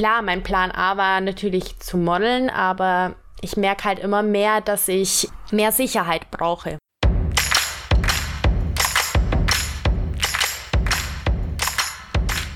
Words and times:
klar, 0.00 0.22
mein 0.22 0.42
Plan 0.42 0.70
A 0.70 0.96
war 0.96 1.20
natürlich 1.20 1.78
zu 1.78 1.98
modeln, 1.98 2.48
aber 2.48 3.16
ich 3.42 3.58
merke 3.58 3.84
halt 3.84 3.98
immer 3.98 4.22
mehr, 4.22 4.62
dass 4.62 4.88
ich 4.88 5.28
mehr 5.50 5.72
Sicherheit 5.72 6.30
brauche. 6.30 6.78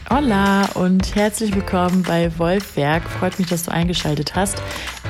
Hola 0.09 0.71
und 0.73 1.15
herzlich 1.15 1.55
willkommen 1.55 2.03
bei 2.03 2.31
Wolfwerk. 2.39 3.03
Freut 3.03 3.39
mich, 3.39 3.49
dass 3.49 3.65
du 3.65 3.73
eingeschaltet 3.73 4.35
hast. 4.35 4.63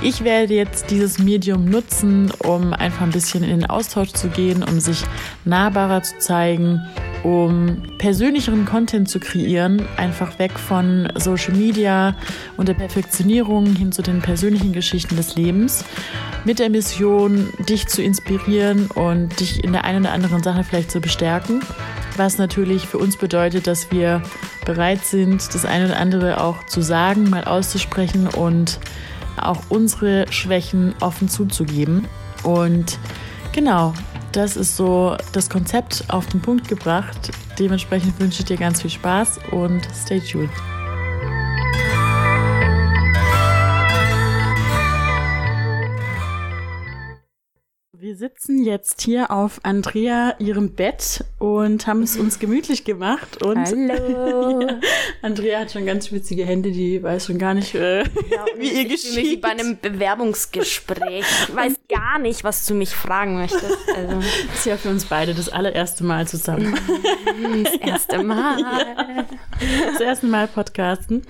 Ich 0.05 0.23
werde 0.23 0.52
jetzt 0.52 0.91
dieses 0.91 1.18
Medium 1.18 1.64
nutzen, 1.64 2.30
um 2.45 2.75
einfach 2.75 3.00
ein 3.00 3.11
bisschen 3.11 3.43
in 3.43 3.48
den 3.48 3.70
Austausch 3.70 4.12
zu 4.12 4.29
gehen, 4.29 4.62
um 4.62 4.79
sich 4.79 5.02
nahbarer 5.46 6.02
zu 6.02 6.19
zeigen, 6.19 6.82
um 7.23 7.82
persönlicheren 7.96 8.66
Content 8.66 9.09
zu 9.09 9.19
kreieren, 9.19 9.80
einfach 9.96 10.38
weg 10.38 10.59
von 10.59 11.11
Social 11.14 11.55
Media 11.55 12.14
und 12.59 12.69
der 12.69 12.75
Perfektionierung 12.75 13.64
hin 13.75 13.93
zu 13.93 14.02
den 14.02 14.20
persönlichen 14.20 14.75
Geschichten 14.75 15.16
des 15.16 15.37
Lebens, 15.37 15.87
mit 16.45 16.59
der 16.59 16.69
Mission, 16.69 17.48
dich 17.66 17.86
zu 17.86 18.02
inspirieren 18.02 18.89
und 18.89 19.41
dich 19.41 19.64
in 19.64 19.73
der 19.73 19.84
einen 19.84 20.05
oder 20.05 20.12
anderen 20.12 20.42
Sache 20.42 20.64
vielleicht 20.64 20.91
zu 20.91 21.00
bestärken. 21.00 21.62
Was 22.19 22.36
natürlich 22.36 22.86
für 22.86 22.98
uns 22.98 23.16
bedeutet, 23.16 23.66
dass 23.66 23.91
wir 23.91 24.23
bereit 24.66 25.02
sind, 25.02 25.55
das 25.55 25.64
eine 25.64 25.86
oder 25.86 25.97
andere 25.97 26.42
auch 26.42 26.66
zu 26.66 26.83
sagen, 26.83 27.30
mal 27.30 27.45
auszusprechen 27.45 28.28
und 28.28 28.78
auch 29.41 29.62
unsere 29.69 30.30
Schwächen 30.30 30.95
offen 31.01 31.29
zuzugeben. 31.29 32.06
Und 32.42 32.98
genau, 33.52 33.95
das 34.33 34.56
ist 34.56 34.77
so 34.77 35.16
das 35.33 35.48
Konzept 35.48 36.05
auf 36.09 36.27
den 36.27 36.41
Punkt 36.41 36.69
gebracht. 36.69 37.30
Dementsprechend 37.59 38.19
wünsche 38.19 38.41
ich 38.41 38.47
dir 38.47 38.56
ganz 38.56 38.83
viel 38.83 38.91
Spaß 38.91 39.39
und 39.52 39.83
stay 39.95 40.20
tuned. 40.20 40.51
Wir 48.05 48.16
sitzen 48.16 48.62
jetzt 48.62 49.00
hier 49.00 49.30
auf 49.30 49.60
Andrea 49.62 50.34
ihrem 50.38 50.74
Bett 50.74 51.24
und 51.38 51.86
haben 51.86 52.02
es 52.02 52.19
uns 52.19 52.38
gemütlich 52.38 52.84
gemacht. 52.84 53.42
Und 53.42 53.56
Hallo. 53.56 54.61
ja, 54.61 54.78
Andrea 55.22 55.61
hat 55.61 55.72
schon 55.72 55.86
ganz 55.86 56.08
schwitzige 56.08 56.44
Hände, 56.44 56.70
die 56.70 57.02
weiß 57.02 57.24
schon 57.24 57.38
gar 57.38 57.55
nicht, 57.55 57.74
äh, 57.74 58.00
Ja, 58.02 58.44
wie 58.58 58.69
ihr 58.69 58.88
mich 58.88 59.05
wie 59.16 59.22
geschieht. 59.22 59.41
bei 59.41 59.48
einem 59.48 59.78
Bewerbungsgespräch. 59.80 61.24
Ich 61.48 61.56
weiß 61.56 61.77
gar 61.88 62.19
nicht, 62.19 62.44
was 62.44 62.66
du 62.66 62.74
mich 62.74 62.91
fragen 62.91 63.38
möchtest. 63.38 63.78
Also, 63.96 64.16
Das 64.16 64.27
ist 64.58 64.66
ja 64.66 64.77
für 64.77 64.91
uns 64.91 65.06
beide 65.06 65.33
das 65.33 65.48
allererste 65.48 66.05
Mal 66.05 66.28
zusammen. 66.28 66.78
das 67.64 67.74
erste 67.77 68.22
Mal. 68.22 69.24
Das 69.92 70.00
erste 70.02 70.27
Mal 70.27 70.46
podcasten. 70.46 71.22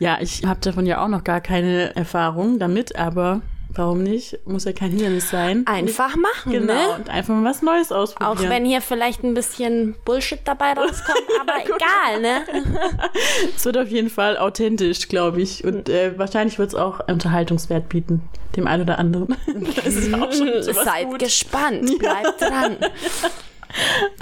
Ja, 0.00 0.18
ich 0.20 0.44
habe 0.44 0.58
davon 0.58 0.86
ja 0.86 1.04
auch 1.04 1.08
noch 1.08 1.22
gar 1.22 1.40
keine 1.40 1.94
Erfahrung 1.94 2.58
damit, 2.58 2.96
aber 2.96 3.42
warum 3.78 4.02
nicht? 4.02 4.38
Muss 4.46 4.64
ja 4.64 4.72
kein 4.72 4.90
Hindernis 4.90 5.30
sein. 5.30 5.64
Einfach 5.66 6.16
machen, 6.16 6.52
Genau, 6.52 6.72
ne? 6.74 6.94
und 6.96 7.08
einfach 7.10 7.34
mal 7.34 7.48
was 7.50 7.62
Neues 7.62 7.92
Auch 7.92 7.98
ausprobieren. 8.02 8.50
wenn 8.50 8.64
hier 8.64 8.80
vielleicht 8.80 9.22
ein 9.24 9.34
bisschen 9.34 9.94
Bullshit 10.04 10.40
dabei 10.44 10.72
rauskommt, 10.72 11.22
aber 11.40 11.52
egal, 11.64 12.20
ne? 12.20 12.42
Es 13.56 13.64
wird 13.64 13.78
auf 13.78 13.88
jeden 13.88 14.10
Fall 14.10 14.36
authentisch, 14.38 15.08
glaube 15.08 15.40
ich. 15.42 15.64
Und 15.64 15.88
äh, 15.88 16.18
wahrscheinlich 16.18 16.58
wird 16.58 16.70
es 16.70 16.74
auch 16.74 17.00
Unterhaltungswert 17.08 17.88
bieten, 17.88 18.22
dem 18.56 18.66
einen 18.66 18.82
oder 18.82 18.98
anderen. 18.98 19.36
das 19.84 19.94
ist 19.94 20.12
auch 20.14 20.32
schon 20.32 20.50
Seid 20.62 21.06
gut. 21.08 21.18
gespannt, 21.20 21.98
bleibt 21.98 22.40
dran. 22.40 22.76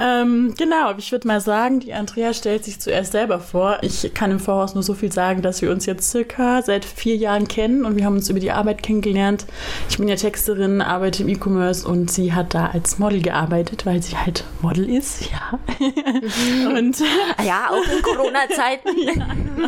Ähm, 0.01 0.55
genau, 0.59 0.95
ich 0.99 1.13
würde 1.13 1.29
mal 1.29 1.41
sagen, 1.41 1.81
die 1.81 1.93
Andrea 1.93 2.35
stellt 2.35 2.65
sich 2.65 2.81
zuerst 2.81 3.13
selber 3.13 3.39
vor. 3.39 3.79
Ich 3.83 4.13
kann 4.15 4.31
im 4.31 4.41
Voraus 4.41 4.75
nur 4.75 4.83
so 4.83 4.95
viel 4.95 5.13
sagen, 5.13 5.43
dass 5.43 5.63
wir 5.63 5.71
uns 5.71 5.87
jetzt 5.87 6.11
circa 6.11 6.63
seit 6.63 6.85
vier 6.85 7.17
Jahren 7.17 7.47
kennen 7.49 7.85
und 7.85 7.97
wir 7.97 8.05
haben 8.05 8.17
uns 8.17 8.29
über 8.29 8.41
die 8.41 8.51
Arbeit 8.51 8.83
kennengelernt. 8.83 9.47
Ich 9.89 9.99
bin 9.99 10.09
ja 10.09 10.17
Texterin, 10.17 10.81
arbeite 10.81 11.23
im 11.23 11.29
E-Commerce 11.29 11.87
und 11.87 12.11
sie 12.11 12.33
hat 12.33 12.55
da 12.55 12.67
als 12.67 12.99
Model 12.99 13.23
gearbeitet, 13.23 13.87
weil 13.87 14.03
sie 14.03 14.17
halt 14.17 14.45
Model 14.61 14.89
ist, 14.89 15.31
ja. 15.31 15.59
und 16.77 17.03
Ja, 17.45 17.69
auch 17.71 17.85
in 17.93 18.03
Corona-Zeiten. 18.03 18.91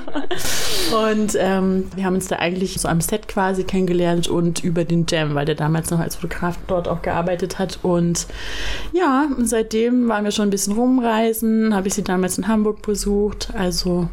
Und 0.94 1.36
ähm, 1.38 1.90
wir 1.94 2.04
haben 2.04 2.14
uns 2.14 2.28
da 2.28 2.36
eigentlich 2.36 2.80
so 2.80 2.88
am 2.88 3.00
Set 3.00 3.26
quasi 3.28 3.64
kennengelernt 3.64 4.28
und 4.28 4.62
über 4.62 4.84
den 4.84 5.04
Jam, 5.08 5.34
weil 5.34 5.44
der 5.44 5.56
damals 5.56 5.90
noch 5.90 5.98
als 5.98 6.16
Fotograf 6.16 6.58
dort 6.68 6.86
auch 6.86 7.02
gearbeitet 7.02 7.58
hat. 7.58 7.80
Und 7.82 8.26
ja, 8.92 9.26
und 9.36 9.48
seitdem 9.76 10.08
waren 10.08 10.24
wir 10.24 10.30
schon 10.30 10.48
ein 10.48 10.50
bisschen 10.50 10.72
rumreisen, 10.74 11.74
habe 11.74 11.88
ich 11.88 11.94
sie 11.94 12.02
damals 12.02 12.38
in 12.38 12.48
Hamburg 12.48 12.82
besucht. 12.82 13.48
Also 13.54 14.08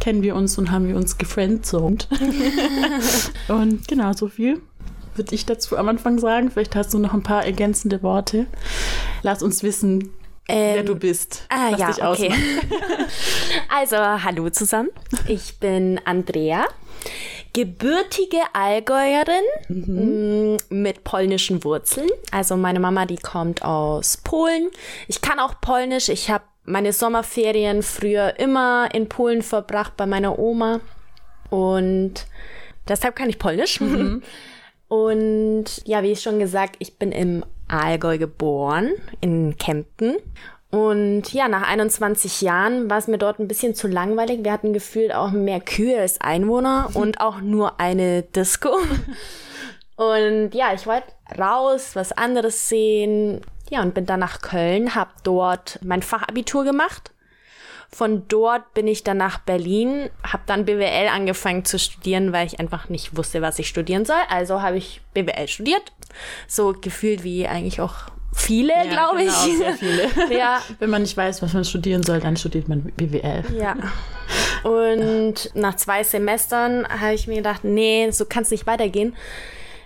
kennen 0.00 0.22
wir 0.22 0.34
uns 0.34 0.56
und 0.58 0.70
haben 0.70 0.88
wir 0.88 0.96
uns 0.96 1.18
gefriendzoned. 1.18 2.08
und 3.48 3.86
genau, 3.88 4.12
so 4.14 4.28
viel 4.28 4.60
würde 5.14 5.34
ich 5.34 5.44
dazu 5.44 5.76
am 5.76 5.88
Anfang 5.88 6.18
sagen. 6.18 6.50
Vielleicht 6.50 6.74
hast 6.74 6.94
du 6.94 6.98
noch 6.98 7.12
ein 7.12 7.22
paar 7.22 7.44
ergänzende 7.44 8.02
Worte. 8.02 8.46
Lass 9.22 9.42
uns 9.42 9.62
wissen, 9.62 10.10
wer 10.46 10.78
Ähm, 10.78 10.86
du 10.86 10.94
bist, 10.96 11.46
Ah, 11.50 11.72
was 11.72 11.80
ja, 11.80 11.86
dich 11.92 12.02
okay. 12.02 12.34
Also, 13.68 13.96
hallo 13.96 14.48
zusammen. 14.48 14.88
Ich 15.28 15.58
bin 15.58 16.00
Andrea, 16.06 16.64
gebürtige 17.52 18.38
Allgäuerin 18.52 19.44
Mhm. 19.68 20.56
m, 20.70 20.82
mit 20.82 21.04
polnischen 21.04 21.62
Wurzeln. 21.64 22.08
Also 22.30 22.56
meine 22.56 22.80
Mama, 22.80 23.06
die 23.06 23.16
kommt 23.16 23.62
aus 23.64 24.16
Polen. 24.18 24.70
Ich 25.08 25.20
kann 25.20 25.38
auch 25.38 25.60
Polnisch. 25.60 26.08
Ich 26.08 26.30
habe 26.30 26.44
meine 26.64 26.92
Sommerferien 26.92 27.82
früher 27.82 28.38
immer 28.38 28.88
in 28.94 29.08
Polen 29.08 29.42
verbracht 29.42 29.96
bei 29.96 30.06
meiner 30.06 30.38
Oma. 30.38 30.80
Und 31.50 32.26
deshalb 32.88 33.16
kann 33.16 33.28
ich 33.28 33.38
Polnisch. 33.38 33.80
Mhm. 33.80 34.22
Und 34.88 35.64
ja, 35.86 36.02
wie 36.02 36.12
ich 36.12 36.20
schon 36.20 36.38
gesagt, 36.38 36.76
ich 36.78 36.98
bin 36.98 37.12
im 37.12 37.44
Allgäu 37.68 38.18
geboren, 38.18 38.90
in 39.22 39.56
Kempten. 39.56 40.16
Und 40.72 41.34
ja, 41.34 41.48
nach 41.48 41.68
21 41.68 42.40
Jahren 42.40 42.88
war 42.88 42.96
es 42.96 43.06
mir 43.06 43.18
dort 43.18 43.38
ein 43.38 43.46
bisschen 43.46 43.74
zu 43.74 43.88
langweilig. 43.88 44.42
Wir 44.42 44.52
hatten 44.52 44.72
gefühlt 44.72 45.14
auch 45.14 45.30
mehr 45.30 45.60
Kühe 45.60 46.00
als 46.00 46.18
Einwohner 46.22 46.88
und 46.94 47.20
auch 47.20 47.42
nur 47.42 47.78
eine 47.78 48.22
Disco. 48.22 48.70
Und 49.96 50.54
ja, 50.54 50.72
ich 50.72 50.86
wollte 50.86 51.12
raus, 51.38 51.90
was 51.92 52.12
anderes 52.12 52.70
sehen. 52.70 53.42
Ja, 53.68 53.82
und 53.82 53.92
bin 53.92 54.06
dann 54.06 54.20
nach 54.20 54.40
Köln, 54.40 54.94
habe 54.94 55.10
dort 55.22 55.78
mein 55.82 56.00
Fachabitur 56.00 56.64
gemacht. 56.64 57.10
Von 57.90 58.26
dort 58.28 58.72
bin 58.72 58.88
ich 58.88 59.04
dann 59.04 59.18
nach 59.18 59.40
Berlin, 59.40 60.08
habe 60.22 60.44
dann 60.46 60.64
BWL 60.64 61.08
angefangen 61.08 61.66
zu 61.66 61.78
studieren, 61.78 62.32
weil 62.32 62.46
ich 62.46 62.58
einfach 62.58 62.88
nicht 62.88 63.14
wusste, 63.14 63.42
was 63.42 63.58
ich 63.58 63.68
studieren 63.68 64.06
soll. 64.06 64.16
Also 64.30 64.62
habe 64.62 64.78
ich 64.78 65.02
BWL 65.12 65.48
studiert. 65.48 65.92
So 66.48 66.72
gefühlt 66.72 67.24
wie 67.24 67.46
eigentlich 67.46 67.82
auch 67.82 68.10
viele, 68.32 68.72
Ja, 68.72 68.84
glaube 68.90 69.18
genau, 69.18 69.32
ich. 69.46 69.56
sehr 69.58 69.72
viele. 69.74 70.08
ja, 70.38 70.60
Wenn 70.78 70.90
man 70.90 71.02
nicht 71.02 71.16
weiß, 71.16 71.42
was 71.42 71.52
man 71.52 71.64
studieren 71.64 72.02
soll, 72.02 72.20
dann 72.20 72.36
studiert 72.36 72.68
man 72.68 72.82
BWL. 72.96 73.44
ja. 73.58 73.74
Und 74.62 75.50
nach 75.54 75.76
zwei 75.76 76.02
Semestern 76.04 76.86
habe 76.88 77.14
ich 77.14 77.26
mir 77.26 77.36
gedacht, 77.36 77.64
nee, 77.64 78.10
so 78.10 78.24
kann 78.24 78.42
es 78.44 78.50
nicht 78.50 78.66
weitergehen. 78.66 79.14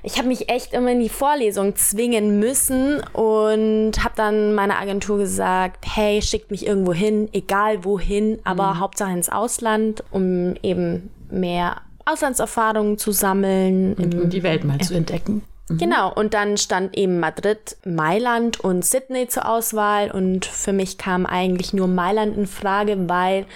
Ich 0.02 0.18
habe 0.18 0.28
mich 0.28 0.48
echt 0.48 0.72
immer 0.72 0.92
in 0.92 1.00
die 1.00 1.08
Vorlesung 1.08 1.74
zwingen 1.74 2.38
müssen 2.38 3.00
und 3.12 3.92
habe 4.04 4.14
dann 4.14 4.54
meiner 4.54 4.78
Agentur 4.78 5.18
gesagt, 5.18 5.84
hey, 5.96 6.22
schickt 6.22 6.52
mich 6.52 6.64
irgendwo 6.64 6.92
hin, 6.92 7.28
egal 7.32 7.84
wohin, 7.84 8.38
aber 8.44 8.78
Hauptsache 8.78 9.10
ins 9.10 9.28
Ausland, 9.28 10.04
um 10.12 10.54
eben 10.62 11.10
mehr 11.28 11.80
Auslandserfahrungen 12.04 12.98
zu 12.98 13.10
sammeln. 13.10 13.94
um 13.94 14.30
die 14.30 14.44
Welt 14.44 14.62
mal 14.64 14.78
zu 14.78 14.94
entdecken. 14.94 15.42
Genau, 15.68 16.12
und 16.12 16.32
dann 16.32 16.56
stand 16.58 16.96
eben 16.96 17.18
Madrid, 17.18 17.76
Mailand 17.84 18.60
und 18.60 18.84
Sydney 18.84 19.26
zur 19.26 19.48
Auswahl. 19.48 20.12
Und 20.12 20.46
für 20.46 20.72
mich 20.72 20.96
kam 20.96 21.26
eigentlich 21.26 21.72
nur 21.72 21.88
Mailand 21.88 22.36
in 22.36 22.46
Frage, 22.46 23.08
weil 23.08 23.46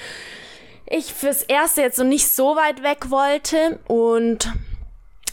ich 0.87 1.15
fürs 1.15 1.43
Erste 1.43 1.83
jetzt 1.83 1.97
so 1.97 2.03
nicht 2.03 2.29
so 2.29 2.57
weit 2.57 2.83
weg 2.83 3.11
wollte. 3.11 3.79
Und 3.87 4.53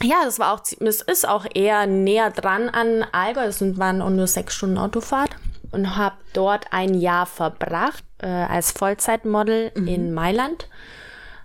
ja, 0.02 0.18
das 0.24 0.38
war 0.38 0.54
auch, 0.54 0.60
es 0.78 1.00
ist 1.02 1.26
auch 1.28 1.46
eher 1.52 1.86
näher 1.86 2.30
dran 2.30 2.68
an 2.68 3.04
Allgäu, 3.10 3.50
sind- 3.50 3.78
waren 3.78 4.00
auch 4.00 4.10
nur 4.10 4.28
sechs 4.28 4.54
Stunden 4.54 4.78
Autofahrt. 4.78 5.30
Und 5.72 5.96
habe 5.96 6.14
dort 6.32 6.66
ein 6.72 6.94
Jahr 6.94 7.26
verbracht 7.26 8.02
äh, 8.22 8.26
als 8.26 8.70
Vollzeitmodel 8.72 9.70
in 9.74 10.14
Mailand. 10.14 10.68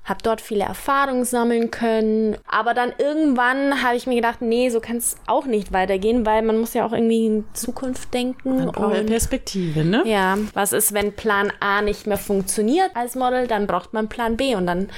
Habe 0.03 0.19
dort 0.21 0.41
viele 0.41 0.65
Erfahrungen 0.65 1.23
sammeln 1.23 1.71
können. 1.71 2.37
Aber 2.45 2.73
dann 2.73 2.93
irgendwann 2.97 3.83
habe 3.83 3.95
ich 3.95 4.05
mir 4.05 4.15
gedacht, 4.15 4.41
nee, 4.41 4.69
so 4.69 4.79
kann 4.79 4.97
es 4.97 5.15
auch 5.27 5.45
nicht 5.45 5.71
weitergehen, 5.71 6.25
weil 6.25 6.41
man 6.41 6.57
muss 6.57 6.73
ja 6.73 6.85
auch 6.85 6.93
irgendwie 6.93 7.25
in 7.25 7.45
Zukunft 7.53 8.13
denken. 8.13 8.57
Man 8.57 8.71
braucht 8.71 8.97
und 8.97 9.05
Perspektive, 9.05 9.83
ne? 9.83 10.03
ja, 10.05 10.37
was 10.53 10.73
ist, 10.73 10.93
wenn 10.93 11.13
Plan 11.13 11.51
A 11.59 11.81
nicht 11.81 12.05
mehr 12.05 12.17
funktioniert 12.17 12.91
als 12.95 13.15
Model, 13.15 13.47
dann 13.47 13.65
braucht 13.65 13.93
man 13.93 14.09
Plan 14.09 14.37
B. 14.37 14.55
Und 14.55 14.67
dann 14.67 14.89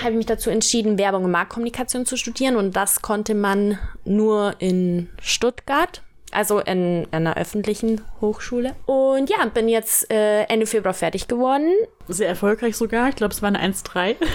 habe 0.00 0.10
ich 0.10 0.16
mich 0.16 0.26
dazu 0.26 0.50
entschieden, 0.50 0.98
Werbung 0.98 1.24
und 1.24 1.30
Marktkommunikation 1.30 2.04
zu 2.04 2.16
studieren. 2.16 2.56
Und 2.56 2.76
das 2.76 3.02
konnte 3.02 3.34
man 3.34 3.78
nur 4.04 4.54
in 4.58 5.08
Stuttgart. 5.20 6.03
Also 6.34 6.58
in 6.60 7.06
einer 7.12 7.36
öffentlichen 7.36 8.00
Hochschule. 8.20 8.74
Und 8.86 9.30
ja, 9.30 9.44
bin 9.46 9.68
jetzt 9.68 10.10
äh, 10.12 10.42
Ende 10.44 10.66
Februar 10.66 10.92
fertig 10.94 11.28
geworden. 11.28 11.72
Sehr 12.08 12.28
erfolgreich 12.28 12.76
sogar. 12.76 13.08
Ich 13.08 13.16
glaube, 13.16 13.32
es 13.32 13.40
war 13.40 13.48
eine 13.48 13.60
1-3. 13.62 14.16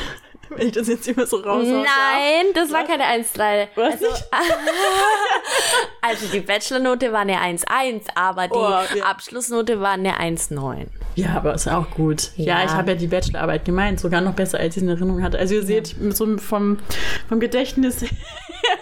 Wenn 0.55 0.65
ich 0.67 0.73
das 0.73 0.87
jetzt 0.87 1.07
immer 1.07 1.27
so 1.27 1.37
raus. 1.37 1.63
Nein, 1.67 2.45
das 2.55 2.71
war 2.71 2.83
keine 2.83 3.03
1,3. 3.03 3.67
Was 3.75 3.93
Also, 3.93 4.05
also 6.01 6.25
die 6.33 6.39
Bachelornote 6.39 7.11
war 7.11 7.19
eine 7.19 7.35
1,1, 7.37 8.05
aber 8.15 8.47
die 8.47 8.53
Oh, 8.55 8.97
ja. 8.97 9.03
Abschlussnote 9.05 9.79
war 9.79 9.91
eine 9.91 10.19
1,9. 10.19 10.87
Ja, 11.15 11.35
aber 11.35 11.53
ist 11.53 11.67
auch 11.67 11.89
gut. 11.91 12.31
Ja, 12.35 12.59
Ja. 12.59 12.65
ich 12.65 12.71
habe 12.71 12.91
ja 12.91 12.97
die 12.97 13.07
Bachelorarbeit 13.07 13.65
gemeint, 13.65 13.99
sogar 13.99 14.21
noch 14.21 14.33
besser, 14.33 14.57
als 14.59 14.75
ich 14.75 14.81
in 14.83 14.89
Erinnerung 14.89 15.21
hatte. 15.21 15.37
Also 15.37 15.53
ihr 15.55 15.63
seht, 15.63 15.95
so 16.11 16.37
vom, 16.37 16.79
vom 17.27 17.39
Gedächtnis 17.39 18.03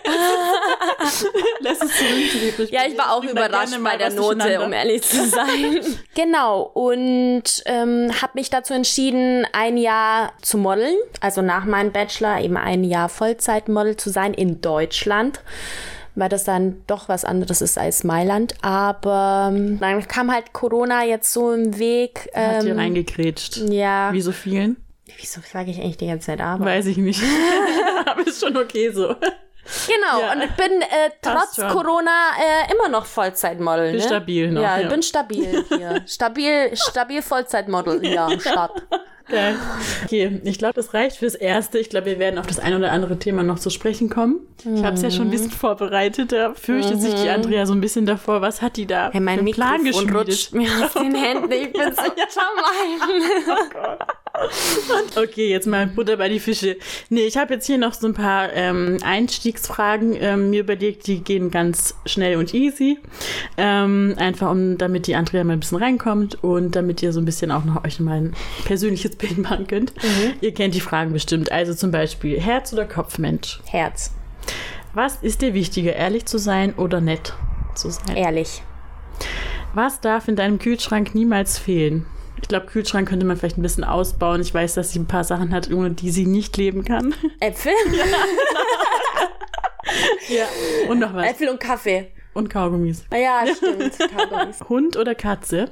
lässt 1.59 1.83
es 1.83 1.91
zurück. 1.97 2.71
Ja, 2.71 2.81
ich 2.87 2.97
war 2.97 3.13
auch 3.13 3.23
überrascht 3.23 3.77
bei 3.83 3.97
der 3.97 4.11
Note, 4.11 4.61
um 4.61 4.73
ehrlich 4.73 5.01
zu 5.03 5.25
sein. 5.29 5.79
genau, 6.15 6.61
und 6.73 7.43
ähm, 7.65 8.11
habe 8.21 8.31
mich 8.35 8.49
dazu 8.49 8.73
entschieden, 8.73 9.45
ein 9.53 9.77
Jahr 9.77 10.33
zu 10.41 10.57
modeln, 10.57 10.95
also 11.21 11.41
nach 11.41 11.65
meinem 11.65 11.91
Bachelor 11.91 12.39
eben 12.41 12.57
ein 12.57 12.83
Jahr 12.83 13.09
Vollzeitmodel 13.09 13.97
zu 13.97 14.09
sein 14.09 14.33
in 14.33 14.61
Deutschland, 14.61 15.41
weil 16.15 16.29
das 16.29 16.43
dann 16.43 16.81
doch 16.87 17.09
was 17.09 17.25
anderes 17.25 17.61
ist 17.61 17.77
als 17.77 18.03
Mailand. 18.03 18.55
Aber 18.61 19.51
ähm, 19.53 19.79
dann 19.79 20.07
kam 20.07 20.31
halt 20.31 20.53
Corona 20.53 21.05
jetzt 21.05 21.31
so 21.31 21.51
im 21.51 21.77
Weg. 21.77 22.29
Hat 22.33 22.63
hier 22.63 22.71
Ähm, 22.71 22.79
reingekrätscht. 22.79 23.57
ja, 23.69 24.11
Wie 24.13 24.21
so 24.21 24.31
vielen? 24.31 24.77
wieso 25.19 25.39
sage 25.51 25.71
ich 25.71 25.79
eigentlich 25.79 25.97
die 25.97 26.07
ganze 26.07 26.27
Zeit 26.27 26.41
aber? 26.41 26.65
Weiß 26.65 26.85
ich 26.85 26.97
nicht. 26.97 27.23
aber 28.05 28.27
ist 28.27 28.39
schon 28.43 28.55
okay 28.57 28.91
so. 28.91 29.15
Genau, 29.87 30.21
Ja. 30.21 30.33
und 30.33 30.41
ich 30.43 30.51
bin 30.51 30.81
äh, 30.81 31.09
trotz. 31.21 31.55
Corona 31.71 32.31
äh, 32.39 32.71
immer 32.73 32.89
noch 32.89 33.05
Vollzeitmodel. 33.05 33.91
Bist 33.93 34.05
ne? 34.09 34.15
stabil 34.15 34.51
noch, 34.51 34.61
Ja, 34.61 34.77
ich 34.77 34.83
ja. 34.83 34.89
bin 34.89 35.03
stabil 35.03 35.65
hier. 35.69 36.03
stabil, 36.07 36.75
stabil 36.75 37.21
Vollzeitmodel 37.21 37.99
hier 38.01 38.21
am 38.21 38.39
Start. 38.39 38.81
Geil. 39.29 39.55
Okay, 40.05 40.39
ich 40.45 40.57
glaube, 40.57 40.75
das 40.75 40.93
reicht 40.93 41.17
fürs 41.17 41.35
Erste. 41.35 41.79
Ich 41.79 41.89
glaube, 41.89 42.05
wir 42.05 42.17
werden 42.17 42.39
auf 42.39 42.47
das 42.47 42.59
ein 42.59 42.73
oder 42.73 42.93
andere 42.93 43.19
Thema 43.19 43.43
noch 43.43 43.59
zu 43.59 43.69
sprechen 43.69 44.09
kommen. 44.09 44.39
Ich 44.63 44.83
habe 44.85 44.95
es 44.95 45.01
ja 45.01 45.11
schon 45.11 45.27
ein 45.27 45.31
bisschen 45.31 45.51
vorbereitet. 45.51 46.31
Da 46.31 46.53
fürchtet 46.53 47.01
sich 47.01 47.13
die 47.13 47.27
Andrea 47.29 47.65
so 47.65 47.73
ein 47.73 47.81
bisschen 47.81 48.05
davor. 48.05 48.39
Was 48.41 48.61
hat 48.61 48.77
die 48.77 48.85
da 48.85 49.09
Hey, 49.11 49.19
mein 49.19 49.43
Plan 49.51 49.83
Mikrofon 49.83 50.07
geschmiedet? 50.07 50.27
rutscht 50.29 50.53
mir 50.53 50.69
aus 50.85 50.93
den 50.93 51.13
Händen. 51.13 51.51
Ich 51.51 51.73
bin 51.73 51.81
so 51.93 52.03
gemein. 52.03 53.97
Okay, 55.15 55.49
jetzt 55.49 55.65
mal 55.67 55.87
Butter 55.87 56.17
bei 56.17 56.29
die 56.29 56.39
Fische. 56.39 56.77
Nee, 57.09 57.21
ich 57.25 57.37
habe 57.37 57.55
jetzt 57.55 57.65
hier 57.65 57.77
noch 57.77 57.93
so 57.93 58.07
ein 58.07 58.13
paar 58.13 58.53
ähm, 58.53 58.97
Einstiegsfragen 59.03 60.15
ähm, 60.19 60.49
mir 60.51 60.59
überlegt, 60.61 61.07
die 61.07 61.23
gehen 61.23 61.49
ganz 61.49 61.95
schnell 62.05 62.37
und 62.37 62.53
easy. 62.53 62.99
Ähm, 63.57 64.13
einfach 64.17 64.51
um, 64.51 64.77
damit 64.77 65.07
die 65.07 65.15
Andrea 65.15 65.43
mal 65.43 65.53
ein 65.53 65.59
bisschen 65.59 65.77
reinkommt 65.79 66.43
und 66.43 66.75
damit 66.75 67.01
ihr 67.01 67.13
so 67.13 67.19
ein 67.19 67.25
bisschen 67.25 67.51
auch 67.51 67.65
noch 67.65 67.83
euch 67.83 67.99
mal 67.99 68.17
ein 68.19 68.35
persönliches 68.65 69.15
Bild 69.15 69.37
machen 69.39 69.65
könnt. 69.67 69.93
Ihr 70.41 70.53
kennt 70.53 70.75
die 70.75 70.81
Fragen 70.81 71.13
bestimmt. 71.13 71.51
Also 71.51 71.73
zum 71.73 71.91
Beispiel 71.91 72.39
Herz 72.39 72.73
oder 72.73 72.85
Kopfmensch. 72.85 73.59
Herz, 73.65 74.11
Was 74.93 75.17
ist 75.21 75.41
dir 75.41 75.53
wichtiger, 75.53 75.93
ehrlich 75.95 76.25
zu 76.25 76.37
sein 76.37 76.73
oder 76.75 77.01
nett 77.01 77.33
zu 77.75 77.89
sein? 77.89 78.15
ehrlich. 78.15 78.61
Was 79.73 79.99
darf 79.99 80.27
in 80.27 80.35
deinem 80.35 80.59
Kühlschrank 80.59 81.13
niemals 81.15 81.57
fehlen? 81.59 82.05
Ich 82.41 82.47
glaube, 82.47 82.65
Kühlschrank 82.67 83.09
könnte 83.09 83.25
man 83.25 83.35
vielleicht 83.37 83.57
ein 83.57 83.61
bisschen 83.61 83.83
ausbauen. 83.83 84.41
Ich 84.41 84.53
weiß, 84.53 84.75
dass 84.75 84.91
sie 84.91 84.99
ein 84.99 85.07
paar 85.07 85.23
Sachen 85.23 85.51
hat, 85.51 85.71
ohne 85.71 85.91
die 85.91 86.11
sie 86.11 86.25
nicht 86.25 86.55
leben 86.57 86.83
kann. 86.85 87.13
Äpfel? 87.39 87.73
Ja. 90.29 90.45
Und 90.89 90.99
noch 90.99 91.13
was. 91.13 91.31
Äpfel 91.31 91.47
und 91.49 91.59
Kaffee. 91.59 92.11
Und 92.33 92.49
Kaugummis. 92.49 93.05
Ah 93.09 93.15
Ja, 93.17 93.45
stimmt. 93.55 93.97
Kaugummis. 93.97 94.59
Hund 94.69 94.97
oder 94.97 95.15
Katze? 95.15 95.71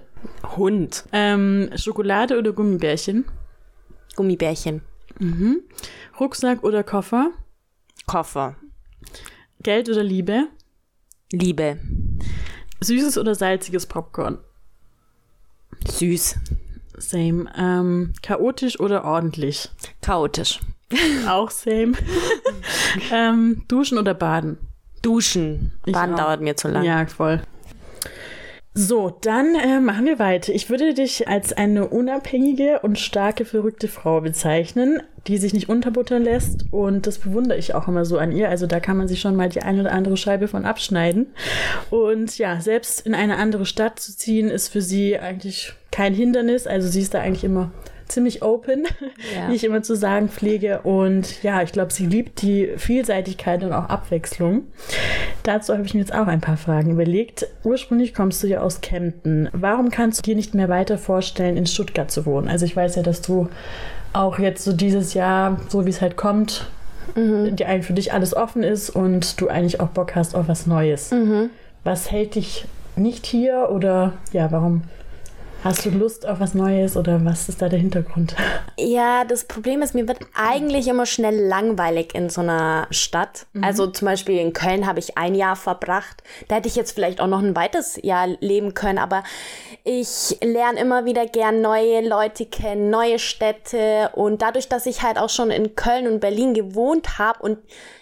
Hund. 0.56 1.04
Ähm, 1.12 1.70
Schokolade 1.76 2.38
oder 2.40 2.54
Gummibärchen? 2.54 3.26
Gummibärchen. 4.16 4.82
Rucksack 6.20 6.64
oder 6.64 6.84
Koffer? 6.84 7.32
Koffer. 8.08 8.56
Geld 9.62 9.90
oder 9.90 10.04
Liebe? 10.04 10.48
Liebe. 11.32 11.78
Süßes 12.82 13.18
oder 13.18 13.36
salziges 13.36 13.86
Popcorn? 13.86 14.38
Süß. 15.88 16.36
Same. 16.98 17.46
Ähm, 17.58 18.14
chaotisch 18.22 18.80
oder 18.80 19.04
ordentlich? 19.04 19.70
Chaotisch. 20.02 20.60
Auch 21.28 21.52
same. 21.52 21.94
ähm, 23.12 23.64
duschen 23.68 23.98
oder 23.98 24.14
baden? 24.14 24.58
Duschen. 25.02 25.74
Baden 25.86 26.16
dauert 26.16 26.42
mir 26.42 26.56
zu 26.56 26.68
lang. 26.68 26.84
Ja, 26.84 27.06
voll. 27.06 27.42
So, 28.78 29.18
dann 29.22 29.56
äh, 29.56 29.80
machen 29.80 30.06
wir 30.06 30.20
weiter. 30.20 30.54
Ich 30.54 30.70
würde 30.70 30.94
dich 30.94 31.30
als 31.30 31.54
eine 31.54 31.88
unabhängige 31.88 32.82
und 32.82 33.00
starke, 33.00 33.46
verrückte 33.46 33.88
Frau 33.88 34.20
bezeichnen, 34.20 35.02
die 35.28 35.38
sich 35.38 35.54
nicht 35.54 35.70
unterbuttern 35.70 36.22
lässt. 36.22 36.66
Und 36.72 37.08
das 37.08 37.20
bewundere 37.20 37.58
ich 37.58 37.74
auch 37.74 37.88
immer 37.88 38.04
so 38.04 38.18
an 38.18 38.34
ihr. 38.34 38.50
Also 38.50 38.68
da 38.68 38.82
kann 38.82 38.98
man 38.98 39.08
sich 39.08 39.22
schon 39.22 39.38
mal 39.38 39.48
die 39.48 39.62
eine 39.62 39.80
oder 39.80 39.94
andere 39.94 40.18
Scheibe 40.18 40.50
von 40.50 40.66
abschneiden. 40.66 41.28
Und 41.90 42.38
ja, 42.38 42.60
selbst 42.60 43.00
in 43.08 43.16
eine 43.16 43.38
andere 43.38 43.66
Stadt 43.66 43.98
zu 43.98 44.14
ziehen, 44.14 44.50
ist 44.50 44.68
für 44.68 44.82
sie 44.82 45.18
eigentlich 45.18 45.72
kein 45.90 46.14
Hindernis. 46.14 46.68
Also 46.68 46.90
sie 46.90 47.00
ist 47.00 47.14
da 47.14 47.22
eigentlich 47.22 47.46
immer 47.46 47.72
ziemlich 48.08 48.44
open, 48.44 48.86
Ja. 49.36 49.50
wie 49.50 49.56
ich 49.56 49.64
immer 49.64 49.82
zu 49.84 49.96
sagen 49.96 50.30
pflege. 50.30 50.82
Und 50.82 51.42
ja, 51.44 51.62
ich 51.62 51.72
glaube, 51.72 51.92
sie 51.92 52.06
liebt 52.06 52.42
die 52.42 52.72
Vielseitigkeit 52.78 53.64
und 53.64 53.74
auch 53.74 53.90
Abwechslung. 53.90 54.64
Dazu 55.44 55.74
habe 55.74 55.86
ich 55.86 55.94
mir 55.94 56.00
jetzt 56.02 56.14
auch 56.14 56.28
ein 56.28 56.42
paar 56.42 56.58
Fragen 56.58 56.92
überlegt. 56.92 57.48
Ursprünglich 57.64 58.14
kommst 58.14 58.42
du 58.44 58.48
ja 58.48 58.62
aus 58.62 58.82
Kempten. 58.82 59.50
Warum 59.54 59.90
kannst 59.90 60.20
du 60.20 60.24
dir 60.32 60.36
nicht 60.36 60.54
mehr 60.54 60.70
weiter 60.70 60.98
vorstellen, 60.98 61.58
in 61.58 61.66
Stuttgart 61.66 62.10
zu 62.12 62.26
wohnen? 62.26 62.48
Also 62.48 62.66
ich 62.66 62.76
weiß 62.76 62.96
ja, 62.96 63.04
dass 63.04 63.22
du 63.22 63.48
auch 64.14 64.40
jetzt 64.40 64.64
so 64.64 64.72
dieses 64.74 65.14
Jahr, 65.14 65.60
so 65.70 65.86
wie 65.86 65.90
es 65.90 66.02
halt 66.02 66.16
kommt, 66.16 66.68
die 67.16 67.66
eigentlich 67.66 67.86
für 67.86 67.94
dich 67.94 68.14
alles 68.14 68.36
offen 68.36 68.64
ist 68.64 68.90
und 68.90 69.40
du 69.40 69.48
eigentlich 69.48 69.80
auch 69.80 69.90
Bock 69.90 70.16
hast 70.16 70.36
auf 70.36 70.48
was 70.48 70.66
Neues. 70.68 71.14
Was 71.84 72.12
hält 72.12 72.36
dich 72.36 72.66
nicht 72.96 73.26
hier 73.26 73.70
oder 73.72 74.14
ja, 74.32 74.52
warum 74.52 74.84
hast 75.66 75.86
du 75.86 75.90
Lust 75.90 76.26
auf 76.26 76.40
was 76.40 76.54
Neues 76.54 76.96
oder 76.96 77.26
was 77.26 77.50
ist 77.50 77.62
da 77.62 77.68
der 77.68 77.80
Hintergrund? 77.80 78.36
Ja, 78.78 79.26
das 79.26 79.46
Problem 79.46 79.82
ist, 79.82 79.96
mir 79.96 80.08
wird 80.08 80.20
eigentlich 80.36 80.88
immer 80.88 81.06
schnell 81.06 81.36
langweilig 81.36 82.14
in 82.14 82.30
so 82.30 82.42
einer 82.42 82.88
Stadt. 82.92 83.48
Also 83.62 83.88
zum 83.88 84.06
Beispiel 84.06 84.38
in 84.40 84.54
Köln 84.54 84.86
habe 84.86 85.00
ich 85.00 85.18
ein 85.18 85.34
Jahr 85.34 85.56
verbracht. 85.56 86.24
Da 86.48 86.56
hätte 86.56 86.68
ich 86.68 86.76
jetzt 86.76 86.92
vielleicht 86.92 87.20
auch 87.20 87.28
noch 87.28 87.40
ein 87.40 87.56
weiteres 87.56 88.00
Jahr 88.02 88.28
leben 88.40 88.74
können, 88.76 89.00
aber 89.00 89.24
ich 89.84 90.38
lerne 90.44 90.80
immer 90.80 91.06
wieder 91.06 91.26
gern 91.26 91.62
neue 91.62 92.08
Leute 92.08 92.46
kennen, 92.46 92.90
neue 92.90 93.18
Städte 93.18 94.12
und 94.14 94.42
dadurch, 94.42 94.70
dass 94.70 94.86
ich 94.86 95.02
halt 95.02 95.18
auch 95.18 95.30
schon 95.30 95.50
in 95.50 95.76
Köln 95.76 96.08
und 96.08 96.20
Berlin 96.20 96.54
gewohnt 96.54 97.18
habe 97.18 97.40
und 97.42 97.58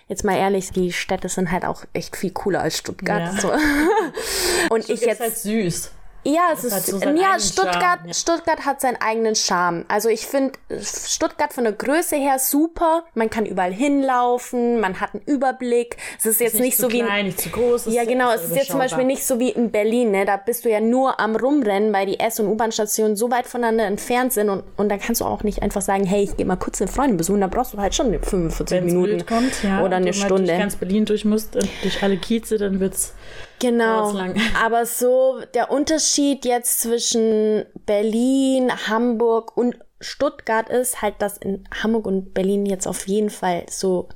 jetzt 0.08 0.26
mal 0.26 0.38
ehrlich, 0.38 0.72
die 0.72 0.92
Städte 0.92 1.30
sind 1.30 1.52
halt 1.52 1.66
auch 1.66 1.86
echt 1.94 2.18
viel 2.18 2.32
cooler 2.32 2.62
als 2.62 2.78
Stuttgart. 2.78 3.34
Ja. 3.36 3.42
So. 3.42 3.52
und 4.70 4.90
ich 4.90 5.02
jetzt 5.02 5.22
halt 5.22 5.38
süß. 5.38 5.92
Ja, 6.26 6.50
es 6.54 6.72
hat 6.72 6.88
ist, 6.88 6.88
so 6.88 7.10
ja, 7.10 7.40
Stuttgart, 7.40 7.82
Charme, 7.82 8.08
ja. 8.08 8.14
Stuttgart 8.14 8.66
hat 8.66 8.82
seinen 8.82 8.98
eigenen 9.02 9.36
Charme. 9.36 9.86
Also 9.88 10.10
ich 10.10 10.26
finde 10.26 10.54
Stuttgart 10.82 11.54
von 11.54 11.66
der 11.66 11.74
Größe 11.74 12.16
her 12.16 12.40
super. 12.40 13.04
Man 13.14 13.30
kann 13.30 13.46
überall 13.46 13.74
hinlaufen, 13.74 14.80
man 14.80 15.00
hat 15.00 15.14
einen 15.14 15.24
Überblick. 15.26 15.98
Es 16.18 16.26
ist 16.26 16.40
jetzt 16.40 16.60
nicht, 16.60 16.78
zu 16.78 16.84
so 16.84 16.92
wie 16.92 17.02
klein, 17.02 17.26
nicht 17.26 17.42
zu 17.42 17.50
groß. 17.50 17.88
ja, 17.88 18.04
ist 18.04 18.08
genau. 18.08 18.32
Es 18.32 18.44
ist 18.44 18.56
jetzt 18.56 18.72
zum 18.72 18.80
Beispiel 18.80 19.04
nicht 19.06 19.26
so 19.26 19.40
wie 19.40 19.50
in 19.50 19.72
Berlin, 19.72 20.12
ne? 20.12 20.26
Da 20.26 20.38
bist 20.38 20.66
du 20.66 20.70
ja 20.70 20.80
nur 20.80 21.20
am 21.20 21.36
Rumrennen, 21.36 21.92
weil 21.92 22.06
die 22.06 22.20
S- 22.20 22.40
und 22.40 22.48
U-Bahn-Stationen 22.48 23.16
so 23.16 23.30
weit 23.30 23.46
voneinander 23.46 23.86
entfernt 23.86 24.34
sind 24.34 24.50
und, 24.50 24.64
und 24.78 24.90
da 24.90 24.98
kannst 24.98 25.22
du 25.22 25.26
auch 25.26 25.44
nicht 25.44 25.62
einfach 25.62 25.82
sagen, 25.82 26.06
hey, 26.06 26.24
ich 26.24 26.38
gehe 26.38 26.46
mal 26.46 26.56
kurz 26.56 26.82
eine 26.82 26.90
Freundin 26.90 27.18
besuchen. 27.18 27.42
Da 27.42 27.48
brauchst 27.48 27.74
du 27.74 27.78
halt 27.78 27.96
schon 27.96 28.12
45 28.12 28.78
Wenn's 28.78 28.94
Minuten 28.94 29.26
kommt, 29.26 29.64
ja, 29.64 29.84
oder 29.84 29.98
eine 29.98 30.12
du 30.12 30.14
Stunde. 30.14 30.46
durch 30.48 30.60
ganz 30.60 30.76
Berlin 30.76 31.06
durch 31.06 31.26
musst 31.26 31.56
und 31.56 31.68
durch 31.82 32.02
alle 32.02 32.18
Kieze, 32.18 32.58
dann 32.58 32.80
wird's 32.80 33.14
Genau. 33.64 34.14
Aber 34.64 34.86
so 34.86 35.40
der 35.54 35.72
Unterschied 35.72 36.46
jetzt 36.46 36.82
zwischen 36.82 37.66
Berlin, 37.86 38.72
Hamburg 38.88 39.56
und 39.58 39.78
Stuttgart 40.00 40.70
ist 40.70 41.02
halt, 41.02 41.16
dass 41.20 41.38
in 41.38 41.64
Hamburg 41.82 42.06
und 42.06 42.34
Berlin 42.34 42.66
jetzt 42.66 42.88
auf 42.88 43.08
jeden 43.08 43.30
Fall 43.30 43.66
so 43.70 44.10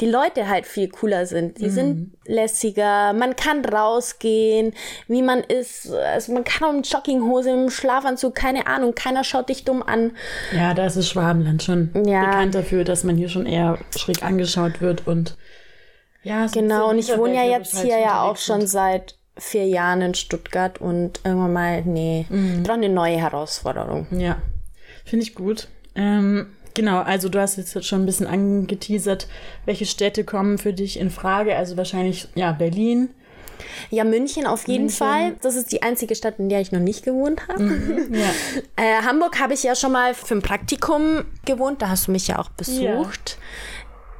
die 0.00 0.06
Leute 0.06 0.48
halt 0.48 0.66
viel 0.66 0.88
cooler 0.88 1.26
sind. 1.26 1.58
Die 1.60 1.68
sind 1.68 2.16
lässiger, 2.24 3.12
man 3.12 3.36
kann 3.36 3.62
rausgehen, 3.62 4.72
wie 5.08 5.20
man 5.20 5.40
ist. 5.40 5.92
Also 5.92 6.32
man 6.32 6.42
kann 6.44 6.68
auch 6.68 6.72
in 6.72 6.82
Jogginghose, 6.82 7.50
im 7.50 7.68
Schlafanzug, 7.70 8.34
keine 8.34 8.66
Ahnung, 8.66 8.94
keiner 8.94 9.24
schaut 9.24 9.50
dich 9.50 9.64
dumm 9.64 9.82
an. 9.82 10.12
Ja, 10.56 10.72
da 10.72 10.86
ist 10.86 10.96
das 10.96 11.06
Schwabenland 11.06 11.62
schon 11.62 11.90
Ja. 12.06 12.24
bekannt 12.24 12.54
dafür, 12.54 12.84
dass 12.84 13.04
man 13.04 13.16
hier 13.16 13.28
schon 13.28 13.44
eher 13.44 13.78
schräg 13.94 14.22
angeschaut 14.24 14.80
wird 14.80 15.06
und 15.06 15.36
ja, 16.22 16.48
so 16.48 16.60
Genau, 16.60 16.90
und 16.90 16.98
ich 16.98 17.16
wohne 17.16 17.34
ja 17.34 17.44
jetzt 17.44 17.74
halt 17.74 17.86
hier 17.86 17.98
ja 17.98 18.22
auch 18.22 18.36
schon 18.36 18.66
seit 18.66 19.16
vier 19.36 19.66
Jahren 19.66 20.02
in 20.02 20.14
Stuttgart 20.14 20.80
und 20.80 21.20
irgendwann 21.24 21.52
mal, 21.52 21.82
nee, 21.82 22.26
ich 22.30 22.62
brauche 22.62 22.74
eine 22.74 22.88
neue 22.88 23.16
Herausforderung. 23.16 24.06
Ja, 24.10 24.36
finde 25.04 25.24
ich 25.24 25.34
gut. 25.34 25.68
Ähm, 25.94 26.54
genau, 26.74 26.98
also 27.00 27.28
du 27.28 27.40
hast 27.40 27.56
jetzt 27.56 27.84
schon 27.86 28.02
ein 28.02 28.06
bisschen 28.06 28.26
angeteasert, 28.26 29.28
welche 29.64 29.86
Städte 29.86 30.24
kommen 30.24 30.58
für 30.58 30.72
dich 30.74 30.98
in 30.98 31.10
Frage. 31.10 31.56
Also 31.56 31.76
wahrscheinlich, 31.76 32.28
ja, 32.34 32.52
Berlin, 32.52 33.10
Ja, 33.90 34.04
München 34.04 34.46
auf 34.46 34.66
jeden 34.68 34.84
München. 34.84 34.98
Fall. 34.98 35.36
Das 35.42 35.54
ist 35.56 35.72
die 35.72 35.82
einzige 35.82 36.14
Stadt, 36.14 36.38
in 36.38 36.48
der 36.48 36.60
ich 36.60 36.72
noch 36.72 36.80
nicht 36.80 37.04
gewohnt 37.04 37.46
habe. 37.48 37.64
Ja. 38.12 38.30
Äh, 38.76 39.02
Hamburg 39.02 39.38
habe 39.40 39.52
ich 39.54 39.62
ja 39.62 39.74
schon 39.74 39.92
mal 39.92 40.14
für 40.14 40.34
ein 40.34 40.42
Praktikum 40.42 41.24
gewohnt. 41.44 41.82
Da 41.82 41.88
hast 41.90 42.06
du 42.06 42.12
mich 42.12 42.28
ja 42.28 42.38
auch 42.38 42.48
besucht. 42.50 43.36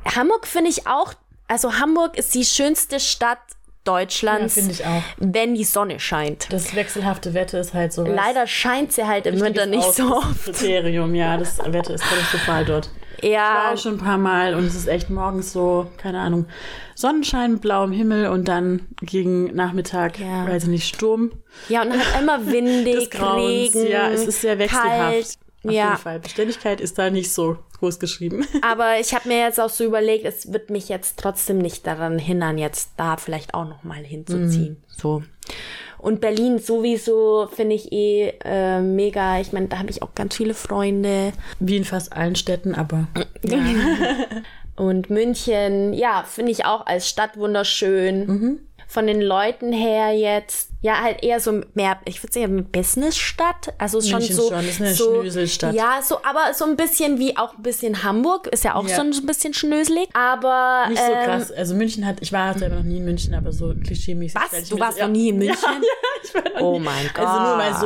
Hamburg 0.05 0.47
finde 0.47 0.71
ich 0.71 0.87
auch, 0.87 1.15
also 1.51 1.75
Hamburg 1.79 2.17
ist 2.17 2.35
die 2.35 2.45
schönste 2.45 3.01
Stadt 3.01 3.39
Deutschlands, 3.85 4.57
Ja, 4.57 4.69
ich 4.71 4.85
auch. 4.85 5.03
wenn 5.17 5.55
die 5.55 5.65
Sonne 5.65 5.99
scheint. 6.01 6.53
Das 6.53 6.75
wechselhafte 6.75 7.33
Wetter 7.33 7.61
ist 7.61 7.73
halt 7.73 7.93
so. 7.95 8.05
Leider 8.05 8.47
scheint 8.47 8.93
sie 8.93 9.07
halt 9.07 9.27
im 9.27 9.41
Winter 9.41 9.65
nicht 9.67 9.95
so 9.95 10.17
oft. 10.17 10.45
Kriterium, 10.45 11.15
ja, 11.15 11.37
das 11.39 11.59
Wetter 11.59 11.95
ist 11.95 12.05
katastrophal 12.05 12.65
dort. 12.67 12.91
Ich 13.23 13.25
war 13.25 13.31
Ja, 13.33 13.73
auch 13.73 13.79
schon 13.79 13.95
ein 13.95 13.99
paar 13.99 14.17
Mal 14.19 14.55
und 14.55 14.65
es 14.65 14.75
ist 14.75 14.87
echt 14.87 15.09
morgens 15.11 15.53
so, 15.53 15.87
keine 15.97 16.21
Ahnung, 16.21 16.47
Sonnenschein, 16.95 17.59
blauem 17.59 17.93
Himmel 17.93 18.29
und 18.29 18.49
dann 18.49 18.87
gegen 19.03 19.55
Nachmittag, 19.55 20.19
Ja. 20.19 20.47
weiß 20.47 20.65
ich 20.65 20.69
nicht, 20.69 20.95
Sturm. 20.95 21.33
ja, 21.69 21.83
und 21.83 21.91
halt 21.93 22.03
immer 22.23 22.47
windig. 22.53 23.11
Regen, 23.21 23.87
Ja, 23.87 24.09
es 24.11 24.27
ist 24.27 24.43
sehr 24.43 24.59
wechselhaft. 24.59 24.89
kalt. 24.89 25.39
Auf 25.65 25.73
ja, 25.73 25.91
jeden 25.91 25.99
Fall. 25.99 26.21
Beständigkeit 26.21 26.81
ist 26.81 26.99
da 26.99 27.11
nicht 27.11 27.33
so 27.33 27.59
groß 27.79 27.99
geschrieben. 27.99 28.47
aber 28.63 28.99
ich 28.99 29.15
habe 29.15 29.29
mir 29.29 29.39
jetzt 29.39 29.61
auch 29.61 29.69
so 29.69 29.85
überlegt, 29.85 30.25
es 30.25 30.53
wird 30.53 30.71
mich 30.71 30.89
jetzt 30.89 31.19
trotzdem 31.19 31.59
nicht 31.59 31.87
daran 31.87 32.19
hindern, 32.19 32.59
jetzt 32.59 32.93
da 32.97 33.17
vielleicht 33.17 33.55
auch 33.55 33.69
noch 33.69 33.85
mal 33.85 34.03
hinzuziehen. 34.03 34.79
Mhm. 34.81 34.95
So. 34.97 35.23
Und 35.99 36.23
Berlin 36.23 36.59
sowieso 36.59 37.49
finde 37.53 37.75
ich 37.75 37.93
eh 37.93 38.33
äh, 38.43 38.81
mega. 38.81 39.39
Ich 39.41 39.53
meine, 39.53 39.69
da 39.69 39.79
habe 39.79 39.91
ich 39.91 40.03
auch 40.03 40.15
ganz 40.15 40.35
viele 40.35 40.55
Freunde. 40.55 41.33
Wie 41.59 41.77
in 41.77 41.85
fast 41.85 42.15
allen 42.15 42.37
Städten, 42.37 42.75
aber 42.75 43.09
Und 44.81 45.11
München, 45.11 45.93
ja, 45.93 46.25
finde 46.27 46.53
ich 46.53 46.65
auch 46.65 46.87
als 46.87 47.07
Stadt 47.07 47.37
wunderschön. 47.37 48.27
Mhm. 48.27 48.61
Von 48.93 49.07
den 49.07 49.21
Leuten 49.21 49.73
her 49.73 50.11
jetzt, 50.11 50.71
ja, 50.83 51.01
halt 51.01 51.23
eher 51.23 51.39
so 51.39 51.61
mehr, 51.75 51.99
ich 52.07 52.21
würde 52.25 52.33
sagen, 52.33 52.65
Businessstadt. 52.73 53.73
Also 53.79 53.99
ist 53.99 54.09
schon 54.11 54.19
München 54.19 54.35
so. 54.35 54.49
schon, 54.49 54.65
ist 54.69 54.81
eine 54.81 54.95
so, 54.95 55.21
Schnöselstadt. 55.21 55.75
Ja, 55.77 56.01
so, 56.03 56.17
aber 56.25 56.53
so 56.55 56.65
ein 56.65 56.75
bisschen 56.77 57.19
wie 57.21 57.37
auch 57.37 57.57
ein 57.57 57.63
bisschen 57.63 58.03
Hamburg, 58.03 58.49
ist 58.49 58.65
ja 58.65 58.75
auch 58.75 58.89
Ja. 58.89 58.97
so 58.97 59.03
ein 59.03 59.27
bisschen 59.27 59.55
schnöselig. 59.55 60.09
Aber. 60.13 60.87
nicht 60.89 61.01
so 61.01 61.13
ähm, 61.13 61.25
krass. 61.25 61.53
Also 61.53 61.77
München 61.77 62.05
hat, 62.05 62.17
ich 62.21 62.33
war 62.33 62.59
selber 62.59 62.77
noch 62.77 62.83
nie 62.83 62.97
in 62.99 63.05
München, 63.05 63.33
aber 63.35 63.53
so 63.53 63.73
klischeemäßig. 63.75 64.35
Was? 64.41 64.69
Du 64.69 64.79
warst 64.81 64.99
so- 64.99 65.05
noch 65.05 65.11
nie 65.13 65.29
in 65.29 65.39
München? 65.39 65.57
Ja, 65.63 65.73
ja, 65.73 66.23
ich 66.25 66.35
war 66.35 66.53
noch 66.53 66.61
Oh 66.61 66.79
nie. 66.79 66.85
mein 66.85 67.11
Also 67.15 67.41
nur 67.43 67.57
mal 67.57 67.71
Gott. 67.71 67.81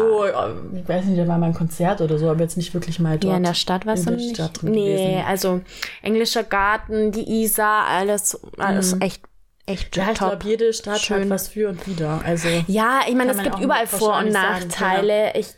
so, 0.72 0.76
ich 0.78 0.88
weiß 0.88 1.04
nicht, 1.04 1.20
da 1.20 1.28
war 1.28 1.36
mal 1.36 1.46
ein 1.48 1.54
Konzert 1.54 2.00
oder 2.00 2.16
so, 2.18 2.30
aber 2.30 2.40
jetzt 2.40 2.56
nicht 2.56 2.72
wirklich 2.72 2.98
mal 2.98 3.18
dort. 3.18 3.30
Ja, 3.32 3.36
in 3.36 3.44
der 3.44 3.52
Stadt 3.54 3.84
warst 3.84 4.06
in 4.06 4.12
du 4.12 4.16
der 4.16 4.26
nicht. 4.26 4.36
Stadt 4.36 4.62
drin 4.62 4.70
nee, 4.72 4.92
gewesen. 4.96 5.24
also 5.28 5.60
englischer 6.02 6.44
Garten, 6.44 7.12
die 7.12 7.42
Isar, 7.42 7.84
alles, 7.88 8.40
alles 8.58 8.96
echt, 9.00 9.20
echt 9.66 9.96
Mhm. 9.96 10.02
Ja, 10.02 10.12
ich 10.12 10.18
top. 10.18 10.28
glaube, 10.30 10.46
jede 10.48 10.72
Stadt 10.74 11.00
Schön. 11.00 11.22
hat 11.22 11.30
was 11.30 11.48
für 11.48 11.68
und 11.70 11.86
wider. 11.86 12.20
Also 12.24 12.48
Ja, 12.66 13.00
ich 13.08 13.14
meine, 13.14 13.32
es 13.32 13.42
gibt 13.42 13.58
überall 13.60 13.86
Vor- 13.86 14.18
und 14.18 14.30
sagen, 14.32 14.68
Nachteile. 14.68 15.32
Ich, 15.38 15.48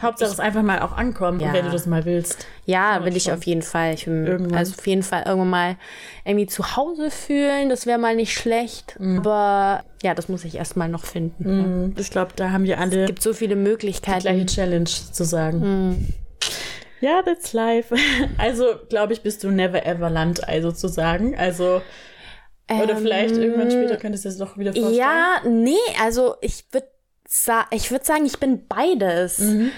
Hauptsache 0.00 0.30
es 0.30 0.38
einfach 0.40 0.62
mal 0.62 0.80
auch 0.80 0.96
ankommen, 0.96 1.40
Ja. 1.40 1.52
wenn 1.52 1.64
du 1.64 1.70
das 1.72 1.86
mal 1.86 2.04
willst. 2.04 2.46
ja, 2.66 3.04
will 3.04 3.16
ich 3.16 3.32
auf 3.32 3.42
jeden 3.44 3.62
Fall. 3.62 3.94
Ich 3.94 4.06
will 4.06 4.26
Irgendwann. 4.26 4.58
also 4.58 4.74
auf 4.78 4.86
jeden 4.86 5.02
Fall 5.02 5.24
irgendwann 5.26 5.50
mal 5.50 5.76
irgendwie 6.24 6.46
zu 6.46 6.76
Hause 6.76 7.10
fühlen. 7.10 7.68
Das 7.68 7.86
wäre 7.86 7.98
mal 7.98 8.14
nicht 8.14 8.32
schlecht. 8.34 8.94
Mhm. 9.00 9.18
Aber 9.18 9.82
ja, 10.02 10.14
das 10.14 10.28
muss 10.28 10.44
ich 10.44 10.54
erstmal 10.56 10.88
noch 10.88 11.04
finden. 11.04 11.94
Ich 11.98 12.10
glaube, 12.10 12.32
da 12.36 12.50
haben 12.50 12.64
wir 12.64 12.78
alle 12.78 13.02
Es 13.02 13.06
gibt 13.08 13.22
so 13.22 13.32
viele 13.32 13.56
die 13.56 13.60
Möglichkeiten. 13.60 14.20
gleiche 14.20 14.46
Challenge 14.46 14.84
zu 14.84 15.24
sagen. 15.24 15.60
Hm. 15.62 16.08
Ja, 17.00 17.22
that's 17.22 17.52
life. 17.52 17.94
Also, 18.38 18.74
glaube 18.88 19.12
ich, 19.12 19.22
bist 19.22 19.42
du 19.44 19.50
never 19.50 19.84
ever 19.86 20.10
Landei 20.10 20.60
sozusagen. 20.62 21.36
Also, 21.36 21.80
oder 22.70 22.96
vielleicht 22.96 23.36
irgendwann 23.36 23.70
später 23.70 23.96
könntest 23.96 24.24
du 24.24 24.28
es 24.28 24.38
doch 24.38 24.58
wieder 24.58 24.72
vorstellen. 24.72 24.94
Ähm, 24.94 24.98
Ja, 24.98 25.40
nee, 25.48 25.76
also 26.02 26.36
ich 26.40 26.64
würde 26.72 26.88
sa 27.28 27.66
ich 27.70 27.90
würd 27.90 28.04
sagen, 28.06 28.24
ich 28.24 28.38
bin 28.38 28.66
beides. 28.66 29.38
Mhm. 29.38 29.70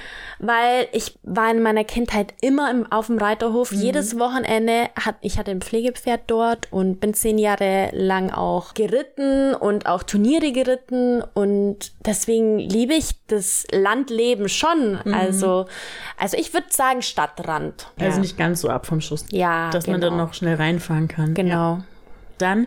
Weil 0.42 0.88
ich 0.92 1.18
war 1.22 1.50
in 1.50 1.60
meiner 1.60 1.84
Kindheit 1.84 2.32
immer 2.40 2.70
im, 2.70 2.90
auf 2.90 3.08
dem 3.08 3.18
Reiterhof. 3.18 3.72
Mhm. 3.72 3.78
Jedes 3.78 4.18
Wochenende 4.18 4.88
hat, 4.98 5.16
ich 5.20 5.36
hatte 5.36 5.50
ein 5.50 5.60
Pflegepferd 5.60 6.22
dort 6.28 6.72
und 6.72 6.98
bin 6.98 7.12
zehn 7.12 7.36
Jahre 7.36 7.90
lang 7.92 8.30
auch 8.30 8.72
geritten 8.72 9.54
und 9.54 9.84
auch 9.84 10.02
Turniere 10.02 10.52
geritten. 10.52 11.22
Und 11.34 11.92
deswegen 12.06 12.58
liebe 12.58 12.94
ich 12.94 13.26
das 13.26 13.66
Landleben 13.70 14.48
schon. 14.48 14.96
Also, 15.12 15.66
also 16.16 16.38
ich 16.38 16.54
würde 16.54 16.68
sagen 16.70 17.02
Stadtrand. 17.02 17.88
Mhm. 17.96 18.02
Also 18.02 18.16
ja. 18.16 18.22
nicht 18.22 18.38
ganz 18.38 18.62
so 18.62 18.70
ab 18.70 18.86
vom 18.86 19.02
Schuss. 19.02 19.26
Ja, 19.32 19.68
Dass 19.68 19.88
man 19.88 20.00
dann 20.00 20.12
genau. 20.12 20.24
noch 20.24 20.32
schnell 20.32 20.54
reinfahren 20.54 21.06
kann. 21.08 21.34
Genau. 21.34 21.50
Ja. 21.50 21.84
Dann 22.40 22.66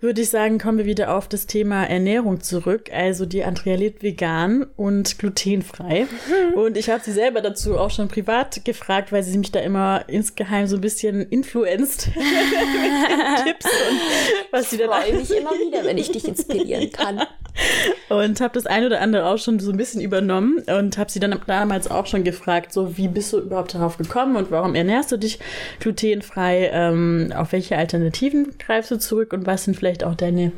würde 0.00 0.20
ich 0.22 0.30
sagen, 0.30 0.58
kommen 0.58 0.78
wir 0.78 0.86
wieder 0.86 1.16
auf 1.16 1.26
das 1.26 1.46
Thema 1.46 1.84
Ernährung 1.84 2.40
zurück. 2.40 2.90
Also 2.92 3.26
die 3.26 3.42
Andrea 3.42 3.74
lebt 3.74 4.02
vegan 4.04 4.64
und 4.76 5.18
glutenfrei. 5.18 6.06
Und 6.54 6.76
ich 6.76 6.90
habe 6.90 7.02
sie 7.02 7.12
selber 7.12 7.40
dazu 7.40 7.78
auch 7.78 7.90
schon 7.90 8.08
privat 8.08 8.64
gefragt, 8.64 9.12
weil 9.12 9.22
sie 9.22 9.38
mich 9.38 9.52
da 9.52 9.60
immer 9.60 10.04
insgeheim 10.08 10.66
so 10.66 10.76
ein 10.76 10.80
bisschen 10.80 11.22
influenzt 11.28 12.08
mit 12.14 13.44
Tipps 13.44 13.66
und 13.66 14.00
was 14.50 14.70
sie 14.70 14.76
dann 14.76 14.88
freue 14.88 15.14
mich 15.14 15.30
immer 15.30 15.50
wieder, 15.52 15.84
wenn 15.84 15.98
ich 15.98 16.10
dich 16.10 16.24
inspirieren 16.28 16.90
kann. 16.90 17.22
und 18.08 18.40
habe 18.40 18.54
das 18.54 18.66
ein 18.66 18.84
oder 18.84 19.00
andere 19.00 19.26
auch 19.26 19.38
schon 19.38 19.60
so 19.60 19.70
ein 19.70 19.76
bisschen 19.76 20.00
übernommen 20.00 20.62
und 20.66 20.98
habe 20.98 21.10
sie 21.10 21.20
dann 21.20 21.38
damals 21.46 21.90
auch 21.90 22.06
schon 22.06 22.24
gefragt, 22.24 22.72
so 22.72 22.96
wie 22.96 23.08
bist 23.08 23.32
du 23.32 23.38
überhaupt 23.38 23.74
darauf 23.74 23.98
gekommen 23.98 24.36
und 24.36 24.50
warum 24.50 24.74
ernährst 24.74 25.12
du 25.12 25.16
dich 25.16 25.38
glutenfrei? 25.80 26.70
Ähm, 26.72 27.32
auf 27.36 27.52
welche 27.52 27.76
Alternativen 27.76 28.54
greifst 28.58 28.90
du 28.90 28.98
zurück 28.98 29.32
und 29.32 29.46
was 29.46 29.64
sind 29.64 29.76
vielleicht 29.76 29.87
auch 30.04 30.14
deine 30.14 30.52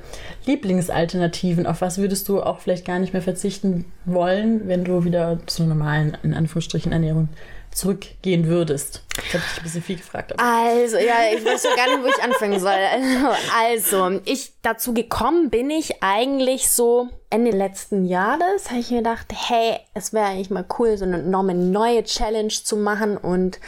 Lieblingsalternativen? 0.46 1.66
Auf 1.66 1.80
was 1.80 1.98
würdest 1.98 2.28
du 2.28 2.42
auch 2.42 2.60
vielleicht 2.60 2.84
gar 2.84 2.98
nicht 2.98 3.12
mehr 3.12 3.22
verzichten 3.22 3.84
wollen, 4.04 4.68
wenn 4.68 4.84
du 4.84 5.04
wieder 5.04 5.38
zur 5.46 5.66
normalen, 5.66 6.16
in 6.22 6.34
Anführungsstrichen, 6.34 6.92
Ernährung 6.92 7.28
zurückgehen 7.72 8.46
würdest? 8.46 9.02
Jetzt 9.16 9.34
habe 9.34 9.42
ich 9.44 9.50
dich 9.50 9.58
ein 9.58 9.62
bisschen 9.62 9.82
viel 9.82 9.96
gefragt. 9.96 10.34
Also, 10.38 10.96
ja, 10.96 11.16
ich 11.34 11.44
weiß 11.44 11.62
ja 11.64 11.76
gar 11.76 11.86
nicht, 11.86 12.02
wo 12.02 12.08
ich 12.08 12.22
anfangen 12.22 12.58
soll. 12.58 12.72
Also, 13.56 14.20
ich 14.24 14.52
dazu 14.62 14.94
gekommen 14.94 15.50
bin 15.50 15.70
ich 15.70 16.02
eigentlich 16.02 16.70
so 16.70 17.08
Ende 17.28 17.52
letzten 17.52 18.04
Jahres, 18.04 18.70
habe 18.70 18.80
ich 18.80 18.90
mir 18.90 18.98
gedacht, 18.98 19.26
hey, 19.32 19.78
es 19.94 20.12
wäre 20.12 20.26
eigentlich 20.26 20.50
mal 20.50 20.64
cool, 20.78 20.96
so 20.96 21.04
eine, 21.04 21.18
eine 21.18 21.54
neue 21.54 22.02
Challenge 22.02 22.48
zu 22.48 22.76
machen. 22.76 23.16
Und 23.16 23.60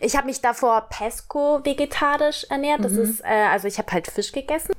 ich 0.00 0.16
habe 0.16 0.26
mich 0.26 0.40
davor 0.40 0.88
Pesco 0.90 1.60
vegetarisch 1.64 2.44
ernährt. 2.50 2.84
Das 2.84 2.92
ist, 2.92 3.20
äh, 3.20 3.46
also 3.50 3.68
ich 3.68 3.78
habe 3.78 3.92
halt 3.92 4.08
Fisch 4.08 4.32
gegessen. 4.32 4.72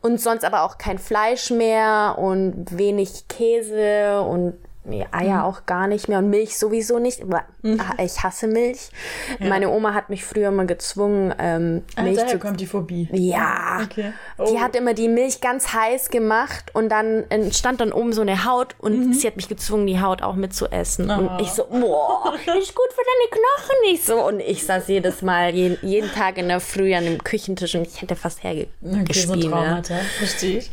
Und 0.00 0.20
sonst 0.20 0.44
aber 0.44 0.62
auch 0.62 0.78
kein 0.78 0.98
Fleisch 0.98 1.50
mehr 1.50 2.16
und 2.18 2.78
wenig 2.78 3.26
Käse 3.28 4.22
und 4.22 4.54
nee, 4.88 5.06
Eier 5.12 5.44
auch 5.44 5.66
gar 5.66 5.86
nicht 5.86 6.08
mehr 6.08 6.18
und 6.18 6.30
Milch 6.30 6.58
sowieso 6.58 6.98
nicht. 6.98 7.22
Aber, 7.22 7.44
ah, 7.64 8.02
Ich 8.02 8.22
hasse 8.22 8.46
Milch. 8.46 8.90
Meine 9.38 9.68
Oma 9.70 9.94
hat 9.94 10.10
mich 10.10 10.24
früher 10.24 10.50
mal 10.50 10.66
gezwungen, 10.66 11.34
ähm, 11.38 11.82
ah, 11.96 12.02
Milch 12.02 12.16
daher 12.16 12.30
zu 12.32 12.38
kommt 12.38 12.60
die 12.60 12.66
Phobie. 12.66 13.08
ja. 13.12 13.80
Okay. 13.84 14.12
Die 14.38 14.42
Oh. 14.56 14.60
hat 14.60 14.74
immer 14.76 14.94
die 14.94 15.08
Milch 15.08 15.40
ganz 15.40 15.72
heiß 15.72 16.10
gemacht 16.10 16.70
und 16.74 16.88
dann 16.88 17.24
entstand 17.30 17.80
dann 17.80 17.92
oben 17.92 18.12
so 18.12 18.22
eine 18.22 18.44
Haut 18.44 18.74
und 18.78 19.12
sie 19.14 19.26
hat 19.26 19.36
mich 19.36 19.48
gezwungen, 19.48 19.86
die 19.86 20.00
Haut 20.00 20.22
auch 20.22 20.34
mitzuessen. 20.34 21.10
Und 21.10 21.28
Oh. 21.28 21.38
ich 21.40 21.50
so, 21.50 21.64
boah, 21.66 22.32
ist 22.34 22.74
gut 22.74 22.92
für 22.92 23.02
deine 23.04 23.30
Knochen 23.30 23.76
nicht 23.90 24.04
so. 24.04 24.24
Und 24.26 24.40
ich 24.40 24.64
saß 24.64 24.88
jedes 24.88 25.22
Mal, 25.22 25.54
jeden, 25.54 25.78
jeden 25.82 26.10
Tag 26.12 26.38
in 26.38 26.48
der 26.48 26.60
Früh 26.60 26.94
an 26.94 27.04
dem 27.04 27.22
Küchentisch 27.22 27.74
und 27.74 27.86
ich 27.86 28.00
hätte 28.00 28.16
fast 28.16 28.38
Okay, 28.38 28.68
so 28.82 28.96
hergespielt. 28.96 29.44
ne? 29.44 29.50
Traumata, 29.50 29.94
verstehe 30.18 30.58
ich. 30.58 30.70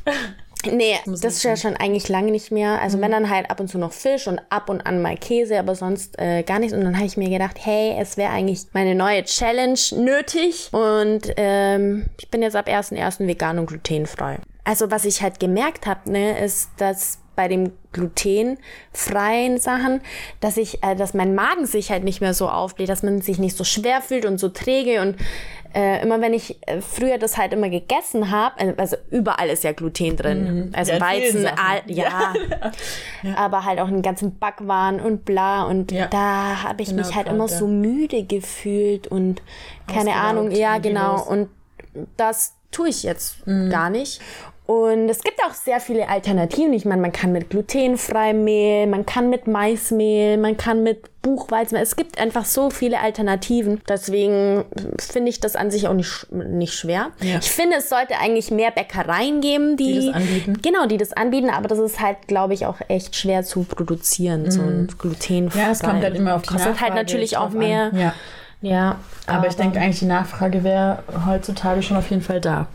Nee, 0.71 0.97
das 1.05 1.23
ist 1.23 1.43
ja 1.43 1.55
schon 1.55 1.75
eigentlich 1.75 2.09
lange 2.09 2.31
nicht 2.31 2.51
mehr. 2.51 2.81
Also 2.81 2.99
wenn 3.01 3.11
dann 3.11 3.29
halt 3.29 3.49
ab 3.49 3.59
und 3.59 3.69
zu 3.69 3.77
noch 3.77 3.93
Fisch 3.93 4.27
und 4.27 4.41
ab 4.49 4.69
und 4.69 4.81
an 4.81 5.01
mal 5.01 5.17
Käse, 5.17 5.59
aber 5.59 5.75
sonst 5.75 6.17
äh, 6.19 6.43
gar 6.43 6.59
nichts. 6.59 6.73
Und 6.75 6.83
dann 6.83 6.95
habe 6.95 7.05
ich 7.05 7.17
mir 7.17 7.29
gedacht, 7.29 7.57
hey, 7.59 7.95
es 7.99 8.17
wäre 8.17 8.31
eigentlich 8.31 8.67
meine 8.73 8.95
neue 8.95 9.23
Challenge 9.23 9.79
nötig. 9.95 10.69
Und 10.71 11.33
ähm, 11.37 12.07
ich 12.19 12.29
bin 12.29 12.41
jetzt 12.41 12.55
ab 12.55 12.67
1.1. 12.67 13.27
vegan 13.27 13.59
und 13.59 13.67
glutenfrei. 13.67 14.39
Also 14.63 14.89
was 14.89 15.05
ich 15.05 15.21
halt 15.21 15.39
gemerkt 15.39 15.85
habe, 15.85 16.11
ne, 16.11 16.43
ist, 16.43 16.69
dass 16.77 17.19
bei 17.35 17.47
dem 17.47 17.71
glutenfreien 17.91 19.59
Sachen, 19.59 20.01
dass 20.39 20.57
ich, 20.57 20.83
äh, 20.83 20.95
dass 20.95 21.13
mein 21.13 21.35
Magen 21.35 21.65
sich 21.65 21.91
halt 21.91 22.03
nicht 22.03 22.21
mehr 22.21 22.33
so 22.33 22.49
aufbläht, 22.49 22.89
dass 22.89 23.03
man 23.03 23.21
sich 23.21 23.39
nicht 23.39 23.55
so 23.57 23.63
schwer 23.63 24.01
fühlt 24.01 24.25
und 24.25 24.37
so 24.39 24.49
träge. 24.49 25.01
Und 25.01 25.15
äh, 25.73 26.01
immer 26.01 26.21
wenn 26.21 26.33
ich 26.33 26.57
äh, 26.67 26.81
früher 26.81 27.17
das 27.17 27.37
halt 27.37 27.53
immer 27.53 27.69
gegessen 27.69 28.31
habe, 28.31 28.77
also 28.77 28.95
überall 29.11 29.49
ist 29.49 29.63
ja 29.63 29.73
Gluten 29.73 30.15
drin, 30.15 30.71
also 30.73 30.93
Ja, 30.93 31.01
Weizen, 31.01 31.41
Sachen. 31.41 31.57
all, 31.59 31.81
ja, 31.87 32.33
aber 33.35 33.65
halt 33.65 33.79
auch 33.79 33.87
in 33.87 33.95
den 33.95 34.01
ganzen 34.01 34.37
Backwaren 34.37 34.99
und 35.01 35.25
bla. 35.25 35.63
Und 35.63 35.91
Ja. 35.91 36.07
da 36.07 36.63
habe 36.63 36.81
ich 36.81 36.89
Genau, 36.89 37.05
mich 37.05 37.15
halt 37.15 37.25
Kraut, 37.27 37.35
immer 37.35 37.47
ja. 37.47 37.57
so 37.57 37.67
müde 37.67 38.23
gefühlt 38.23 39.07
und 39.07 39.41
keine 39.91 40.13
Ahnung, 40.15 40.51
ja 40.51 40.77
genau. 40.77 41.21
und 41.23 41.49
das 42.17 42.53
tue 42.71 42.89
ich 42.89 43.03
jetzt 43.03 43.45
Mhm. 43.47 43.69
gar 43.69 43.89
nicht 43.89 44.21
Und 44.67 45.09
es 45.09 45.21
gibt 45.23 45.39
auch 45.43 45.53
sehr 45.53 45.79
viele 45.79 46.09
Alternativen. 46.09 46.73
Ich 46.73 46.85
meine, 46.85 47.01
man 47.01 47.11
kann 47.11 47.31
mit 47.31 47.51
glutenfreiem 47.51 48.43
Mehl, 48.43 48.87
man 48.87 49.05
kann 49.05 49.29
mit 49.29 49.45
Maismehl, 49.47 50.37
man 50.37 50.57
kann 50.57 50.81
mit 50.81 51.21
Buchweizenmehl. 51.21 51.83
Es 51.83 51.95
gibt 51.95 52.19
einfach 52.19 52.45
so 52.45 52.71
viele 52.71 52.99
Alternativen. 52.99 53.81
Deswegen 53.87 54.65
finde 54.97 55.29
ich 55.29 55.39
das 55.39 55.55
an 55.55 55.69
sich 55.69 55.87
auch 55.87 55.93
nicht, 55.93 56.31
nicht 56.31 56.73
schwer. 56.73 57.11
Ja. 57.21 57.37
Ich 57.39 57.51
finde, 57.51 57.77
es 57.77 57.89
sollte 57.89 58.17
eigentlich 58.17 58.49
mehr 58.49 58.71
Bäckereien 58.71 59.39
geben, 59.39 59.77
die, 59.77 59.99
Die 59.99 60.05
das 60.07 60.15
anbieten. 60.15 60.59
Genau, 60.63 60.85
die 60.87 60.97
das 60.97 61.13
anbieten. 61.13 61.51
Aber 61.51 61.67
das 61.67 61.77
ist 61.77 61.99
halt, 61.99 62.27
glaube 62.27 62.55
ich, 62.55 62.65
auch 62.65 62.77
echt 62.87 63.15
schwer 63.15 63.43
zu 63.43 63.63
produzieren. 63.63 64.49
So 64.49 64.61
ein 64.61 64.87
glutenfrei. 64.97 65.59
Ja, 65.59 65.71
es 65.71 65.79
kommt 65.81 66.03
dann 66.03 66.15
immer 66.15 66.35
auf 66.35 66.41
die 66.41 66.49
Kostet 66.49 66.71
Nachfrage 66.71 66.93
halt 66.95 67.05
natürlich 67.05 67.37
auch 67.37 67.51
mehr. 67.51 67.91
Ja. 67.93 68.13
Ja, 68.65 68.97
Aber, 69.27 69.47
ich 69.47 69.55
denke 69.55 69.79
eigentlich, 69.79 69.99
die 69.99 70.05
Nachfrage 70.05 70.63
wäre 70.63 71.03
heutzutage 71.27 71.83
schon 71.83 71.97
auf 71.97 72.09
jeden 72.09 72.23
Fall 72.23 72.41
da. 72.41 72.67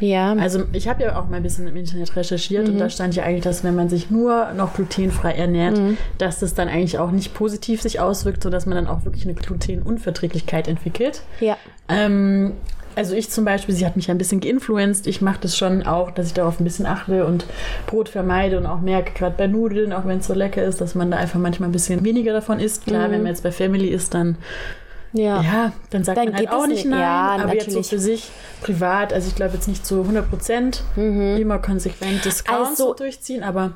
ja. 0.00 0.32
Also 0.32 0.64
ich 0.72 0.88
habe 0.88 1.04
ja 1.04 1.20
auch 1.20 1.28
mal 1.28 1.36
ein 1.36 1.42
bisschen 1.44 1.68
im 1.68 1.76
Internet 1.76 2.16
recherchiert 2.16 2.68
und 2.68 2.78
da 2.78 2.90
stand 2.90 3.14
ja 3.14 3.22
eigentlich, 3.22 3.44
dass 3.44 3.62
wenn 3.62 3.76
man 3.76 3.88
sich 3.88 4.10
nur 4.10 4.52
noch 4.56 4.74
glutenfrei 4.74 5.32
ernährt, 5.32 5.78
dass 6.18 6.40
das 6.40 6.54
dann 6.54 6.68
eigentlich 6.68 6.98
auch 6.98 7.12
nicht 7.12 7.32
positiv 7.32 7.80
sich 7.80 8.00
auswirkt, 8.00 8.42
sodass 8.42 8.66
man 8.66 8.74
dann 8.74 8.88
auch 8.88 9.04
wirklich 9.04 9.24
eine 9.24 9.34
Glutenunverträglichkeit 9.34 10.66
entwickelt. 10.66 11.22
ja. 11.40 11.56
Ähm, 11.88 12.54
also 12.96 13.14
ich 13.14 13.28
zum 13.30 13.44
Beispiel, 13.44 13.74
sie 13.74 13.84
hat 13.84 13.94
mich 13.94 14.06
ja 14.06 14.14
ein 14.14 14.18
bisschen 14.18 14.40
geinfluenced. 14.40 15.06
Ich 15.06 15.20
mache 15.20 15.38
das 15.42 15.54
schon 15.56 15.86
auch, 15.86 16.10
dass 16.10 16.28
ich 16.28 16.32
darauf 16.32 16.58
ein 16.58 16.64
bisschen 16.64 16.86
achte 16.86 17.26
und 17.26 17.44
Brot 17.86 18.08
vermeide 18.08 18.56
und 18.56 18.64
auch 18.64 18.80
merke, 18.80 19.12
gerade 19.12 19.34
bei 19.36 19.46
Nudeln, 19.46 19.92
auch 19.92 20.06
wenn 20.06 20.20
es 20.20 20.26
so 20.26 20.32
lecker 20.32 20.64
ist, 20.64 20.80
dass 20.80 20.94
man 20.94 21.10
da 21.10 21.18
einfach 21.18 21.38
manchmal 21.38 21.68
ein 21.68 21.72
bisschen 21.72 22.02
weniger 22.04 22.32
davon 22.32 22.58
isst. 22.58 22.86
Klar, 22.86 23.10
wenn 23.10 23.22
man 23.22 23.32
jetzt 23.32 23.42
bei 23.42 23.52
Family 23.52 23.88
ist, 23.88 24.14
dann 24.14 24.38
Ja. 25.16 25.40
ja, 25.42 25.72
dann 25.90 26.04
sagt 26.04 26.18
Dann 26.18 26.26
man 26.26 26.36
halt 26.36 26.50
auch 26.50 26.66
nicht 26.66 26.84
nein. 26.84 27.00
Ja, 27.00 27.36
aber 27.42 27.54
jetzt 27.54 27.70
so 27.70 27.78
natürlich. 27.80 27.88
für 27.88 27.98
sich 27.98 28.30
privat, 28.60 29.12
also 29.12 29.28
ich 29.28 29.34
glaube 29.34 29.54
jetzt 29.54 29.68
nicht 29.68 29.84
zu 29.86 30.00
100 30.02 30.28
Prozent 30.28 30.82
immer 30.96 31.58
konsequent 31.58 32.24
das 32.26 32.44
Kauen 32.44 32.66
Also- 32.66 32.88
so 32.88 32.94
durchziehen, 32.94 33.42
aber 33.42 33.72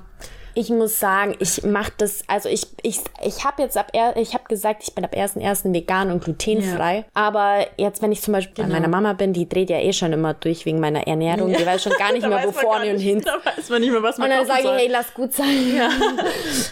Ich 0.54 0.70
muss 0.70 0.98
sagen, 0.98 1.36
ich 1.38 1.62
mache 1.62 1.92
das, 1.98 2.22
also 2.26 2.48
ich, 2.48 2.66
ich, 2.82 3.00
ich 3.24 3.44
habe 3.44 3.62
jetzt 3.62 3.76
ab, 3.76 3.88
er, 3.92 4.16
ich 4.16 4.34
habe 4.34 4.44
gesagt, 4.48 4.82
ich 4.82 4.94
bin 4.94 5.04
ab 5.04 5.14
1.1. 5.14 5.72
vegan 5.72 6.10
und 6.10 6.24
glutenfrei. 6.24 7.04
Aber 7.14 7.66
jetzt, 7.76 8.02
wenn 8.02 8.12
ich 8.12 8.20
zum 8.22 8.32
Beispiel 8.32 8.54
bei 8.54 8.62
Genau. 8.64 8.74
meiner 8.74 8.88
Mama 8.88 9.12
bin, 9.12 9.32
die 9.32 9.48
dreht 9.48 9.70
ja 9.70 9.78
eh 9.78 9.92
schon 9.92 10.12
immer 10.12 10.34
durch 10.34 10.66
wegen 10.66 10.80
meiner 10.80 11.06
Ernährung. 11.06 11.52
Die 11.52 11.64
weiß 11.66 11.82
schon 11.84 11.92
gar 11.92 12.12
nicht 12.12 12.26
mehr, 12.26 12.42
wo 12.44 12.52
vorne 12.52 12.90
und 12.92 12.98
hinten. 12.98 13.24
Da 13.24 13.36
weiß 13.44 13.68
man 13.70 13.80
nicht 13.80 13.90
mehr, 13.90 14.02
was 14.02 14.18
man 14.18 14.30
Und 14.30 14.36
dann 14.36 14.46
sage 14.46 14.62
ich, 14.62 14.68
hey, 14.68 14.88
lass 14.88 15.14
gut 15.14 15.32
sein. 15.32 15.46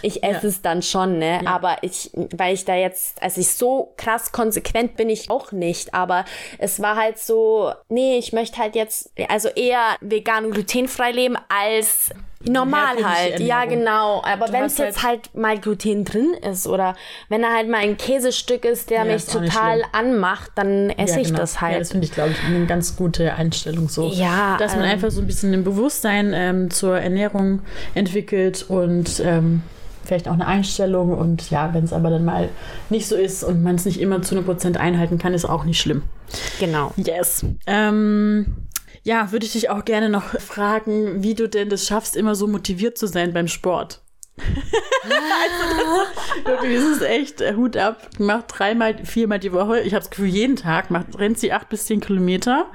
Ich 0.01 0.23
esse 0.23 0.47
es 0.47 0.61
dann 0.61 0.81
schon, 0.81 1.19
ne? 1.19 1.41
Aber 1.45 1.77
ich, 1.81 2.09
weil 2.13 2.53
ich 2.53 2.65
da 2.65 2.75
jetzt, 2.75 3.21
also 3.21 3.41
ich 3.41 3.49
so 3.49 3.93
krass 3.97 4.31
konsequent 4.31 4.95
bin 4.95 5.09
ich 5.09 5.29
auch 5.29 5.51
nicht. 5.51 5.93
Aber 5.93 6.25
es 6.57 6.81
war 6.81 6.95
halt 6.95 7.17
so, 7.19 7.71
nee, 7.89 8.17
ich 8.17 8.33
möchte 8.33 8.57
halt 8.57 8.75
jetzt, 8.75 9.11
also 9.27 9.49
eher 9.49 9.95
vegan 10.01 10.45
und 10.45 10.51
glutenfrei 10.51 11.11
leben 11.11 11.37
als 11.49 12.11
normal 12.45 12.95
halt. 13.03 13.39
Ja, 13.39 13.65
genau. 13.65 14.21
Aber 14.23 14.51
wenn 14.51 14.63
es 14.63 14.77
jetzt 14.77 15.03
halt 15.03 15.35
mal 15.35 15.57
Gluten 15.59 16.05
drin 16.05 16.33
ist 16.49 16.67
oder 16.67 16.95
wenn 17.27 17.41
da 17.41 17.49
halt 17.53 17.69
mal 17.69 17.79
ein 17.79 17.97
Käsestück 17.97 18.65
ist, 18.65 18.89
der 18.89 18.99
Ja, 18.99 19.05
mich 19.05 19.15
ist 19.15 19.31
total 19.33 19.83
anmacht, 19.91 20.51
dann 20.55 20.89
esse 20.91 21.15
Ja, 21.15 21.21
ich 21.21 21.27
genau. 21.27 21.39
das 21.39 21.61
halt. 21.61 21.73
Ja, 21.73 21.79
das 21.79 21.91
finde 21.91 22.05
ich, 22.05 22.13
glaube 22.13 22.31
ich, 22.31 22.37
eine 22.45 22.65
ganz 22.65 22.95
gute 22.95 23.33
Einstellung 23.33 23.89
so. 23.89 24.07
Ja, 24.09 24.57
Dass 24.57 24.75
man 24.75 24.85
ähm, 24.85 24.91
einfach 24.91 25.11
so 25.11 25.21
ein 25.21 25.27
bisschen 25.27 25.53
ein 25.53 25.63
Bewusstsein 25.63 26.31
ähm, 26.33 26.71
zur 26.71 26.97
Ernährung 26.99 27.61
entwickelt 27.93 28.65
und 28.69 29.21
ähm, 29.25 29.61
vielleicht 30.05 30.27
auch 30.27 30.33
eine 30.33 30.47
Einstellung. 30.47 31.11
Und 31.17 31.49
ja, 31.51 31.73
wenn 31.73 31.83
es 31.83 31.93
aber 31.93 32.09
dann 32.09 32.25
mal 32.25 32.49
nicht 32.89 33.07
so 33.07 33.15
ist 33.15 33.43
und 33.43 33.61
man 33.63 33.75
es 33.75 33.85
nicht 33.85 33.99
immer 33.99 34.21
zu 34.21 34.35
100% 34.35 34.77
einhalten 34.77 35.17
kann, 35.17 35.33
ist 35.33 35.45
auch 35.45 35.65
nicht 35.65 35.79
schlimm. 35.79 36.03
genau. 36.59 36.93
Yes. 36.95 37.45
Ähm, 37.67 38.55
ja, 39.03 39.31
würde 39.31 39.45
ich 39.45 39.53
dich 39.53 39.69
auch 39.69 39.85
gerne 39.85 40.09
noch 40.09 40.23
fragen, 40.39 41.23
wie 41.23 41.35
du 41.35 41.47
denn 41.47 41.69
das 41.69 41.85
schaffst, 41.87 42.15
immer 42.15 42.35
so 42.35 42.47
motiviert 42.47 42.97
zu 42.97 43.07
sein 43.07 43.33
beim 43.33 43.47
Sport. 43.47 44.01
also 45.03 46.05
das, 46.45 46.61
das 46.61 46.83
ist 46.83 47.01
echt 47.01 47.41
äh, 47.41 47.55
Hut 47.55 47.77
ab. 47.77 48.07
Macht 48.19 48.45
dreimal, 48.49 48.95
viermal 49.05 49.39
die 49.39 49.53
Woche. 49.53 49.79
Ich 49.81 49.93
habe 49.93 50.01
das 50.01 50.09
Gefühl, 50.09 50.27
jeden 50.27 50.55
Tag 50.55 50.91
macht, 50.91 51.17
rennt 51.17 51.39
sie 51.39 51.51
acht 51.53 51.69
bis 51.69 51.85
zehn 51.85 51.99
Kilometer. 51.99 52.65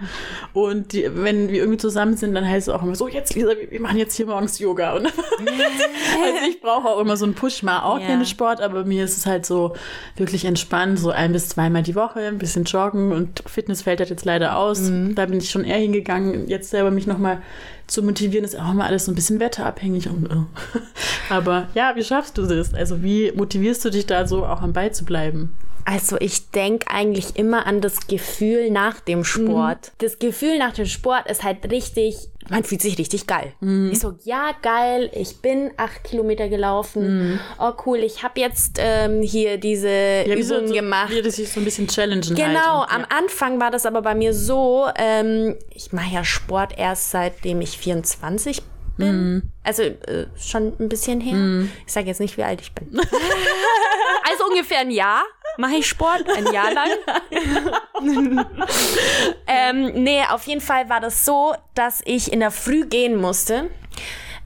Und 0.53 0.93
die, 0.93 1.09
wenn 1.15 1.49
wir 1.49 1.59
irgendwie 1.59 1.79
zusammen 1.79 2.17
sind, 2.17 2.35
dann 2.35 2.49
heißt 2.49 2.69
es 2.69 2.75
auch 2.75 2.83
immer 2.83 2.95
so, 2.95 3.09
jetzt 3.09 3.35
Lisa, 3.35 3.51
wir 3.51 3.71
wir 3.71 3.81
machen 3.81 3.99
jetzt 3.99 4.15
hier 4.15 4.27
morgens 4.27 4.59
Yoga. 4.59 4.95
Und 4.95 5.07
also 5.07 6.49
ich 6.49 6.61
brauche 6.61 6.89
auch 6.89 7.01
immer 7.01 7.17
so 7.17 7.25
einen 7.25 7.35
Push, 7.35 7.63
mal 7.63 7.83
auch 7.83 7.99
Ja. 7.99 8.07
gerne 8.07 8.27
Sport, 8.27 8.61
aber 8.61 8.85
mir 8.85 9.05
ist 9.05 9.17
es 9.17 9.27
halt 9.27 9.47
so 9.47 9.75
wirklich 10.17 10.45
entspannt, 10.45 10.99
so 10.99 11.11
ein 11.11 11.33
bis 11.33 11.49
zweimal 11.49 11.83
die 11.83 11.95
Woche, 11.95 12.21
ein 12.21 12.39
bisschen 12.39 12.65
joggen 12.65 13.13
und 13.13 13.43
Fitness 13.47 13.83
fällt 13.83 14.01
halt 14.01 14.11
jetzt 14.11 14.25
leider 14.25 14.57
aus. 14.57 14.81
Mhm. 14.81 15.15
Da 15.15 15.27
bin 15.27 15.39
ich 15.39 15.51
schon 15.51 15.65
eher 15.65 15.79
hingegangen. 15.79 16.49
Jetzt 16.49 16.71
selber 16.71 16.91
mich 16.91 17.07
nochmal 17.07 17.43
zu 17.87 18.03
motivieren, 18.03 18.45
ist 18.45 18.59
auch 18.59 18.71
immer 18.71 18.85
alles 18.85 19.05
so 19.05 19.13
ein 19.13 19.15
bisschen 19.15 19.41
wetterabhängig. 19.41 20.09
Und, 20.09 20.27
äh. 20.27 20.37
Aber 21.29 21.69
ja, 21.75 21.93
wie 21.97 22.05
schaffst 22.05 22.39
du 22.39 22.47
das? 22.47 22.75
Also 22.75 23.03
wie 23.03 23.33
motivierst 23.33 23.85
du 23.85 23.91
dich 23.91 24.07
da 24.07 24.27
so 24.27 24.47
auch 24.47 24.63
am 24.63 24.73
Ball 24.73 24.93
zu 24.93 25.05
bleiben? 25.05 25.55
Also 25.85 26.17
ich 26.19 26.51
denke 26.51 26.89
eigentlich 26.89 27.37
immer 27.37 27.67
an 27.67 27.81
das 27.81 28.07
Gefühl 28.07 28.71
nach 28.71 29.01
dem 29.01 29.23
Sport. 29.25 29.93
Das 29.99 30.19
Gefühl 30.19 30.59
nach 30.59 30.73
dem 30.73 30.87
Sport 30.87 31.31
ist 31.31 31.43
halt 31.43 31.71
richtig, 31.71 32.31
man 32.49 32.65
fühlt 32.65 32.81
sich 32.81 32.99
richtig 32.99 33.27
geil. 33.27 33.53
Ich 33.91 34.01
so, 34.01 34.15
ja 34.25 34.53
geil, 34.63 35.11
ich 35.15 35.39
bin 35.43 35.73
acht 35.77 36.05
Kilometer 36.05 36.49
gelaufen. 36.49 37.39
Oh 37.59 37.73
cool, 37.85 37.99
ich 37.99 38.23
habe 38.23 38.41
jetzt 38.41 38.79
ähm, 38.79 39.21
hier 39.21 39.59
diese 39.59 39.89
Ja, 40.27 40.37
wie 40.37 40.43
so, 40.43 40.63
gemacht. 40.65 41.11
Wie 41.11 41.21
das 41.21 41.37
sich 41.37 41.51
so 41.51 41.61
ein 41.61 41.65
bisschen 41.65 41.87
challengen 41.89 42.35
Genau, 42.35 42.87
halt. 42.87 42.91
Und, 42.91 42.97
am 42.97 43.07
Anfang 43.19 43.61
war 43.61 43.71
das 43.71 43.85
aber 43.85 44.01
bei 44.01 44.15
mir 44.15 44.33
so, 44.33 44.87
ähm, 44.97 45.57
ich 45.71 45.93
mache 45.93 46.15
ja 46.15 46.25
Sport 46.25 46.79
erst 46.79 47.11
seitdem 47.11 47.61
ich 47.61 47.77
24 47.77 48.63
bin. 48.63 48.74
Also 49.63 49.83
äh, 49.83 50.27
schon 50.39 50.75
ein 50.79 50.89
bisschen 50.89 51.21
her. 51.21 51.35
Ich 51.87 51.93
sage 51.93 52.07
jetzt 52.07 52.21
nicht, 52.21 52.37
wie 52.37 52.45
alt 52.45 52.61
ich 52.61 52.73
bin. 52.73 52.89
also 54.31 54.45
ungefähr 54.51 54.81
ein 54.81 54.91
Jahr 54.91 55.23
mache 55.57 55.77
ich 55.77 55.87
Sport, 55.87 56.29
ein 56.29 56.53
Jahr 56.53 56.73
lang. 56.73 56.91
ähm, 59.47 60.03
nee, 60.03 60.23
auf 60.31 60.47
jeden 60.47 60.61
Fall 60.61 60.89
war 60.89 61.01
das 61.01 61.25
so, 61.25 61.55
dass 61.75 62.03
ich 62.05 62.33
in 62.33 62.41
der 62.41 62.51
Früh 62.51 62.87
gehen 62.87 63.21
musste. 63.21 63.71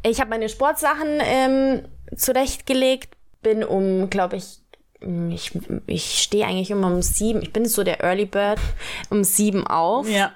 Ich 0.03 0.21
habe 0.21 0.31
meine 0.31 0.49
Sportsachen 0.49 1.21
ähm, 1.21 1.83
zurechtgelegt, 2.17 3.17
bin 3.43 3.65
um, 3.65 4.11
glaube 4.11 4.37
ich, 4.37 4.59
ich, 5.01 5.53
ich 5.87 6.23
stehe 6.23 6.47
eigentlich 6.47 6.71
immer 6.71 6.89
um 6.89 7.03
sieben. 7.03 7.43
Ich 7.43 7.53
bin 7.53 7.67
so 7.67 7.85
der 7.85 8.03
Early 8.03 8.27
Bird 8.27 8.59
um 9.11 9.25
sieben 9.25 9.67
auf. 9.67 10.09
Ja, 10.09 10.33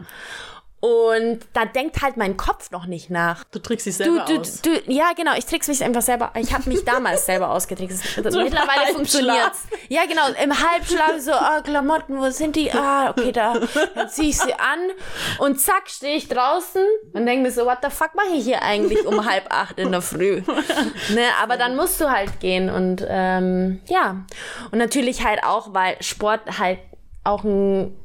Und 0.84 1.38
da 1.52 1.64
denkt 1.64 2.02
halt 2.02 2.16
mein 2.16 2.36
Kopf 2.36 2.72
noch 2.72 2.86
nicht 2.86 3.08
nach. 3.08 3.44
du 3.52 3.60
trickst 3.60 3.86
dich 3.86 3.96
Du, 3.98 4.02
selber 4.02 4.24
du, 4.26 4.40
aus. 4.40 4.62
du, 4.62 4.70
ja, 4.88 5.12
genau, 5.16 5.30
ich 5.36 5.46
trick's 5.46 5.68
mich 5.68 5.84
einfach 5.84 6.02
selber. 6.02 6.32
Ich 6.36 6.52
habe 6.52 6.68
mich 6.68 6.84
damals 6.84 7.24
selber 7.24 7.50
ausgetrickst. 7.50 8.02
im 8.18 8.24
Mittlerweile 8.24 8.50
Halbschlaf. 8.66 8.90
funktioniert's. 8.96 9.60
Ja, 9.88 10.02
genau, 10.06 10.22
im 10.42 10.50
Halbschlaf 10.52 11.20
so, 11.20 11.30
ah, 11.30 11.60
Klamotten, 11.62 12.18
wo 12.18 12.28
sind 12.30 12.56
die? 12.56 12.72
Ah, 12.72 13.10
okay, 13.10 13.30
da. 13.30 13.54
Dann 13.94 14.08
zieh 14.08 14.30
ich 14.30 14.38
sie 14.38 14.54
an 14.54 14.90
und 15.38 15.60
zack, 15.60 15.88
stehe 15.88 16.16
ich 16.16 16.26
draußen 16.26 16.84
und 17.12 17.26
denke 17.26 17.44
mir 17.44 17.52
so, 17.52 17.64
what 17.64 17.78
the 17.84 17.88
fuck 17.90 18.16
mache 18.16 18.34
ich 18.34 18.42
hier 18.42 18.62
eigentlich 18.62 19.06
um 19.06 19.24
halb 19.24 19.54
acht 19.54 19.78
in 19.78 19.92
der 19.92 20.02
Früh? 20.02 20.42
ne, 21.14 21.26
aber 21.40 21.58
dann 21.58 21.76
musst 21.76 22.00
du 22.00 22.10
halt 22.10 22.40
gehen 22.40 22.68
und 22.68 23.06
ähm, 23.08 23.80
ja. 23.86 24.24
Und 24.72 24.78
natürlich 24.78 25.24
halt 25.24 25.44
auch, 25.44 25.72
weil 25.74 25.96
Sport 26.02 26.58
halt 26.58 26.80
auch 27.22 27.44
ein 27.44 27.96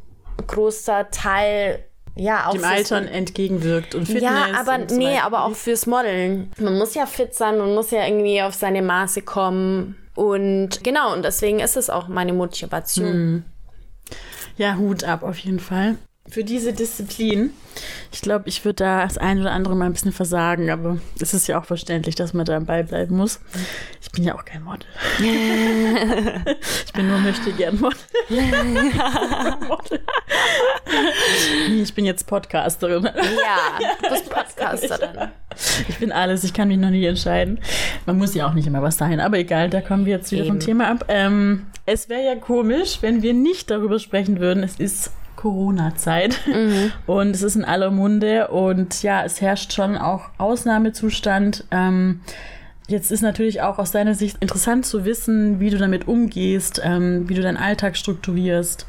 großer 0.45 1.09
Teil 1.09 1.83
ja, 2.17 2.47
auch 2.47 2.53
dem 2.53 2.63
Altern 2.63 3.07
entgegenwirkt 3.07 3.95
und 3.95 4.05
Fitness. 4.05 4.23
ja, 4.23 4.47
aber 4.59 4.87
so 4.87 4.95
nee, 4.95 5.05
weiter. 5.05 5.23
aber 5.23 5.45
auch 5.45 5.55
fürs 5.55 5.85
Modeln. 5.85 6.51
Man 6.59 6.77
muss 6.77 6.95
ja 6.95 7.05
fit 7.05 7.33
sein, 7.33 7.57
man 7.57 7.73
muss 7.73 7.91
ja 7.91 8.05
irgendwie 8.05 8.41
auf 8.41 8.53
seine 8.53 8.81
Maße 8.81 9.21
kommen. 9.21 9.95
Und 10.15 10.83
genau, 10.83 11.13
und 11.13 11.23
deswegen 11.23 11.59
ist 11.59 11.77
es 11.77 11.89
auch 11.89 12.07
meine 12.07 12.33
Motivation. 12.33 13.45
Ja, 14.57 14.75
Hut 14.75 15.03
ab 15.03 15.21
auf 15.21 15.37
jeden 15.37 15.59
Fall. 15.59 15.97
Für 16.29 16.43
diese 16.43 16.73
Disziplin. 16.73 17.51
Ich 18.11 18.21
glaube, 18.21 18.49
ich 18.49 18.65
würde 18.65 18.83
da 18.83 19.03
das 19.03 19.17
ein 19.17 19.39
oder 19.39 19.51
andere 19.51 19.75
mal 19.75 19.85
ein 19.85 19.93
bisschen 19.93 20.11
versagen, 20.11 20.69
aber 20.69 20.97
es 21.21 21.33
ist 21.33 21.47
ja 21.47 21.59
auch 21.59 21.65
verständlich, 21.65 22.15
dass 22.15 22.33
man 22.33 22.45
da 22.45 22.57
am 22.57 22.65
Ball 22.65 22.83
bleiben 22.83 23.15
muss. 23.15 23.39
Ich 24.01 24.11
bin 24.11 24.23
ja 24.23 24.35
auch 24.35 24.43
kein 24.43 24.63
Model. 24.63 24.87
ich 26.85 26.93
bin 26.93 27.07
nur 27.07 27.19
möchte 27.19 27.51
gern 27.53 27.79
Model. 27.79 27.97
Model. 29.67 29.99
ich 31.81 31.93
bin 31.93 32.05
jetzt 32.05 32.27
Podcasterin. 32.27 33.03
Ja, 33.05 33.79
du 34.01 34.09
bist 34.09 34.29
Podcasterin. 34.29 35.29
Ich 35.87 35.97
bin 35.97 36.11
alles, 36.11 36.43
ich 36.43 36.53
kann 36.53 36.67
mich 36.67 36.77
noch 36.77 36.89
nie 36.89 37.05
entscheiden. 37.05 37.59
Man 38.05 38.17
muss 38.17 38.35
ja 38.35 38.47
auch 38.47 38.53
nicht 38.53 38.67
immer 38.67 38.81
was 38.81 38.97
sein, 38.97 39.19
aber 39.19 39.37
egal, 39.37 39.69
da 39.69 39.81
kommen 39.81 40.05
wir 40.05 40.17
jetzt 40.17 40.31
wieder 40.31 40.45
vom 40.45 40.57
Eben. 40.57 40.65
Thema 40.65 40.91
ab. 40.91 41.05
Ähm, 41.07 41.67
es 41.85 42.09
wäre 42.09 42.23
ja 42.23 42.35
komisch, 42.35 42.97
wenn 43.01 43.21
wir 43.21 43.33
nicht 43.33 43.71
darüber 43.71 43.99
sprechen 43.99 44.39
würden. 44.39 44.63
Es 44.63 44.75
ist 44.75 45.11
Corona-Zeit 45.37 46.41
und 47.05 47.29
es 47.29 47.41
ist 47.41 47.55
in 47.55 47.63
aller 47.63 47.91
Munde 47.91 48.49
und 48.49 49.01
ja, 49.03 49.23
es 49.23 49.39
herrscht 49.39 49.71
schon 49.71 49.97
auch 49.97 50.29
Ausnahmezustand. 50.37 51.63
Ähm, 51.71 52.19
Jetzt 52.89 53.11
ist 53.11 53.21
natürlich 53.21 53.61
auch 53.61 53.79
aus 53.79 53.91
deiner 53.91 54.13
Sicht 54.13 54.37
interessant 54.39 54.85
zu 54.85 55.03
wissen, 55.03 55.59
wie 55.59 55.69
du 55.69 55.77
damit 55.77 56.07
umgehst, 56.07 56.79
ähm, 56.81 57.27
wie 57.27 57.33
du 57.33 57.41
deinen 57.41 57.57
Alltag 57.57 57.97
strukturierst, 57.97 58.85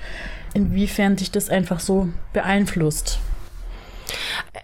inwiefern 0.55 1.17
dich 1.17 1.33
das 1.33 1.51
einfach 1.51 1.81
so 1.81 2.09
beeinflusst. 2.33 3.19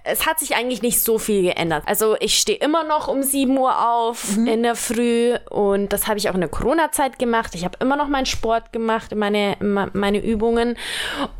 Es 0.05 0.27
hat 0.27 0.39
sich 0.39 0.55
eigentlich 0.55 0.83
nicht 0.83 1.01
so 1.01 1.19
viel 1.19 1.43
geändert. 1.43 1.85
Also 1.87 2.17
ich 2.21 2.39
stehe 2.39 2.59
immer 2.59 2.85
noch 2.85 3.09
um 3.09 3.23
7 3.23 3.57
Uhr 3.57 3.89
auf 3.89 4.37
mhm. 4.37 4.47
in 4.47 4.63
der 4.63 4.77
Früh 4.77 5.35
und 5.51 5.93
das 5.93 6.07
habe 6.07 6.19
ich 6.19 6.29
auch 6.29 6.35
in 6.35 6.41
der 6.41 6.51
Corona-Zeit 6.51 7.19
gemacht. 7.19 7.55
Ich 7.55 7.65
habe 7.65 7.79
immer 7.81 7.97
noch 7.97 8.09
meinen 8.09 8.27
Sport 8.27 8.73
gemacht, 8.73 9.15
meine, 9.15 9.57
meine 9.61 10.23
Übungen 10.23 10.77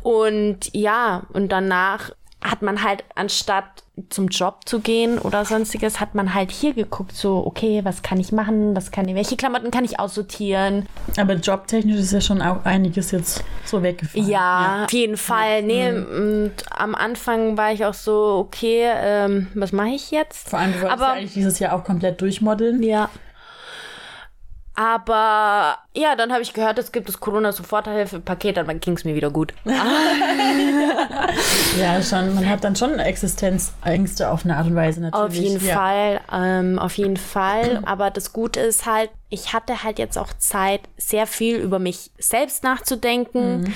und 0.03 0.73
ja, 0.73 1.23
und 1.33 1.51
danach 1.51 2.11
hat 2.49 2.61
man 2.61 2.83
halt 2.83 3.03
anstatt 3.15 3.65
zum 4.09 4.27
Job 4.27 4.61
zu 4.65 4.79
gehen 4.79 5.19
oder 5.19 5.45
sonstiges, 5.45 5.99
hat 5.99 6.15
man 6.15 6.33
halt 6.33 6.51
hier 6.51 6.73
geguckt, 6.73 7.13
so, 7.13 7.45
okay, 7.45 7.81
was 7.83 8.01
kann 8.01 8.19
ich 8.19 8.31
machen, 8.31 8.75
was 8.75 8.91
kann 8.91 9.07
ich, 9.07 9.15
welche 9.15 9.37
Klamotten 9.37 9.71
kann 9.71 9.85
ich 9.85 9.99
aussortieren. 9.99 10.85
Aber 11.17 11.33
jobtechnisch 11.33 11.99
ist 11.99 12.11
ja 12.11 12.21
schon 12.21 12.41
auch 12.41 12.65
einiges 12.65 13.11
jetzt 13.11 13.43
so 13.63 13.81
weggefallen. 13.81 14.27
Ja, 14.27 14.79
ja. 14.79 14.83
auf 14.85 14.91
jeden 14.91 15.17
Fall. 15.17 15.63
Nee, 15.63 15.91
mhm. 15.91 16.05
und 16.05 16.51
am 16.71 16.93
Anfang 16.93 17.57
war 17.57 17.71
ich 17.71 17.85
auch 17.85 17.93
so, 17.93 18.45
okay, 18.47 18.89
ähm, 18.95 19.47
was 19.53 19.71
mache 19.71 19.89
ich 19.89 20.11
jetzt? 20.11 20.49
Vor 20.49 20.59
allem, 20.59 20.73
du 20.73 20.81
wolltest 20.81 21.01
Aber, 21.01 21.07
ja 21.07 21.13
eigentlich 21.13 21.33
dieses 21.33 21.59
Jahr 21.59 21.73
auch 21.73 21.83
komplett 21.83 22.19
durchmodeln. 22.21 22.83
Ja. 22.83 23.09
Aber 24.75 25.77
ja, 25.93 26.17
dann 26.17 26.33
habe 26.33 26.41
ich 26.41 26.53
gehört, 26.53 26.77
es 26.77 26.91
gibt 26.91 27.07
das 27.07 27.21
Corona-Soforthilfe-Paket, 27.21 28.57
dann 28.57 28.79
ging 28.81 28.95
es 28.95 29.05
mir 29.05 29.15
wieder 29.15 29.31
gut. 29.31 29.53
ja, 31.79 32.01
schon. 32.01 32.35
Man 32.35 32.49
hat 32.49 32.65
dann 32.65 32.75
schon 32.75 32.99
Existenzängste 32.99 34.29
auf 34.29 34.43
eine 34.43 34.57
Art 34.57 34.67
und 34.67 34.75
Weise 34.75 34.99
natürlich. 34.99 35.25
Auf 35.25 35.33
jeden 35.33 35.65
ja. 35.65 35.75
Fall, 35.75 36.19
ähm, 36.31 36.77
auf 36.77 36.97
jeden 36.97 37.15
Fall. 37.15 37.81
Aber 37.85 38.11
das 38.11 38.33
Gute 38.33 38.59
ist 38.59 38.85
halt, 38.85 39.11
ich 39.29 39.53
hatte 39.53 39.83
halt 39.83 39.97
jetzt 39.97 40.17
auch 40.17 40.33
Zeit, 40.37 40.81
sehr 40.97 41.25
viel 41.25 41.55
über 41.55 41.79
mich 41.79 42.11
selbst 42.19 42.63
nachzudenken. 42.63 43.61
Mhm 43.61 43.73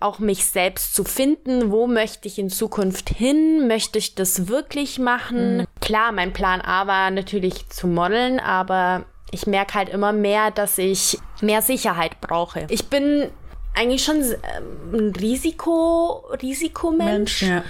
auch 0.00 0.18
mich 0.18 0.46
selbst 0.46 0.94
zu 0.94 1.04
finden. 1.04 1.70
Wo 1.70 1.86
möchte 1.86 2.26
ich 2.26 2.38
in 2.38 2.48
Zukunft 2.48 3.10
hin? 3.10 3.68
Möchte 3.68 3.98
ich 3.98 4.14
das 4.14 4.48
wirklich 4.48 4.98
machen? 4.98 5.58
Mhm. 5.58 5.66
Klar, 5.80 6.12
mein 6.12 6.32
Plan 6.32 6.62
A 6.62 6.86
war 6.86 7.10
natürlich 7.10 7.68
zu 7.68 7.86
modeln, 7.86 8.40
aber 8.40 9.04
ich 9.32 9.46
merke 9.46 9.74
halt 9.74 9.88
immer 9.88 10.12
mehr, 10.12 10.50
dass 10.50 10.78
ich 10.78 11.18
mehr 11.40 11.62
Sicherheit 11.62 12.20
brauche. 12.20 12.66
Ich 12.68 12.88
bin 12.88 13.30
eigentlich 13.74 14.04
schon 14.04 14.22
ähm, 14.22 14.92
ein 14.92 15.12
Risiko, 15.16 16.26
Risikomensch. 16.42 17.42
Mensch, 17.42 17.42
ja. 17.42 17.64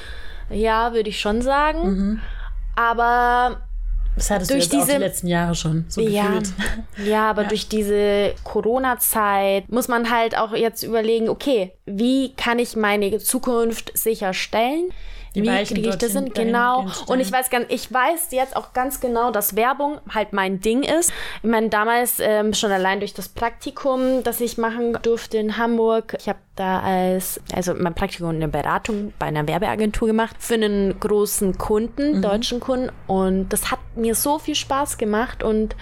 ja 0.50 0.92
würde 0.92 1.10
ich 1.10 1.20
schon 1.20 1.42
sagen. 1.42 1.82
Mhm. 1.82 2.20
Aber 2.76 3.60
das 4.16 4.30
hattest 4.30 4.50
durch 4.50 4.68
du 4.68 4.76
jetzt 4.76 4.86
diese, 4.86 4.92
auch 4.92 4.98
die 4.98 5.04
letzten 5.04 5.26
Jahre 5.28 5.54
schon 5.54 5.84
so 5.88 6.00
ja, 6.00 6.26
gefühlt. 6.26 6.52
Ja, 7.06 7.30
aber 7.30 7.42
ja. 7.42 7.48
durch 7.48 7.68
diese 7.68 8.34
Corona-Zeit 8.44 9.70
muss 9.70 9.88
man 9.88 10.10
halt 10.10 10.36
auch 10.36 10.52
jetzt 10.52 10.82
überlegen, 10.82 11.28
okay, 11.28 11.72
wie 11.86 12.34
kann 12.34 12.58
ich 12.58 12.76
meine 12.76 13.18
Zukunft 13.18 13.96
sicherstellen? 13.96 14.90
Die 15.34 15.42
wie 15.42 15.64
kriege 15.64 15.88
ich 15.90 15.96
das 15.96 16.12
hin? 16.12 16.30
Genau. 16.34 16.86
Und 17.06 17.20
ich 17.20 17.30
weiß 17.30 17.50
ganz, 17.50 17.66
ich 17.68 17.92
weiß 17.92 18.28
jetzt 18.32 18.56
auch 18.56 18.72
ganz 18.72 19.00
genau, 19.00 19.30
dass 19.30 19.54
Werbung 19.54 19.98
halt 20.12 20.32
mein 20.32 20.60
Ding 20.60 20.82
ist. 20.82 21.12
Ich 21.42 21.48
meine, 21.48 21.68
damals 21.68 22.18
ähm, 22.20 22.52
schon 22.52 22.72
allein 22.72 23.00
durch 23.00 23.14
das 23.14 23.28
Praktikum, 23.28 24.22
das 24.24 24.40
ich 24.40 24.58
machen 24.58 24.98
durfte 25.02 25.38
in 25.38 25.56
Hamburg. 25.56 26.16
Ich 26.18 26.28
habe 26.28 26.38
da 26.56 26.80
als, 26.80 27.40
also 27.54 27.74
mein 27.74 27.94
Praktikum 27.94 28.30
eine 28.30 28.48
Beratung 28.48 29.12
bei 29.18 29.26
einer 29.26 29.46
Werbeagentur 29.46 30.08
gemacht 30.08 30.36
für 30.38 30.54
einen 30.54 30.98
großen 30.98 31.58
Kunden, 31.58 32.16
mhm. 32.16 32.22
deutschen 32.22 32.60
Kunden. 32.60 32.90
Und 33.06 33.50
das 33.50 33.70
hat 33.70 33.80
mir 33.94 34.14
so 34.14 34.38
viel 34.38 34.54
Spaß 34.56 34.98
gemacht 34.98 35.42
und 35.42 35.76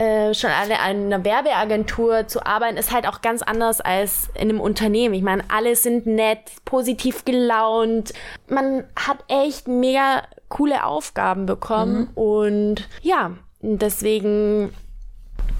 äh, 0.00 0.32
schon 0.32 0.50
alle 0.50 0.80
an 0.80 1.12
einer 1.12 1.24
Werbeagentur 1.26 2.26
zu 2.26 2.46
arbeiten, 2.46 2.78
ist 2.78 2.90
halt 2.90 3.06
auch 3.06 3.20
ganz 3.20 3.42
anders 3.42 3.82
als 3.82 4.30
in 4.34 4.48
einem 4.48 4.58
Unternehmen. 4.58 5.12
Ich 5.12 5.22
meine, 5.22 5.44
alle 5.48 5.76
sind 5.76 6.06
nett, 6.06 6.38
positiv 6.64 7.26
gelaunt. 7.26 8.14
Man 8.48 8.84
hat 8.96 9.18
echt 9.28 9.68
mega 9.68 10.22
coole 10.48 10.84
Aufgaben 10.84 11.44
bekommen 11.44 11.98
mhm. 11.98 12.08
und 12.14 12.88
ja, 13.02 13.32
deswegen 13.60 14.72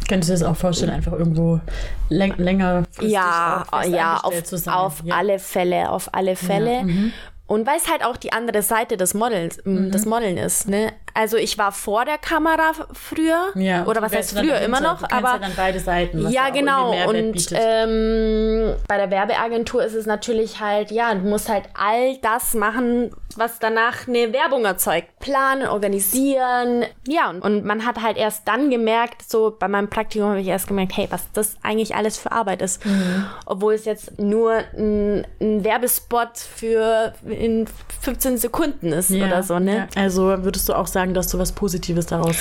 Könntest 0.09 0.31
du 0.31 0.35
dir 0.35 0.41
das 0.41 0.49
auch 0.49 0.57
vorstellen, 0.57 0.91
einfach 0.91 1.13
irgendwo 1.13 1.61
läng 2.09 2.35
länger 2.39 2.85
ja, 3.01 3.65
ja, 3.85 4.17
auf, 4.23 4.43
zu 4.43 4.57
sein? 4.57 4.75
auf 4.75 5.03
ja. 5.05 5.17
alle 5.17 5.39
Fälle, 5.39 5.91
auf 5.91 6.15
alle 6.15 6.35
Fälle. 6.35 6.79
Ja, 6.79 6.83
mhm. 6.83 7.13
Und 7.47 7.67
weil 7.67 7.77
es 7.77 7.91
halt 7.91 8.05
auch 8.05 8.17
die 8.17 8.33
andere 8.33 8.63
Seite 8.63 8.97
des 8.97 9.13
Models, 9.13 9.59
mhm. 9.65 9.91
des 9.91 10.07
Modeln 10.07 10.37
ist, 10.37 10.69
ne? 10.69 10.93
Also 11.15 11.37
ich 11.37 11.59
war 11.59 11.73
vor 11.73 12.05
der 12.05 12.19
Kamera 12.19 12.73
früher. 12.93 13.51
Ja, 13.55 13.87
oder 13.87 14.03
was 14.03 14.15
heißt 14.15 14.39
früher 14.39 14.61
immer 14.61 14.81
noch, 14.81 15.03
aber 15.03 15.35
ja 15.35 15.39
dann 15.39 15.53
beide 15.57 15.81
Seiten. 15.81 16.29
ja, 16.31 16.51
genau. 16.51 16.93
Und 17.09 17.49
ähm, 17.53 18.75
bei 18.89 18.97
der 18.97 19.11
Werbeagentur 19.11 19.83
ist 19.83 19.95
es 19.95 20.07
natürlich 20.07 20.61
halt, 20.61 20.91
ja, 20.91 21.15
du 21.15 21.29
musst 21.29 21.49
halt 21.49 21.65
all 21.75 22.17
das 22.19 22.55
machen, 22.55 23.11
was 23.37 23.59
danach 23.59 24.09
eine 24.09 24.33
Werbung 24.33 24.65
erzeugt. 24.65 25.09
Planen, 25.21 25.67
organisieren. 25.67 26.85
Ja, 27.07 27.31
und, 27.31 27.43
und 27.43 27.65
man 27.65 27.87
hat 27.87 28.03
halt 28.03 28.17
erst 28.17 28.47
dann 28.49 28.71
gemerkt, 28.71 29.29
so 29.29 29.55
bei 29.57 29.69
meinem 29.69 29.89
Praktikum 29.89 30.31
habe 30.31 30.41
ich 30.41 30.49
erst 30.49 30.69
gemerkt, 30.69 30.97
hey, 30.97 31.07
was 31.11 31.31
das 31.33 31.57
eigentlich 31.63 31.95
alles 31.95 32.19
für 32.19 32.33
Arbeit 32.33 32.63
ist. 32.63 32.85
Mhm. 32.85 33.27
Obwohl 33.47 33.75
es 33.75 33.85
jetzt 33.85 34.19
nur 34.19 34.53
ein, 34.77 35.27
ein, 35.41 35.65
Werbespot 35.65 36.39
für 36.39 37.13
in 37.29 37.67
15 38.01 38.39
Sekunden 38.39 38.93
ist 38.93 39.11
ja, 39.11 39.27
oder 39.27 39.43
so, 39.43 39.59
ne? 39.59 39.89
Ja. 39.95 40.03
Also 40.03 40.45
würdest 40.45 40.69
du 40.69 40.75
auch 40.75 40.87
sagen, 40.87 41.00
sagen, 41.01 41.15
dass 41.15 41.29
du 41.29 41.39
was 41.39 41.53
Positives 41.53 42.07
daraus 42.07 42.37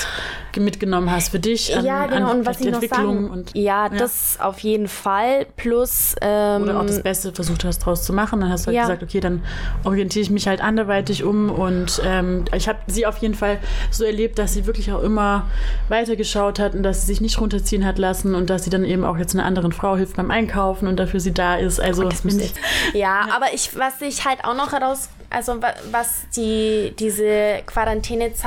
mitgenommen 0.58 1.10
hast 1.10 1.30
für 1.30 1.40
dich. 1.40 1.76
An, 1.76 1.86
ja, 1.86 2.06
genau. 2.06 2.32
und 2.32 2.46
was 2.46 2.60
ich 2.60 2.72
noch 2.72 2.82
sagen, 2.82 3.30
und, 3.30 3.56
ja, 3.56 3.88
ja, 3.88 3.90
das 3.90 4.38
auf 4.40 4.60
jeden 4.60 4.88
Fall. 4.88 5.46
Plus 5.56 6.16
ähm, 6.22 6.64
oder 6.64 6.80
auch 6.80 6.86
das 6.86 7.02
Beste 7.02 7.32
versucht 7.32 7.64
hast 7.64 7.80
daraus 7.80 8.04
zu 8.04 8.14
machen. 8.14 8.42
Dann 8.42 8.52
hast 8.52 8.64
du 8.64 8.68
halt 8.68 8.76
ja. 8.76 8.82
gesagt, 8.84 9.04
okay, 9.04 9.20
dann 9.20 9.44
orientiere 9.84 10.24
ich 10.24 10.30
mich 10.30 10.48
halt 10.48 10.62
anderweitig 10.62 11.24
um 11.24 11.50
und 11.50 12.02
ähm, 12.04 12.46
ich 12.54 12.68
habe 12.68 12.80
sie 12.88 13.06
auf 13.06 13.18
jeden 13.18 13.36
Fall 13.36 13.60
so 13.92 14.04
erlebt, 14.04 14.40
dass 14.40 14.54
sie 14.54 14.66
wirklich 14.66 14.92
auch 14.92 15.02
immer 15.02 15.46
weitergeschaut 15.88 16.60
hat 16.60 16.76
und 16.76 16.84
dass 16.84 17.02
sie 17.02 17.08
sich 17.08 17.22
nicht 17.22 17.40
runterziehen 17.40 17.86
hat 17.86 17.98
lassen 17.98 18.36
und 18.36 18.50
dass 18.50 18.64
sie 18.64 18.70
dann 18.70 18.84
eben 18.84 19.06
auch 19.06 19.18
jetzt 19.18 19.34
einer 19.34 19.46
anderen 19.46 19.72
Frau 19.72 19.96
hilft 19.96 20.18
beim 20.18 20.32
Einkaufen 20.32 20.88
und 20.88 20.98
dafür 20.98 21.20
sie 21.20 21.34
da 21.34 21.56
ist. 21.56 21.80
Also 21.80 22.06
oh, 22.06 22.10
ich, 22.10 22.54
ja, 22.94 23.00
ja, 23.00 23.28
aber 23.36 23.54
ich, 23.54 23.78
was 23.78 24.02
ich 24.02 24.26
halt 24.26 24.44
auch 24.44 24.56
noch 24.56 24.74
heraus 24.74 25.10
also 25.30 25.60
was 25.92 26.26
die, 26.36 26.94
diese 26.98 27.62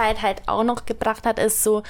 Quarantänezeit 0.02 0.22
halt 0.22 0.48
auch 0.48 0.64
noch 0.64 0.84
gebracht 0.84 1.26
hat, 1.26 1.38
ist 1.38 1.62
so, 1.62 1.82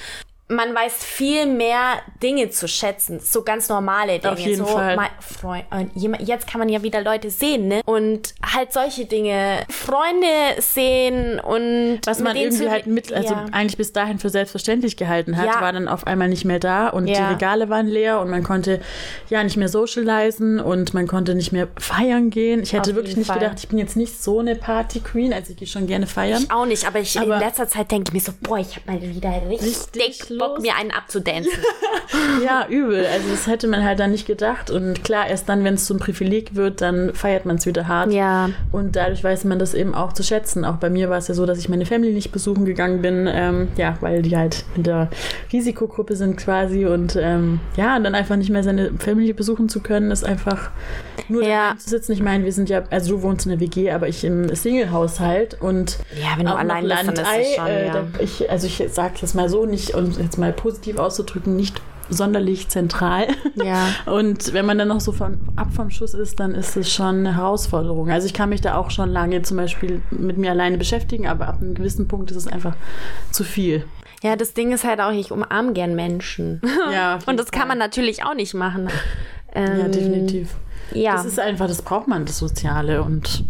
man 0.49 0.75
weiß 0.75 1.03
viel 1.03 1.45
mehr 1.45 2.01
Dinge 2.21 2.49
zu 2.49 2.67
schätzen, 2.67 3.19
so 3.19 3.43
ganz 3.43 3.69
normale 3.69 4.19
Dinge. 4.19 4.33
Auf 4.33 4.39
jeden 4.39 4.65
so, 4.65 4.65
Fall. 4.65 4.95
Mein, 4.95 5.09
Freund, 5.19 5.65
jetzt 5.95 6.47
kann 6.47 6.59
man 6.59 6.67
ja 6.67 6.83
wieder 6.83 7.01
Leute 7.01 7.29
sehen, 7.29 7.69
ne? 7.69 7.81
Und 7.85 8.35
halt 8.53 8.73
solche 8.73 9.05
Dinge, 9.05 9.65
Freunde 9.69 10.27
sehen 10.59 11.39
und 11.39 12.01
was 12.05 12.19
man 12.19 12.35
irgendwie 12.35 12.69
halt 12.69 12.87
mit, 12.87 13.13
also 13.13 13.33
ja. 13.33 13.45
eigentlich 13.51 13.77
bis 13.77 13.93
dahin 13.93 14.19
für 14.19 14.29
selbstverständlich 14.29 14.97
gehalten 14.97 15.37
hat, 15.37 15.47
ja. 15.47 15.61
war 15.61 15.71
dann 15.71 15.87
auf 15.87 16.05
einmal 16.07 16.27
nicht 16.27 16.43
mehr 16.43 16.59
da 16.59 16.89
und 16.89 17.07
ja. 17.07 17.15
die 17.15 17.33
Regale 17.33 17.69
waren 17.69 17.87
leer 17.87 18.19
und 18.19 18.29
man 18.29 18.43
konnte 18.43 18.81
ja 19.29 19.43
nicht 19.43 19.55
mehr 19.55 19.69
socialisen 19.69 20.59
und 20.59 20.93
man 20.93 21.07
konnte 21.07 21.35
nicht 21.35 21.53
mehr 21.53 21.69
feiern 21.77 22.29
gehen. 22.29 22.61
Ich 22.61 22.73
hätte 22.73 22.91
auf 22.91 22.95
wirklich 22.97 23.15
nicht 23.15 23.27
Fall. 23.27 23.39
gedacht, 23.39 23.59
ich 23.59 23.69
bin 23.69 23.79
jetzt 23.79 23.95
nicht 23.95 24.21
so 24.21 24.39
eine 24.39 24.55
Party 24.55 24.99
Queen, 24.99 25.33
also 25.33 25.51
ich 25.51 25.57
gehe 25.57 25.67
schon 25.67 25.87
gerne 25.87 26.05
feiern. 26.05 26.43
Ich 26.43 26.51
auch 26.51 26.65
nicht, 26.65 26.85
aber 26.85 26.99
ich 26.99 27.17
aber 27.17 27.35
in 27.35 27.39
letzter 27.39 27.67
Zeit 27.67 27.91
denke 27.91 28.09
ich 28.09 28.13
mir 28.13 28.19
so, 28.19 28.33
boah, 28.41 28.57
ich 28.57 28.75
habe 28.75 28.91
mal 28.91 29.01
wieder 29.01 29.41
richtig, 29.49 29.77
richtig 29.95 30.32
Bock, 30.37 30.61
mir 30.61 30.75
einen 30.75 30.91
abzudancen. 30.91 31.51
ja, 32.45 32.67
übel. 32.69 33.05
Also 33.05 33.29
das 33.29 33.47
hätte 33.47 33.67
man 33.67 33.83
halt 33.83 33.99
dann 33.99 34.11
nicht 34.11 34.25
gedacht. 34.25 34.69
Und 34.69 35.03
klar, 35.03 35.27
erst 35.27 35.49
dann, 35.49 35.63
wenn 35.63 35.75
es 35.75 35.85
zum 35.85 35.99
Privileg 35.99 36.55
wird, 36.55 36.81
dann 36.81 37.13
feiert 37.13 37.45
man 37.45 37.57
es 37.57 37.65
wieder 37.65 37.87
hart. 37.87 38.11
Ja. 38.11 38.49
Und 38.71 38.95
dadurch 38.95 39.23
weiß 39.23 39.45
man 39.45 39.59
das 39.59 39.73
eben 39.73 39.95
auch 39.95 40.13
zu 40.13 40.23
schätzen. 40.23 40.65
Auch 40.65 40.75
bei 40.75 40.89
mir 40.89 41.09
war 41.09 41.17
es 41.17 41.27
ja 41.27 41.33
so, 41.33 41.45
dass 41.45 41.57
ich 41.57 41.69
meine 41.69 41.85
Family 41.85 42.13
nicht 42.13 42.31
besuchen 42.31 42.65
gegangen 42.65 43.01
bin. 43.01 43.29
Ähm, 43.31 43.69
ja, 43.77 43.97
weil 44.01 44.21
die 44.21 44.35
halt 44.37 44.65
in 44.75 44.83
der 44.83 45.09
Risikogruppe 45.51 46.15
sind 46.15 46.37
quasi. 46.37 46.85
Und 46.85 47.15
ähm, 47.15 47.59
ja, 47.77 47.95
und 47.95 48.03
dann 48.03 48.15
einfach 48.15 48.35
nicht 48.35 48.49
mehr 48.49 48.63
seine 48.63 48.91
Family 48.99 49.33
besuchen 49.33 49.69
zu 49.69 49.81
können, 49.81 50.11
ist 50.11 50.25
einfach 50.25 50.71
nur 51.29 51.43
ja. 51.43 51.75
zu 51.77 51.89
sitzen. 51.89 52.11
Ich 52.13 52.21
meine, 52.21 52.43
wir 52.43 52.51
sind 52.51 52.69
ja, 52.69 52.83
also 52.89 53.15
du 53.15 53.21
wohnst 53.21 53.45
in 53.45 53.51
der 53.51 53.59
WG, 53.59 53.91
aber 53.91 54.07
ich 54.07 54.23
im 54.23 54.53
Single-Haushalt 54.53 55.57
und 55.61 55.99
ja, 56.19 56.37
wenn 56.37 56.45
du 56.45 56.55
allein 56.55 56.83
bist, 56.87 57.07
dann 57.07 57.13
ist 57.13 57.47
es 57.47 57.55
schon, 57.55 57.67
äh, 57.67 57.87
ja. 57.87 58.03
ich, 58.19 58.49
also 58.49 58.67
ich 58.67 58.83
sage 58.91 59.15
jetzt 59.21 59.35
mal 59.35 59.49
so 59.49 59.65
nicht 59.65 59.93
und 59.93 60.22
jetzt 60.23 60.37
mal 60.37 60.53
positiv 60.53 60.97
auszudrücken, 60.97 61.55
nicht 61.55 61.81
sonderlich 62.09 62.69
zentral. 62.69 63.27
Ja. 63.55 63.87
Und 64.11 64.53
wenn 64.53 64.65
man 64.65 64.77
dann 64.77 64.89
noch 64.89 64.99
so 64.99 65.11
von, 65.11 65.39
ab 65.55 65.69
vom 65.73 65.89
Schuss 65.89 66.13
ist, 66.13 66.39
dann 66.39 66.55
ist 66.55 66.75
es 66.75 66.91
schon 66.91 67.19
eine 67.19 67.35
Herausforderung. 67.35 68.09
Also 68.09 68.25
ich 68.27 68.33
kann 68.33 68.49
mich 68.49 68.61
da 68.61 68.75
auch 68.75 68.91
schon 68.91 69.09
lange 69.09 69.41
zum 69.41 69.57
Beispiel 69.57 70.01
mit 70.11 70.37
mir 70.37 70.51
alleine 70.51 70.77
beschäftigen, 70.77 71.27
aber 71.27 71.47
ab 71.47 71.61
einem 71.61 71.75
gewissen 71.75 72.07
Punkt 72.07 72.31
ist 72.31 72.37
es 72.37 72.47
einfach 72.47 72.75
zu 73.31 73.43
viel. 73.43 73.85
Ja, 74.21 74.37
das 74.37 74.53
Ding 74.53 74.71
ist 74.71 74.85
halt 74.85 75.01
auch, 75.01 75.11
ich 75.11 75.31
umarme 75.31 75.73
gern 75.73 75.95
Menschen. 75.95 76.61
Ja. 76.91 77.19
Und 77.25 77.39
das 77.39 77.51
kann 77.51 77.67
man 77.67 77.77
natürlich 77.77 78.23
auch 78.23 78.35
nicht 78.35 78.53
machen. 78.53 78.89
Ähm, 79.53 79.79
ja, 79.79 79.87
definitiv. 79.87 80.55
Ja. 80.93 81.13
Das 81.13 81.25
ist 81.25 81.39
einfach, 81.39 81.67
das 81.67 81.81
braucht 81.81 82.07
man, 82.07 82.25
das 82.25 82.37
Soziale 82.37 83.01
und 83.01 83.45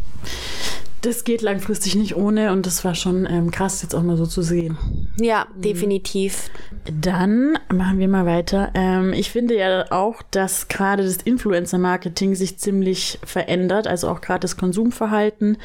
das 1.03 1.25
geht 1.25 1.41
langfristig 1.41 1.95
nicht 1.95 2.15
ohne 2.15 2.53
und 2.53 2.65
das 2.65 2.85
war 2.85 2.95
schon 2.95 3.27
ähm, 3.29 3.51
krass, 3.51 3.81
jetzt 3.81 3.93
auch 3.93 4.03
mal 4.03 4.15
so 4.15 4.25
zu 4.25 4.41
sehen. 4.41 4.77
Ja, 5.19 5.47
mhm. 5.55 5.61
definitiv. 5.61 6.49
Dann 6.85 7.57
machen 7.73 7.99
wir 7.99 8.07
mal 8.07 8.25
weiter. 8.25 8.71
Ähm, 8.73 9.11
ich 9.11 9.29
finde 9.29 9.57
ja 9.57 9.91
auch, 9.91 10.21
dass 10.31 10.69
gerade 10.69 11.03
das 11.03 11.17
Influencer-Marketing 11.17 12.35
sich 12.35 12.57
ziemlich 12.57 13.19
verändert, 13.25 13.85
also 13.85 14.07
auch 14.07 14.21
gerade 14.21 14.39
das 14.39 14.55
Konsumverhalten. 14.55 15.57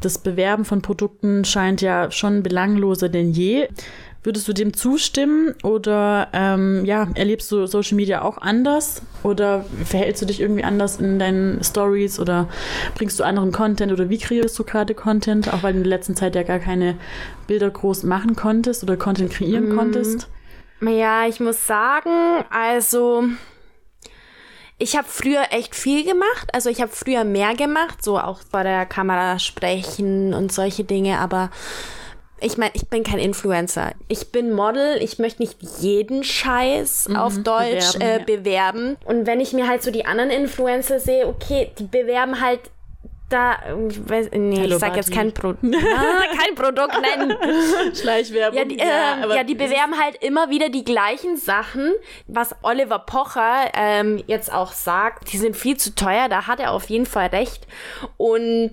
Das 0.00 0.18
Bewerben 0.18 0.64
von 0.64 0.82
Produkten 0.82 1.44
scheint 1.44 1.80
ja 1.82 2.10
schon 2.10 2.42
belangloser 2.42 3.08
denn 3.08 3.30
je. 3.30 3.68
Würdest 4.22 4.48
du 4.48 4.52
dem 4.52 4.74
zustimmen 4.74 5.54
oder 5.62 6.28
ähm, 6.32 6.84
ja, 6.84 7.08
erlebst 7.14 7.50
du 7.52 7.64
Social 7.66 7.96
Media 7.96 8.22
auch 8.22 8.38
anders 8.38 9.02
oder 9.22 9.64
verhältst 9.84 10.22
du 10.22 10.26
dich 10.26 10.40
irgendwie 10.40 10.64
anders 10.64 10.96
in 10.96 11.18
deinen 11.18 11.62
Stories 11.62 12.18
oder 12.18 12.48
bringst 12.94 13.18
du 13.20 13.24
anderen 13.24 13.52
Content 13.52 13.92
oder 13.92 14.08
wie 14.08 14.18
kreierst 14.18 14.58
du 14.58 14.64
gerade 14.64 14.94
Content, 14.94 15.52
auch 15.52 15.62
weil 15.62 15.72
du 15.72 15.78
in 15.78 15.84
der 15.84 15.90
letzten 15.90 16.16
Zeit 16.16 16.34
ja 16.34 16.42
gar 16.42 16.58
keine 16.58 16.96
Bilder 17.46 17.70
groß 17.70 18.04
machen 18.04 18.36
konntest 18.36 18.82
oder 18.82 18.96
Content 18.96 19.30
kreieren 19.30 19.74
mm. 19.74 19.76
konntest? 19.76 20.28
Ja, 20.80 21.26
ich 21.26 21.40
muss 21.40 21.66
sagen, 21.66 22.10
also 22.50 23.24
ich 24.78 24.96
habe 24.96 25.06
früher 25.06 25.44
echt 25.50 25.76
viel 25.76 26.04
gemacht. 26.04 26.48
Also 26.54 26.70
ich 26.70 26.80
habe 26.80 26.90
früher 26.90 27.24
mehr 27.24 27.54
gemacht, 27.54 28.02
so 28.02 28.18
auch 28.18 28.40
vor 28.50 28.64
der 28.64 28.86
Kamera 28.86 29.38
sprechen 29.38 30.32
und 30.32 30.52
solche 30.52 30.84
Dinge, 30.84 31.18
aber 31.18 31.50
ich 32.40 32.56
meine, 32.56 32.72
ich 32.74 32.88
bin 32.88 33.02
kein 33.04 33.18
Influencer. 33.18 33.92
Ich 34.08 34.32
bin 34.32 34.52
Model. 34.52 35.02
Ich 35.02 35.18
möchte 35.18 35.42
nicht 35.42 35.58
jeden 35.80 36.24
Scheiß 36.24 37.08
mhm, 37.08 37.16
auf 37.16 37.38
Deutsch 37.42 37.94
bewerben, 37.94 38.00
äh, 38.00 38.18
ja. 38.18 38.24
bewerben. 38.24 38.96
Und 39.04 39.26
wenn 39.26 39.40
ich 39.40 39.52
mir 39.52 39.68
halt 39.68 39.82
so 39.82 39.90
die 39.90 40.06
anderen 40.06 40.30
Influencer 40.30 41.00
sehe, 41.00 41.26
okay, 41.26 41.70
die 41.78 41.84
bewerben 41.84 42.40
halt 42.40 42.60
da, 43.30 43.58
ich 43.88 44.08
weiß, 44.08 44.30
nee, 44.32 44.56
Hello 44.56 44.74
ich 44.74 44.80
sag 44.80 44.96
jetzt 44.96 45.12
kein, 45.12 45.32
Pro 45.32 45.50
ah, 45.50 45.54
kein 46.36 46.54
Produkt 46.56 46.94
nennen. 47.00 47.94
Schleichwerbung. 47.94 48.58
Ja 48.58 48.64
die, 48.64 48.78
äh, 48.78 48.86
ja, 48.86 49.34
ja, 49.34 49.44
die 49.44 49.54
bewerben 49.54 49.98
halt 49.98 50.16
immer 50.22 50.50
wieder 50.50 50.68
die 50.68 50.84
gleichen 50.84 51.36
Sachen, 51.36 51.92
was 52.26 52.54
Oliver 52.62 52.98
Pocher 52.98 53.70
ähm, 53.74 54.22
jetzt 54.26 54.52
auch 54.52 54.72
sagt. 54.72 55.32
Die 55.32 55.38
sind 55.38 55.56
viel 55.56 55.76
zu 55.76 55.94
teuer, 55.94 56.28
da 56.28 56.46
hat 56.46 56.60
er 56.60 56.72
auf 56.72 56.90
jeden 56.90 57.06
Fall 57.06 57.28
recht. 57.28 57.66
Und 58.16 58.72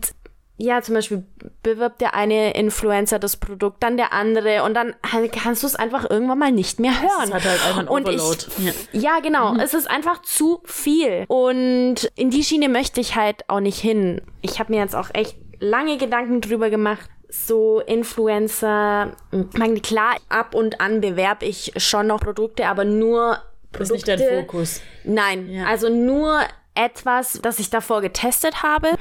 ja, 0.60 0.82
zum 0.82 0.96
Beispiel 0.96 1.24
bewirbt 1.62 2.02
der 2.02 2.15
eine 2.15 2.56
Influencer 2.56 3.20
das 3.20 3.38
Produkt, 3.38 3.84
dann 3.84 3.96
der 3.96 4.12
andere 4.12 4.63
und 4.63 4.74
dann 4.74 4.96
halt 5.10 5.32
kannst 5.32 5.62
du 5.62 5.67
es 5.67 5.76
einfach 5.76 6.10
irgendwann 6.10 6.39
mal 6.39 6.52
nicht 6.52 6.80
mehr 6.80 7.00
hören. 7.00 7.30
Das 7.30 7.34
hat 7.34 7.46
halt 7.46 7.65
einfach 7.65 7.80
ein 7.82 7.88
und 7.88 8.08
Overload. 8.08 8.46
Ich, 8.58 8.65
ja. 8.65 8.72
ja, 8.91 9.20
genau. 9.20 9.54
Mhm. 9.54 9.60
Es 9.60 9.76
ist 9.76 9.88
einfach 9.88 10.24
zu 10.24 10.62
viel. 10.65 11.26
Und 11.28 12.12
in 12.15 12.32
die 12.32 12.43
Schiene 12.43 12.70
möchte 12.70 13.00
ich 13.00 13.15
halt 13.15 13.48
auch 13.50 13.60
nicht 13.60 13.80
hin. 13.80 14.22
Ich 14.41 14.60
habe 14.60 14.74
mir 14.74 14.82
jetzt 14.82 14.96
auch 14.96 15.10
echt 15.13 15.38
lange 15.60 15.98
Gedanken 15.98 16.41
drüber 16.41 16.72
gemacht, 16.72 17.08
so 17.30 17.82
Influencer, 17.82 19.12
meine, 19.54 19.80
klar, 19.82 20.15
ab 20.30 20.56
und 20.56 20.82
an 20.82 21.02
bewerbe 21.02 21.46
ich 21.46 21.74
schon 21.78 22.08
noch 22.08 22.20
Produkte, 22.20 22.67
aber 22.67 22.84
nur 22.84 23.39
Produkte. 23.72 23.80
Das 23.80 23.89
ist 23.89 23.91
nicht 23.91 24.08
dein 24.08 24.39
Fokus. 24.39 24.82
Nein, 25.04 25.50
ja. 25.52 25.65
also 25.65 25.89
nur 25.89 26.39
etwas, 26.74 27.39
das 27.41 27.60
ich 27.60 27.70
davor 27.70 28.02
getestet 28.02 28.63
habe 28.63 28.98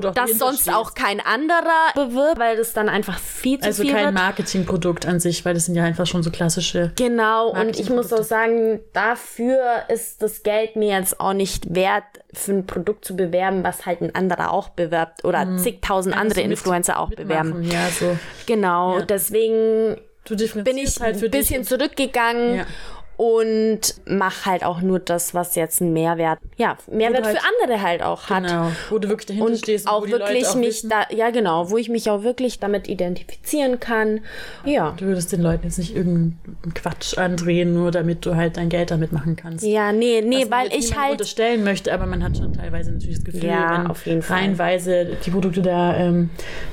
das 0.00 0.38
sonst 0.38 0.72
auch 0.72 0.94
kein 0.94 1.20
anderer 1.20 1.92
bewirbt, 1.94 2.38
weil 2.38 2.56
das 2.56 2.72
dann 2.72 2.88
einfach 2.88 3.18
viel 3.18 3.58
zu 3.58 3.66
also 3.66 3.82
viel 3.82 3.92
Also 3.92 4.04
kein. 4.04 4.14
Marketingprodukt 4.14 5.06
an 5.06 5.20
sich, 5.20 5.44
weil 5.44 5.54
das 5.54 5.66
sind 5.66 5.74
ja 5.74 5.84
einfach 5.84 6.06
schon 6.06 6.22
so 6.22 6.30
klassische. 6.30 6.92
Genau, 6.96 7.50
und 7.50 7.78
ich 7.78 7.90
muss 7.90 8.12
auch 8.12 8.22
sagen, 8.22 8.80
dafür 8.92 9.84
ist 9.88 10.22
das 10.22 10.42
Geld 10.42 10.76
mir 10.76 10.98
jetzt 10.98 11.20
auch 11.20 11.32
nicht 11.32 11.74
wert, 11.74 12.04
für 12.32 12.52
ein 12.52 12.66
Produkt 12.66 13.04
zu 13.04 13.16
bewerben, 13.16 13.64
was 13.64 13.86
halt 13.86 14.02
ein 14.02 14.14
anderer 14.14 14.52
auch 14.52 14.68
bewirbt 14.70 15.24
oder 15.24 15.42
hm. 15.42 15.58
zigtausend 15.58 16.14
also 16.14 16.22
andere 16.22 16.40
Influencer 16.42 16.98
auch 16.98 17.10
bewerben. 17.10 17.62
Ja, 17.62 17.88
so. 17.88 18.16
Genau, 18.46 18.98
ja. 18.98 19.04
deswegen 19.04 19.96
bin 20.28 20.76
ich 20.76 21.00
halt 21.00 21.22
ein 21.22 21.30
bisschen 21.30 21.64
zurückgegangen 21.64 22.56
ja 22.56 22.66
und 23.16 23.80
mach 24.06 24.44
halt 24.44 24.62
auch 24.64 24.82
nur 24.82 24.98
das, 24.98 25.32
was 25.32 25.54
jetzt 25.54 25.80
ein 25.80 25.92
Mehrwert, 25.92 26.38
ja, 26.56 26.76
Mehrwert 26.90 27.24
halt, 27.24 27.38
für 27.38 27.44
andere 27.62 27.82
halt 27.82 28.02
auch 28.02 28.28
hat. 28.28 28.44
Genau, 28.44 28.70
wo 28.90 28.98
du 28.98 29.08
wirklich 29.08 29.26
dahinter 29.26 29.46
und 29.46 29.58
stehst. 29.58 29.86
Und 29.86 29.92
auch 29.92 30.06
wirklich 30.06 30.46
auch 30.46 30.54
mich 30.54 30.68
wissen. 30.68 30.90
da, 30.90 31.06
ja 31.10 31.30
genau, 31.30 31.70
wo 31.70 31.78
ich 31.78 31.88
mich 31.88 32.10
auch 32.10 32.22
wirklich 32.22 32.58
damit 32.58 32.88
identifizieren 32.88 33.80
kann. 33.80 34.20
Ja. 34.64 34.94
Du 34.98 35.06
würdest 35.06 35.32
den 35.32 35.40
Leuten 35.40 35.64
jetzt 35.64 35.78
nicht 35.78 35.96
irgendeinen 35.96 36.74
Quatsch 36.74 37.16
andrehen, 37.16 37.72
nur 37.72 37.90
damit 37.90 38.26
du 38.26 38.36
halt 38.36 38.58
dein 38.58 38.68
Geld 38.68 38.90
damit 38.90 39.12
machen 39.12 39.34
kannst. 39.36 39.64
Ja, 39.64 39.92
nee, 39.92 40.20
nee, 40.20 40.46
weil 40.50 40.68
ich 40.74 40.96
halt 40.96 41.12
unterstellen 41.12 41.64
möchte, 41.64 41.94
aber 41.94 42.04
man 42.04 42.22
hat 42.22 42.36
schon 42.36 42.52
teilweise 42.52 42.92
natürlich 42.92 43.16
das 43.16 43.24
Gefühl, 43.24 43.44
ja, 43.44 43.78
wenn 43.78 43.86
auf 43.86 44.06
jeden 44.06 44.20
Fall. 44.20 44.38
reihenweise 44.38 45.16
die 45.24 45.30
Produkte 45.30 45.62
da 45.62 45.96
ähm, 45.96 46.28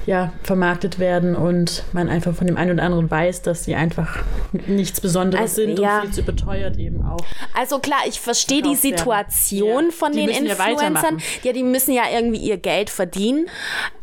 ja 0.06 0.34
vermarktet 0.44 1.00
werden 1.00 1.36
und 1.36 1.84
man 1.94 2.10
einfach 2.10 2.36
von 2.36 2.48
dem 2.48 2.58
einen 2.58 2.72
oder 2.72 2.84
anderen 2.84 3.10
weiß, 3.10 3.44
dass 3.44 3.64
sie 3.64 3.76
einfach 3.76 4.24
nichts 4.68 5.00
Besonderes 5.00 5.52
also, 5.52 5.62
sind 5.62 5.80
ja. 5.80 6.02
und 6.02 6.06
viel 6.08 6.12
zu 6.12 6.33
beteuert 6.36 6.78
eben 6.78 7.06
auch. 7.06 7.24
Also 7.54 7.80
klar, 7.80 8.00
ich 8.08 8.20
verstehe 8.20 8.62
die 8.62 8.76
Situation 8.76 9.86
ja. 9.86 9.92
von 9.92 10.12
die 10.12 10.26
den 10.26 10.30
Influencern. 10.30 11.20
Ja, 11.20 11.26
ja, 11.44 11.54
die 11.54 11.64
müssen 11.64 11.94
ja 11.94 12.04
irgendwie 12.12 12.40
ihr 12.40 12.58
Geld 12.58 12.90
verdienen. 12.90 13.48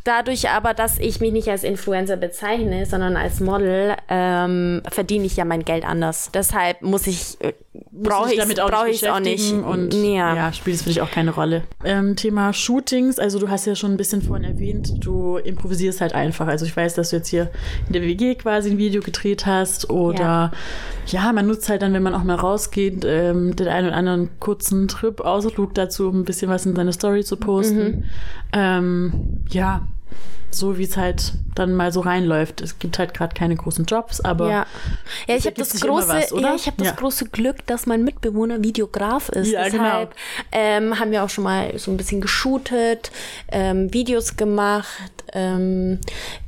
Dadurch 0.05 0.49
aber, 0.49 0.73
dass 0.73 0.99
ich 0.99 1.21
mich 1.21 1.33
nicht 1.33 1.49
als 1.49 1.63
Influencer 1.63 2.17
bezeichne, 2.17 2.87
sondern 2.87 3.17
als 3.17 3.41
Model, 3.41 3.97
ähm, 4.09 4.81
verdiene 4.91 5.27
ich 5.27 5.37
ja 5.37 5.45
mein 5.45 5.63
Geld 5.65 5.85
anders. 5.85 6.31
Deshalb 6.33 6.81
muss 6.81 7.07
ich, 7.07 7.37
äh, 7.41 7.53
brauche 7.93 8.33
ich 8.33 8.41
brauch 8.41 8.87
es 8.87 9.05
auch 9.05 9.21
nicht. 9.21 9.53
Und 9.53 9.93
ja, 9.93 10.35
ja 10.35 10.53
spielt 10.55 10.77
es 10.77 10.83
für 10.83 10.89
dich 10.89 11.03
auch 11.03 11.11
keine 11.11 11.33
Rolle. 11.33 11.65
Ähm, 11.85 12.17
Thema 12.17 12.55
Shootings, 12.55 13.19
also 13.19 13.39
du 13.39 13.51
hast 13.51 13.67
ja 13.67 13.75
schon 13.75 13.93
ein 13.93 13.97
bisschen 13.99 14.23
vorhin 14.23 14.45
erwähnt, 14.45 15.05
du 15.05 15.37
improvisierst 15.37 16.01
halt 16.01 16.15
einfach. 16.15 16.47
Also 16.47 16.65
ich 16.65 16.75
weiß, 16.75 16.95
dass 16.95 17.11
du 17.11 17.17
jetzt 17.17 17.29
hier 17.29 17.51
in 17.87 17.93
der 17.93 18.03
WG 18.03 18.37
quasi 18.37 18.71
ein 18.71 18.79
Video 18.79 19.03
gedreht 19.03 19.45
hast 19.45 19.91
oder 19.91 20.53
ja, 21.07 21.25
ja 21.25 21.33
man 21.33 21.47
nutzt 21.47 21.69
halt 21.69 21.83
dann, 21.83 21.93
wenn 21.93 22.03
man 22.03 22.15
auch 22.15 22.25
mal 22.25 22.37
rausgeht, 22.37 23.05
ähm, 23.05 23.55
den 23.55 23.69
einen 23.69 23.89
oder 23.89 23.97
anderen 23.97 24.31
kurzen 24.41 24.89
Trip, 24.89 25.21
Ausflug 25.21 25.75
dazu, 25.75 26.09
um 26.09 26.21
ein 26.21 26.25
bisschen 26.25 26.51
was 26.51 26.65
in 26.65 26.75
seine 26.75 26.95
Story 26.95 27.23
zu 27.23 27.37
posten. 27.37 27.85
Mhm. 27.85 28.05
Ähm, 28.53 29.45
ja, 29.51 29.87
so 30.51 30.79
wie 30.79 30.85
es 30.85 30.97
halt 30.97 31.33
dann 31.55 31.75
mal 31.75 31.93
so 31.93 32.01
reinläuft. 32.01 32.61
Es 32.61 32.79
gibt 32.79 32.99
halt 32.99 33.15
gerade 33.15 33.35
keine 33.35 33.57
großen 33.57 33.85
Jobs, 33.85 34.21
aber 34.21 34.49
ja, 34.51 34.67
ja 35.27 35.37
ich 35.37 35.47
habe 35.47 35.57
das 35.57 35.81
große, 35.81 36.09
was, 36.09 36.31
ja, 36.31 36.55
ich 36.55 36.67
habe 36.67 36.77
das 36.79 36.89
ja. 36.89 36.95
große 36.95 37.27
Glück, 37.27 37.67
dass 37.67 37.87
mein 37.87 38.05
Mitbewohner 38.05 38.63
Videograf 38.63 39.29
ist. 39.31 39.51
Ja, 39.51 39.69
genau. 39.69 39.83
Deshalb 39.83 40.11
genau. 40.11 40.63
ähm, 40.65 40.99
haben 40.99 41.11
wir 41.11 41.25
auch 41.25 41.31
schon 41.31 41.45
mal 41.45 41.79
so 41.79 41.91
ein 41.91 41.97
bisschen 41.97 42.21
geshootet, 42.21 43.11
ähm, 43.51 43.93
Videos 43.93 44.37
gemacht, 44.37 45.13
ähm, 45.33 45.99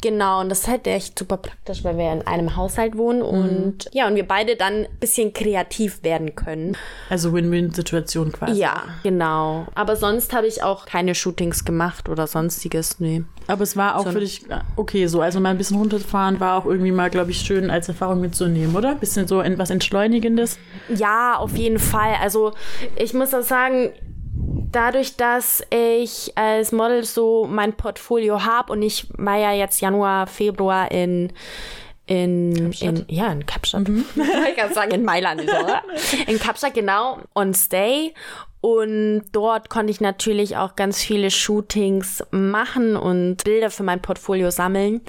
genau. 0.01 0.41
Und 0.41 0.49
das 0.49 0.61
ist 0.61 0.69
halt 0.69 0.87
echt 0.87 1.19
super 1.19 1.37
praktisch, 1.37 1.85
weil 1.85 1.97
wir 1.97 2.13
in 2.13 2.27
einem 2.27 2.57
Haushalt 2.57 2.97
wohnen 2.97 3.21
mhm. 3.21 3.25
und 3.25 3.91
ja 3.93 4.07
und 4.07 4.15
wir 4.15 4.27
beide 4.27 4.57
dann 4.57 4.85
ein 4.85 4.99
bisschen 5.01 5.33
kreativ 5.33 6.03
werden 6.03 6.35
können. 6.35 6.77
Also 7.11 7.33
Win-Win-Situation 7.33 8.33
quasi. 8.33 8.61
Ja, 8.61 8.83
genau. 9.03 9.67
Aber 9.75 9.97
sonst 9.97 10.33
habe 10.33 10.47
ich 10.47 10.63
auch 10.63 10.87
keine 10.87 11.15
Shootings 11.15 11.65
gemacht 11.65 12.09
oder 12.09 12.27
sonstiges, 12.27 13.01
nee. 13.01 13.25
Aber 13.47 13.63
es 13.63 13.77
war 13.77 13.97
auch 13.97 14.05
so, 14.05 14.13
für 14.13 14.21
dich 14.21 14.45
okay 14.77 15.07
so. 15.07 15.21
Also 15.21 15.41
mal 15.41 15.51
ein 15.51 15.59
bisschen 15.59 15.79
runterfahren 15.79 16.41
war 16.41 16.59
auch 16.59 16.67
irgendwie 16.67 16.93
mal, 16.93 17.11
glaube 17.11 17.31
ich, 17.31 17.41
schön 17.41 17.71
als 17.71 17.89
Erfahrung 17.89 18.21
mitzunehmen, 18.21 18.77
oder? 18.77 18.95
Bisschen 18.95 19.27
so 19.27 19.41
etwas 19.41 19.71
Entschleunigendes. 19.71 20.59
Ja, 20.95 21.37
auf 21.39 21.57
jeden 21.57 21.79
Fall. 21.79 22.15
Also 22.21 22.53
ich 22.97 23.15
muss 23.15 23.35
auch 23.35 23.43
sagen, 23.43 23.91
dadurch, 24.71 25.17
dass 25.17 25.63
ich 25.71 26.33
als 26.37 26.73
Model 26.73 27.05
so 27.05 27.47
mein 27.49 27.75
Portfolio 27.75 28.45
habe 28.45 28.73
und 28.73 28.83
ich 28.83 29.07
war 29.17 29.39
ja 29.39 29.53
jetzt 29.53 29.81
Januar, 29.81 30.27
Februar 30.27 30.91
in 30.91 31.33
in, 32.07 32.73
in 32.81 33.05
ja 33.09 33.31
in 33.31 33.47
Kapstadt 33.47 33.89
mhm. 33.89 34.05
ich 34.49 34.57
kann 34.57 34.75
sagen 34.75 34.91
in 34.91 35.05
Mailand 35.05 35.43
oder? 35.43 35.83
in 36.27 36.39
Kapstadt 36.39 36.75
genau 36.75 37.19
on 37.35 37.55
Stay 37.55 38.13
und 38.61 39.25
dort 39.33 39.71
konnte 39.71 39.93
ich 39.93 40.01
natürlich 40.01 40.57
auch 40.57 40.77
ganz 40.77 41.03
viele 41.03 41.31
Shootings 41.31 42.25
machen 42.31 42.97
und 42.97 43.45
Bilder 43.45 43.71
für 43.71 43.85
mein 43.85 44.03
Portfolio 44.03 44.51
sammeln 44.51 45.01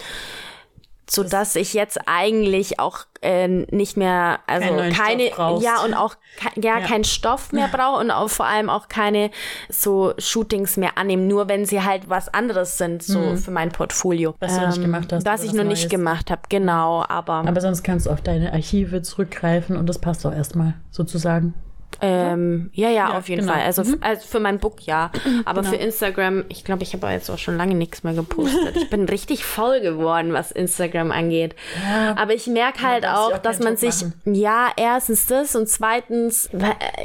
so 1.09 1.23
dass 1.23 1.55
ich 1.55 1.73
jetzt 1.73 1.99
eigentlich 2.05 2.79
auch 2.79 2.99
äh, 3.21 3.47
nicht 3.47 3.97
mehr 3.97 4.39
also 4.47 4.67
keine 4.95 5.29
ja 5.61 5.83
und 5.83 5.93
auch 5.93 6.15
ja, 6.55 6.79
ja. 6.79 6.81
keinen 6.81 7.03
Stoff 7.03 7.51
mehr 7.51 7.67
brauche 7.67 7.99
und 7.99 8.11
auch 8.11 8.29
vor 8.29 8.45
allem 8.45 8.69
auch 8.69 8.87
keine 8.87 9.31
so 9.69 10.13
Shootings 10.17 10.77
mehr 10.77 10.97
annehmen 10.97 11.27
nur 11.27 11.47
wenn 11.47 11.65
sie 11.65 11.81
halt 11.81 12.09
was 12.09 12.33
anderes 12.33 12.77
sind 12.77 13.03
so 13.03 13.19
mhm. 13.19 13.37
für 13.37 13.51
mein 13.51 13.71
Portfolio. 13.71 14.35
Was 14.39 14.53
ähm, 14.53 14.59
du 14.59 14.67
nicht 14.67 14.81
gemacht 14.81 15.13
hast 15.13 15.25
was 15.25 15.43
ich 15.43 15.53
noch 15.53 15.63
nicht 15.63 15.89
gemacht 15.89 16.31
habe 16.31 16.41
genau 16.49 17.03
aber 17.07 17.33
aber 17.33 17.61
sonst 17.61 17.83
kannst 17.83 18.05
du 18.05 18.11
auf 18.11 18.21
deine 18.21 18.53
Archive 18.53 19.01
zurückgreifen 19.01 19.75
und 19.75 19.87
das 19.87 19.99
passt 19.99 20.25
auch 20.25 20.33
erstmal 20.33 20.75
sozusagen 20.91 21.53
Ähm, 22.01 22.69
ja, 22.73 22.89
ja, 22.89 22.93
Ja, 23.09 23.17
auf 23.17 23.29
jeden 23.29 23.41
genau. 23.41 23.53
Fall. 23.53 23.61
Also, 23.63 23.83
Mhm. 23.83 23.97
also 24.01 24.27
für 24.27 24.39
mein 24.39 24.59
Book 24.59 24.81
ja. 24.85 25.11
Aber 25.45 25.61
Genau. 25.61 25.73
für 25.73 25.79
Instagram, 25.81 26.45
ich 26.49 26.63
glaube, 26.63 26.83
ich 26.83 26.93
habe 26.93 27.07
jetzt 27.07 27.29
auch 27.29 27.37
schon 27.37 27.57
lange 27.57 27.75
nichts 27.75 28.03
mehr 28.03 28.13
gepostet. 28.13 28.75
ich 28.77 28.89
bin 28.89 29.05
richtig 29.05 29.43
faul 29.45 29.79
geworden, 29.81 30.33
was 30.33 30.51
Instagram 30.51 31.11
angeht. 31.11 31.55
Ja. 31.89 32.15
Aber 32.17 32.33
ich 32.33 32.47
merke 32.47 32.81
halt 32.81 33.03
dir 33.03 33.17
auch, 33.17 33.33
auch 33.33 33.37
dass 33.39 33.59
man 33.59 33.75
Druck 33.75 33.91
sich, 33.91 34.01
machen. 34.03 34.13
ja, 34.35 34.67
erstens 34.77 35.25
das 35.27 35.55
und 35.55 35.67
zweitens, 35.69 36.47
äh, 36.47 36.59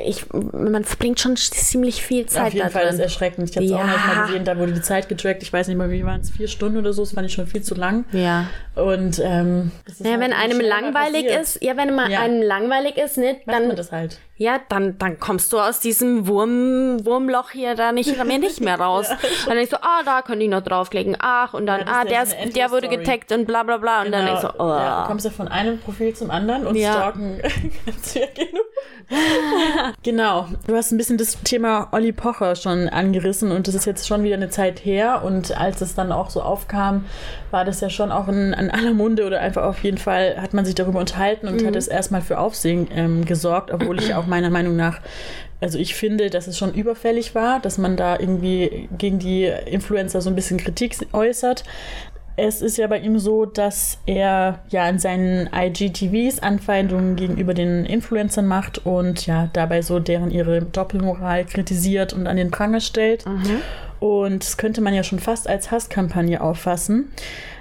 ich, 0.07 0.25
man 0.33 0.85
verbringt 0.85 1.21
schon 1.21 1.37
ziemlich 1.37 2.03
viel 2.03 2.27
Zeit 2.27 2.49
Auf 2.49 2.55
jeden 2.55 2.67
da 2.67 2.71
Fall 2.73 2.85
ist 2.87 2.93
drin. 2.95 3.01
erschreckend. 3.01 3.51
Ich 3.51 3.57
habe 3.57 3.67
es 3.67 3.73
auch 3.73 3.79
Ja. 3.79 3.85
manchmal 3.87 4.27
gesehen, 4.27 4.45
da 4.45 4.57
wurde 4.59 4.73
die 4.73 4.83
Zeit 4.83 5.09
getrackt. 5.09 5.43
Ich 5.43 5.53
weiß 5.53 5.69
nicht 5.69 5.77
mal, 5.77 5.91
wie 5.91 6.05
waren 6.05 6.21
es, 6.21 6.31
vier 6.31 6.49
Stunden 6.49 6.79
oder 6.79 6.93
so. 6.93 7.03
Das 7.03 7.13
fand 7.13 7.27
ich 7.27 7.33
schon 7.33 7.47
viel 7.47 7.63
zu 7.63 7.75
lang. 7.75 8.05
Ja. 8.13 8.47
Und 8.75 9.21
ähm, 9.25 9.73
ist 9.87 10.01
Ja, 10.01 10.13
halt 10.13 10.21
wenn 10.21 10.33
einem 10.33 10.59
mal 10.59 10.67
langweilig 10.67 11.25
passiert. 11.27 11.43
ist, 11.43 11.63
ja, 11.63 11.77
wenn 11.77 11.95
man 11.95 12.11
Ja. 12.11 12.21
einem 12.21 12.43
langweilig 12.43 12.97
ist, 12.97 13.17
ne, 13.19 13.37
macht 13.45 13.57
dann 13.59 13.67
man 13.69 13.77
das 13.77 13.93
halt. 13.93 14.19
Ja, 14.41 14.61
dann, 14.69 14.97
dann 14.99 15.19
kommst 15.19 15.53
du 15.53 15.59
aus 15.59 15.81
diesem 15.81 16.29
Wurm, 16.29 17.05
Wurmloch 17.05 17.51
hier 17.51 17.75
da 17.75 17.91
nicht, 17.91 18.17
mehr 18.25 18.39
nicht 18.39 18.61
mehr 18.61 18.79
raus. 18.81 19.09
Dann 19.47 19.57
denkst 19.57 19.71
du, 19.71 19.83
ah, 19.83 20.03
da 20.05 20.23
könnte 20.23 20.45
ich 20.45 20.51
noch 20.51 20.63
draufklicken. 20.63 21.17
Ach, 21.19 21.55
und 21.55 21.67
dann, 21.67 21.81
Ja, 21.81 21.87
ah, 21.89 22.05
der, 22.05 22.13
ja 22.13 22.23
ist, 22.23 22.57
der 22.57 22.71
wurde 22.71 22.89
getaggt 22.89 23.33
und 23.33 23.47
bla 23.47 23.65
bla 23.65 23.79
bla. 23.79 24.03
Und 24.03 24.13
dann 24.13 24.27
denkst 24.27 24.43
du, 24.43 24.61
oh. 24.61 24.69
ja, 24.69 25.03
du 25.03 25.09
kommst 25.09 25.25
ja 25.25 25.33
von 25.33 25.49
einem 25.49 25.81
Profil 25.81 26.15
zum 26.15 26.31
anderen 26.31 26.69
und 26.69 26.77
Ja. 26.77 26.93
stalken 26.93 27.43
kannst 27.85 28.15
du 28.15 28.21
ja 28.21 28.27
genug. 28.33 28.65
genau. 30.03 30.49
Du 30.67 30.75
hast 30.75 30.93
ein 30.93 30.99
bisschen 30.99 31.17
das 31.19 31.41
Thema 31.43 31.89
Olli 31.93 32.13
Pocher 32.13 32.57
schon 32.57 32.89
angerissen 32.89 33.51
und 33.51 33.69
das 33.69 33.75
ist 33.75 33.87
jetzt 33.87 34.07
schon 34.07 34.23
wieder 34.23 34.37
eine 34.37 34.51
Zeit 34.51 34.85
her 34.85 35.23
und 35.25 35.57
als 35.57 35.81
es 35.81 35.95
dann 35.95 36.13
auch 36.13 36.31
so 36.31 36.43
aufkam, 36.43 37.07
war 37.51 37.65
das 37.65 37.81
ja 37.81 37.91
schon 37.91 38.13
auch 38.13 38.29
in, 38.29 38.55
an 38.55 38.71
aller 38.71 38.93
Munde 38.93 39.27
oder 39.27 39.41
einfach 39.41 39.65
auf 39.65 39.83
jeden 39.83 39.99
Fall 39.99 40.37
hat 40.41 40.55
man 40.55 40.65
sich 40.65 40.75
darüber 40.75 40.99
unterhalten 40.99 41.49
und 41.49 41.65
hat 41.65 41.77
es 41.77 41.89
erstmal 41.89 42.21
für 42.21 42.39
Aufsehen 42.39 42.89
ähm, 42.95 43.25
gesorgt, 43.25 43.73
obwohl 43.73 43.99
ich 43.99 44.15
auch 44.15 44.27
meiner 44.27 44.51
Meinung 44.51 44.77
nach 44.77 45.01
also 45.61 45.79
ich 45.79 45.95
finde, 45.97 46.31
dass 46.31 46.47
es 46.47 46.57
schon 46.57 46.73
überfällig 46.73 47.35
war, 47.35 47.59
dass 47.59 47.79
man 47.79 47.97
da 47.97 48.19
irgendwie 48.19 48.89
gegen 48.97 49.19
die 49.19 49.45
Influencer 49.45 50.21
so 50.21 50.31
ein 50.31 50.37
bisschen 50.37 50.57
Kritik 50.57 50.97
äußert. 51.13 51.65
Es 52.41 52.63
ist 52.63 52.79
ja 52.79 52.87
bei 52.87 53.01
ihm 53.01 53.19
so, 53.19 53.47
dass 53.47 53.99
er 54.07 54.61
ja 54.69 54.89
in 54.89 55.01
seinen 55.01 55.51
IGTVs 55.53 56.39
Anfeindungen 56.39 57.17
gegenüber 57.17 57.53
den 57.53 57.85
Influencern 57.85 58.47
macht 58.47 58.87
und 58.87 59.27
ja 59.27 59.51
dabei 59.53 59.83
so 59.83 59.99
deren 59.99 60.31
ihre 60.31 60.63
Doppelmoral 60.63 61.45
kritisiert 61.47 62.13
und 62.13 62.29
an 62.29 62.37
den 62.37 62.53
Pranger 62.53 62.79
stellt. 62.79 63.25
Und 63.99 64.45
das 64.45 64.57
könnte 64.57 64.81
man 64.81 64.95
ja 64.95 65.03
schon 65.03 65.19
fast 65.19 65.49
als 65.49 65.73
Hasskampagne 65.73 66.41
auffassen. 66.41 67.11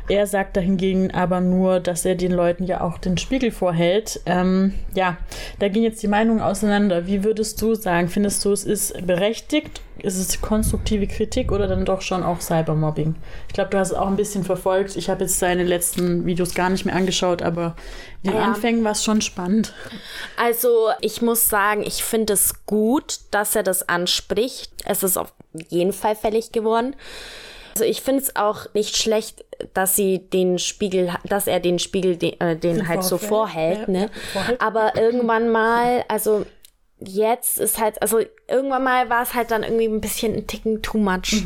Er 0.09 0.25
sagt 0.25 0.55
dahingegen 0.55 1.13
aber 1.13 1.41
nur, 1.41 1.79
dass 1.79 2.05
er 2.05 2.15
den 2.15 2.31
Leuten 2.31 2.63
ja 2.65 2.81
auch 2.81 2.97
den 2.97 3.17
Spiegel 3.17 3.51
vorhält. 3.51 4.21
Ähm, 4.25 4.73
ja, 4.93 5.17
da 5.59 5.67
gehen 5.67 5.83
jetzt 5.83 6.01
die 6.01 6.07
Meinungen 6.07 6.41
auseinander. 6.41 7.07
Wie 7.07 7.23
würdest 7.23 7.61
du 7.61 7.75
sagen? 7.75 8.07
Findest 8.07 8.43
du, 8.45 8.51
es 8.51 8.63
ist 8.63 9.05
berechtigt? 9.05 9.81
Ist 9.99 10.17
es 10.17 10.41
konstruktive 10.41 11.07
Kritik 11.07 11.51
oder 11.51 11.67
dann 11.67 11.83
doch 11.83 12.01
schon 12.01 12.23
auch 12.23 12.39
Cybermobbing? 12.39 13.15
Ich 13.47 13.53
glaube, 13.53 13.71
du 13.71 13.79
hast 13.79 13.91
es 13.91 13.97
auch 13.97 14.07
ein 14.07 14.15
bisschen 14.15 14.43
verfolgt. 14.43 14.95
Ich 14.95 15.09
habe 15.09 15.23
jetzt 15.23 15.39
seine 15.39 15.63
letzten 15.63 16.25
Videos 16.25 16.53
gar 16.53 16.69
nicht 16.69 16.85
mehr 16.85 16.95
angeschaut, 16.95 17.41
aber 17.41 17.75
in 18.21 18.31
den 18.31 18.37
Ja. 18.39 18.45
Anfängen 18.45 18.83
war 18.83 18.91
es 18.91 19.03
schon 19.03 19.21
spannend. 19.21 19.73
Also, 20.37 20.89
ich 21.01 21.21
muss 21.21 21.49
sagen, 21.49 21.81
ich 21.83 22.03
finde 22.03 22.33
es 22.33 22.65
gut, 22.65 23.19
dass 23.31 23.55
er 23.55 23.63
das 23.63 23.89
anspricht. 23.89 24.71
Es 24.85 25.01
ist 25.03 25.17
auf 25.17 25.33
jeden 25.69 25.93
Fall 25.93 26.15
fällig 26.15 26.51
geworden. 26.51 26.95
Also, 27.77 27.83
ich 27.89 28.01
finde 28.01 28.23
es 28.23 28.35
auch 28.35 28.73
nicht 28.73 28.97
schlecht, 28.97 29.45
dass 29.73 29.95
sie 29.95 30.19
den 30.19 30.59
Spiegel, 30.59 31.13
dass 31.25 31.47
er 31.47 31.59
den 31.59 31.79
Spiegel 31.79 32.15
de, 32.17 32.35
äh, 32.39 32.55
den 32.55 32.87
halt 32.87 33.03
so 33.03 33.17
vorhält. 33.17 33.87
ne? 33.87 34.09
Aber 34.59 34.95
irgendwann 34.95 35.49
mal, 35.49 36.03
also 36.07 36.45
jetzt 36.99 37.59
ist 37.59 37.79
halt, 37.79 38.01
also 38.01 38.19
irgendwann 38.47 38.83
mal 38.83 39.07
war 39.09 39.21
es 39.21 39.35
halt 39.35 39.51
dann 39.51 39.61
irgendwie 39.61 39.85
ein 39.85 40.01
bisschen 40.01 40.33
ein 40.33 40.47
Ticken 40.47 40.81
too 40.81 40.97
much. 40.97 41.43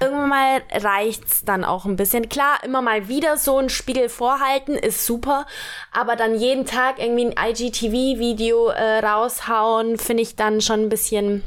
Irgendwann 0.00 0.28
mal 0.28 0.62
reicht's 0.72 1.42
dann 1.44 1.64
auch 1.64 1.86
ein 1.86 1.96
bisschen. 1.96 2.28
Klar, 2.28 2.58
immer 2.64 2.82
mal 2.82 3.08
wieder 3.08 3.38
so 3.38 3.56
ein 3.58 3.70
Spiegel 3.70 4.10
vorhalten 4.10 4.74
ist 4.74 5.06
super, 5.06 5.46
aber 5.90 6.16
dann 6.16 6.38
jeden 6.38 6.66
Tag 6.66 6.98
irgendwie 6.98 7.26
ein 7.26 7.50
IGTV-Video 7.50 8.68
äh, 8.68 8.98
raushauen, 8.98 9.96
finde 9.96 10.22
ich 10.22 10.36
dann 10.36 10.60
schon 10.60 10.82
ein 10.82 10.88
bisschen 10.90 11.44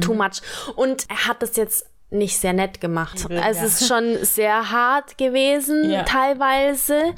too 0.00 0.14
much. 0.14 0.42
Und 0.76 1.06
er 1.08 1.26
hat 1.26 1.42
das 1.42 1.56
jetzt 1.56 1.86
nicht 2.12 2.38
sehr 2.38 2.52
nett 2.52 2.80
gemacht. 2.80 3.26
Ja. 3.28 3.40
Also 3.42 3.64
es 3.64 3.80
ist 3.80 3.88
schon 3.88 4.16
sehr 4.22 4.70
hart 4.70 5.18
gewesen, 5.18 5.90
Ja. 5.90 6.02
teilweise. 6.04 7.14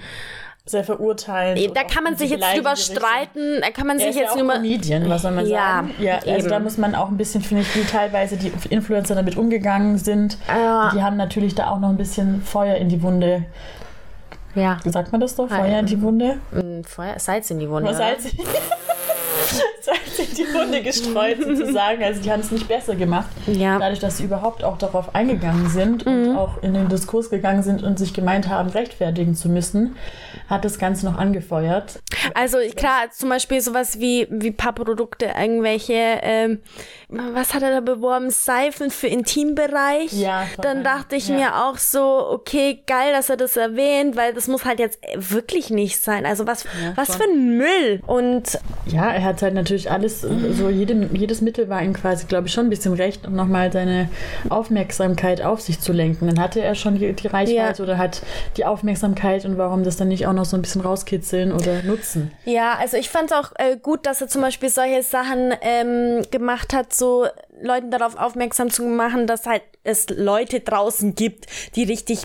Sehr 0.67 0.83
verurteilt. 0.83 1.77
Da 1.77 1.83
kann 1.85 2.05
man 2.05 2.17
sich 2.17 2.31
jetzt 2.31 2.43
drüber 2.55 2.75
streiten, 2.77 3.61
da 3.61 3.71
kann 3.71 3.87
man 3.87 3.99
Er 3.99 4.07
sich 4.07 4.11
ist 4.11 4.17
jetzt 4.17 4.29
ja 4.29 4.33
auch 4.33 4.43
nur 4.47 4.55
Comedian, 4.55 5.07
was 5.11 5.21
soll 5.21 5.33
man 5.33 5.47
Ja, 5.47 5.59
sagen? 5.59 5.95
Ja, 5.99 6.15
also 6.15 6.31
eben. 6.31 6.49
da 6.49 6.59
muss 6.59 6.79
man 6.79 6.95
auch 6.95 7.09
ein 7.09 7.19
bisschen, 7.19 7.43
finde 7.43 7.65
ich, 7.65 7.77
wie 7.77 7.85
teilweise 7.85 8.39
die 8.39 8.51
Influencer 8.71 9.15
damit 9.15 9.37
umgegangen 9.37 9.99
sind. 9.99 10.39
Ja. 10.49 10.91
Die 10.95 11.03
haben 11.03 11.19
natürlich 11.19 11.55
da 11.55 11.69
auch 11.71 11.81
noch 11.81 11.91
ein 11.91 11.99
bisschen 11.99 12.41
Feuer 12.41 12.77
in 12.77 12.89
die 12.89 13.03
Wunde. 13.03 13.45
ja, 14.55 14.79
Sagt 14.87 15.13
man 15.13 15.21
das 15.21 15.37
doch? 15.37 15.51
Ah, 15.51 15.57
Feuer 15.59 15.67
ja. 15.67 15.79
in 15.81 15.87
die 15.87 16.01
Wunde? 16.01 16.39
ein 16.55 16.83
Feuer, 16.85 17.19
Salz 17.19 17.51
in 17.51 17.59
die 17.59 17.69
Wunde. 17.69 17.93
Salz, 17.93 18.25
In 20.18 20.37
die 20.37 20.55
Wunde 20.55 20.83
gestreut 20.83 21.38
sozusagen. 21.42 22.03
Also 22.03 22.22
die 22.22 22.31
haben 22.31 22.40
es 22.40 22.50
nicht 22.50 22.68
besser 22.68 22.94
gemacht. 22.94 23.31
Ja. 23.46 23.79
Dadurch, 23.79 24.00
dass 24.00 24.18
sie 24.18 24.24
überhaupt 24.24 24.64
auch 24.64 24.79
darauf 24.79 25.14
eingegangen 25.14 25.68
sind 25.70 26.07
und 26.07 26.37
auch 26.37 26.62
in 26.62 26.74
den 26.74 26.88
Diskurs 26.88 27.31
gegangen 27.31 27.62
sind 27.62 27.83
und 27.83 27.98
sich 27.98 28.14
gemeint 28.14 28.48
haben, 28.48 28.70
rechtfertigen 28.70 29.35
zu 29.35 29.48
müssen, 29.48 29.96
hat 30.48 30.64
das 30.64 30.79
Ganze 30.79 31.07
noch 31.07 31.18
angefeuert. 31.18 32.00
Also 32.35 32.59
klar, 32.77 33.11
zum 33.12 33.29
Beispiel 33.29 33.61
sowas 33.61 34.01
wie, 34.01 34.27
wie 34.31 34.51
paar 34.51 34.73
Produkte, 34.73 35.27
irgendwelche, 35.38 35.92
ähm, 36.23 36.61
was 37.09 37.55
hat 37.55 37.62
er 37.62 37.70
da 37.70 37.81
beworben? 37.81 38.31
Seifen 38.31 38.90
für 38.90 39.07
Intimbereich. 39.07 40.12
Ja, 40.12 40.47
Dann 40.61 40.79
einem, 40.79 40.85
dachte 40.85 41.16
ich 41.16 41.29
ja. 41.29 41.37
mir 41.37 41.64
auch 41.64 41.79
so, 41.79 42.01
okay, 42.31 42.81
geil, 42.87 43.12
dass 43.12 43.31
er 43.31 43.37
das 43.37 43.57
erwähnt, 43.57 44.16
weil 44.16 44.35
das 44.35 44.49
muss 44.49 44.64
halt 44.64 44.81
jetzt 44.81 44.99
wirklich 45.16 45.70
nicht 45.70 46.01
sein. 46.03 46.27
Also 46.27 46.47
was, 46.47 46.64
was 46.97 47.09
schon. 47.09 47.16
für 47.16 47.25
ein 47.25 47.57
Müll. 47.57 48.01
Und 48.07 48.59
Ja, 48.87 49.11
er 49.12 49.23
hat 49.25 49.42
halt 49.42 49.55
natürlich 49.55 49.90
alles, 49.90 50.23
so 50.23 50.68
jedem, 50.68 51.14
jedes 51.14 51.40
Mittel 51.40 51.68
war 51.68 51.83
ihm 51.83 51.92
quasi, 51.92 52.27
glaube 52.27 52.49
ich, 52.49 52.53
schon 52.53 52.66
ein 52.66 52.70
bisschen 52.70 52.94
recht, 52.94 53.27
um 53.27 53.35
nochmal 53.35 53.73
seine 53.73 54.09
Aufmerksamkeit 54.49 55.42
auf 55.42 55.61
sich 55.61 55.81
zu 55.81 55.92
lenken. 55.92 56.27
Dann 56.27 56.40
hatte 56.40 56.61
er 56.61 56.75
schon 56.75 56.99
die, 56.99 57.12
die 57.12 57.27
Reichweite 57.27 57.79
Ja. 57.79 57.85
oder 57.85 57.99
hat 57.99 58.23
die 58.57 58.64
Aufmerksamkeit 58.64 59.44
und 59.44 59.59
warum 59.59 59.85
das 59.85 59.97
dann 59.97 60.09
nicht 60.09 60.27
auch 60.27 60.33
noch 60.33 60.44
so 60.44 60.57
ein 60.57 60.62
bisschen 60.62 60.81
rauskitzeln 60.81 61.53
oder 61.53 61.83
nutzen. 61.83 62.24
Ja, 62.45 62.77
also 62.79 62.97
ich 62.97 63.09
fand 63.09 63.31
es 63.31 63.37
auch 63.37 63.53
äh, 63.57 63.77
gut, 63.77 64.07
dass 64.07 64.21
er 64.21 64.29
zum 64.29 64.43
Beispiel 64.43 64.69
solche 64.69 65.03
Sachen 65.03 65.53
ähm, 65.63 66.23
gemacht 66.31 66.73
hat, 66.73 66.93
so 66.95 67.27
Leuten 67.61 67.91
darauf 67.91 68.17
aufmerksam 68.17 68.71
zu 68.71 68.85
machen, 68.85 69.27
dass 69.27 69.47
halt 69.47 69.63
es 69.83 70.07
Leute 70.11 70.61
draußen 70.61 71.15
gibt, 71.15 71.47
die 71.77 71.85
richtig 71.85 72.21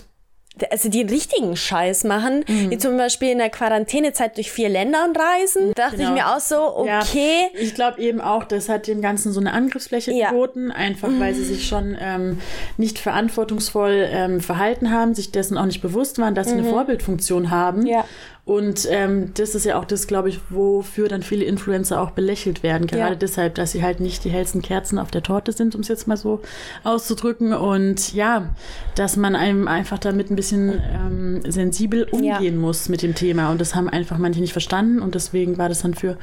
also 0.70 0.90
die 0.90 1.02
richtigen 1.02 1.56
Scheiß 1.56 2.04
machen, 2.04 2.44
Mhm. 2.46 2.68
die 2.70 2.76
zum 2.76 2.98
Beispiel 2.98 3.30
in 3.30 3.38
der 3.38 3.48
Quarantänezeit 3.48 4.36
durch 4.36 4.50
vier 4.50 4.68
Ländern 4.68 5.14
reisen. 5.16 5.72
Da 5.74 5.84
dachte 5.84 5.96
Genau. 5.96 6.08
ich 6.10 6.14
mir 6.22 6.26
auch 6.34 6.40
so, 6.40 6.84
Ja, 6.86 7.00
okay, 7.00 7.46
ich 7.54 7.74
glaube 7.74 7.98
eben 8.02 8.20
auch, 8.20 8.44
das 8.44 8.68
hat 8.68 8.86
dem 8.86 9.00
Ganzen 9.00 9.32
so 9.32 9.40
eine 9.40 9.52
Angriffsfläche 9.54 10.12
Ja. 10.12 10.30
geboten, 10.30 10.70
einfach 10.70 11.08
weil 11.18 11.34
sie 11.34 11.44
sich 11.44 11.66
schon 11.66 11.96
ähm, 11.98 12.40
nicht 12.76 12.98
verantwortungsvoll 12.98 14.08
ähm, 14.10 14.40
verhalten 14.40 14.90
haben, 14.90 15.14
sich 15.14 15.32
dessen 15.32 15.56
auch 15.56 15.66
nicht 15.66 15.80
bewusst 15.80 16.18
waren, 16.18 16.34
dass 16.34 16.48
sie 16.48 16.54
eine 16.54 16.64
Vorbildfunktion 16.64 17.50
haben. 17.50 17.80
Mhm. 17.82 17.86
Ja. 17.86 18.04
Und 18.50 18.88
ähm, 18.90 19.32
das 19.34 19.54
ist 19.54 19.64
ja 19.64 19.78
auch 19.78 19.84
das, 19.84 20.08
glaube 20.08 20.28
ich, 20.28 20.40
wofür 20.50 21.06
dann 21.06 21.22
viele 21.22 21.44
Influencer 21.44 22.00
auch 22.00 22.10
belächelt 22.10 22.64
werden. 22.64 22.88
Gerade 22.88 23.12
Ja. 23.12 23.14
deshalb, 23.14 23.54
dass 23.54 23.70
sie 23.70 23.84
halt 23.84 24.00
nicht 24.00 24.24
die 24.24 24.28
hellsten 24.30 24.60
Kerzen 24.60 24.98
auf 24.98 25.12
der 25.12 25.22
Torte 25.22 25.52
sind, 25.52 25.76
um 25.76 25.82
es 25.82 25.88
jetzt 25.88 26.08
mal 26.08 26.16
so 26.16 26.40
auszudrücken. 26.82 27.52
Und 27.52 28.12
ja, 28.12 28.48
dass 28.96 29.16
man 29.16 29.36
einem 29.36 29.68
einfach 29.68 29.98
damit 29.98 30.30
ein 30.30 30.36
bisschen 30.36 30.82
ähm, 30.92 31.42
sensibel 31.48 32.08
umgehen 32.10 32.54
Ja. 32.54 32.60
muss 32.60 32.88
mit 32.88 33.02
dem 33.02 33.14
Thema. 33.14 33.50
Und 33.52 33.60
das 33.60 33.76
haben 33.76 33.88
einfach 33.88 34.18
manche 34.18 34.40
nicht 34.40 34.52
verstanden. 34.52 35.00
Und 35.00 35.14
deswegen 35.14 35.56
war 35.56 35.68
das 35.68 35.82
dann 35.82 35.94
für 35.94 36.16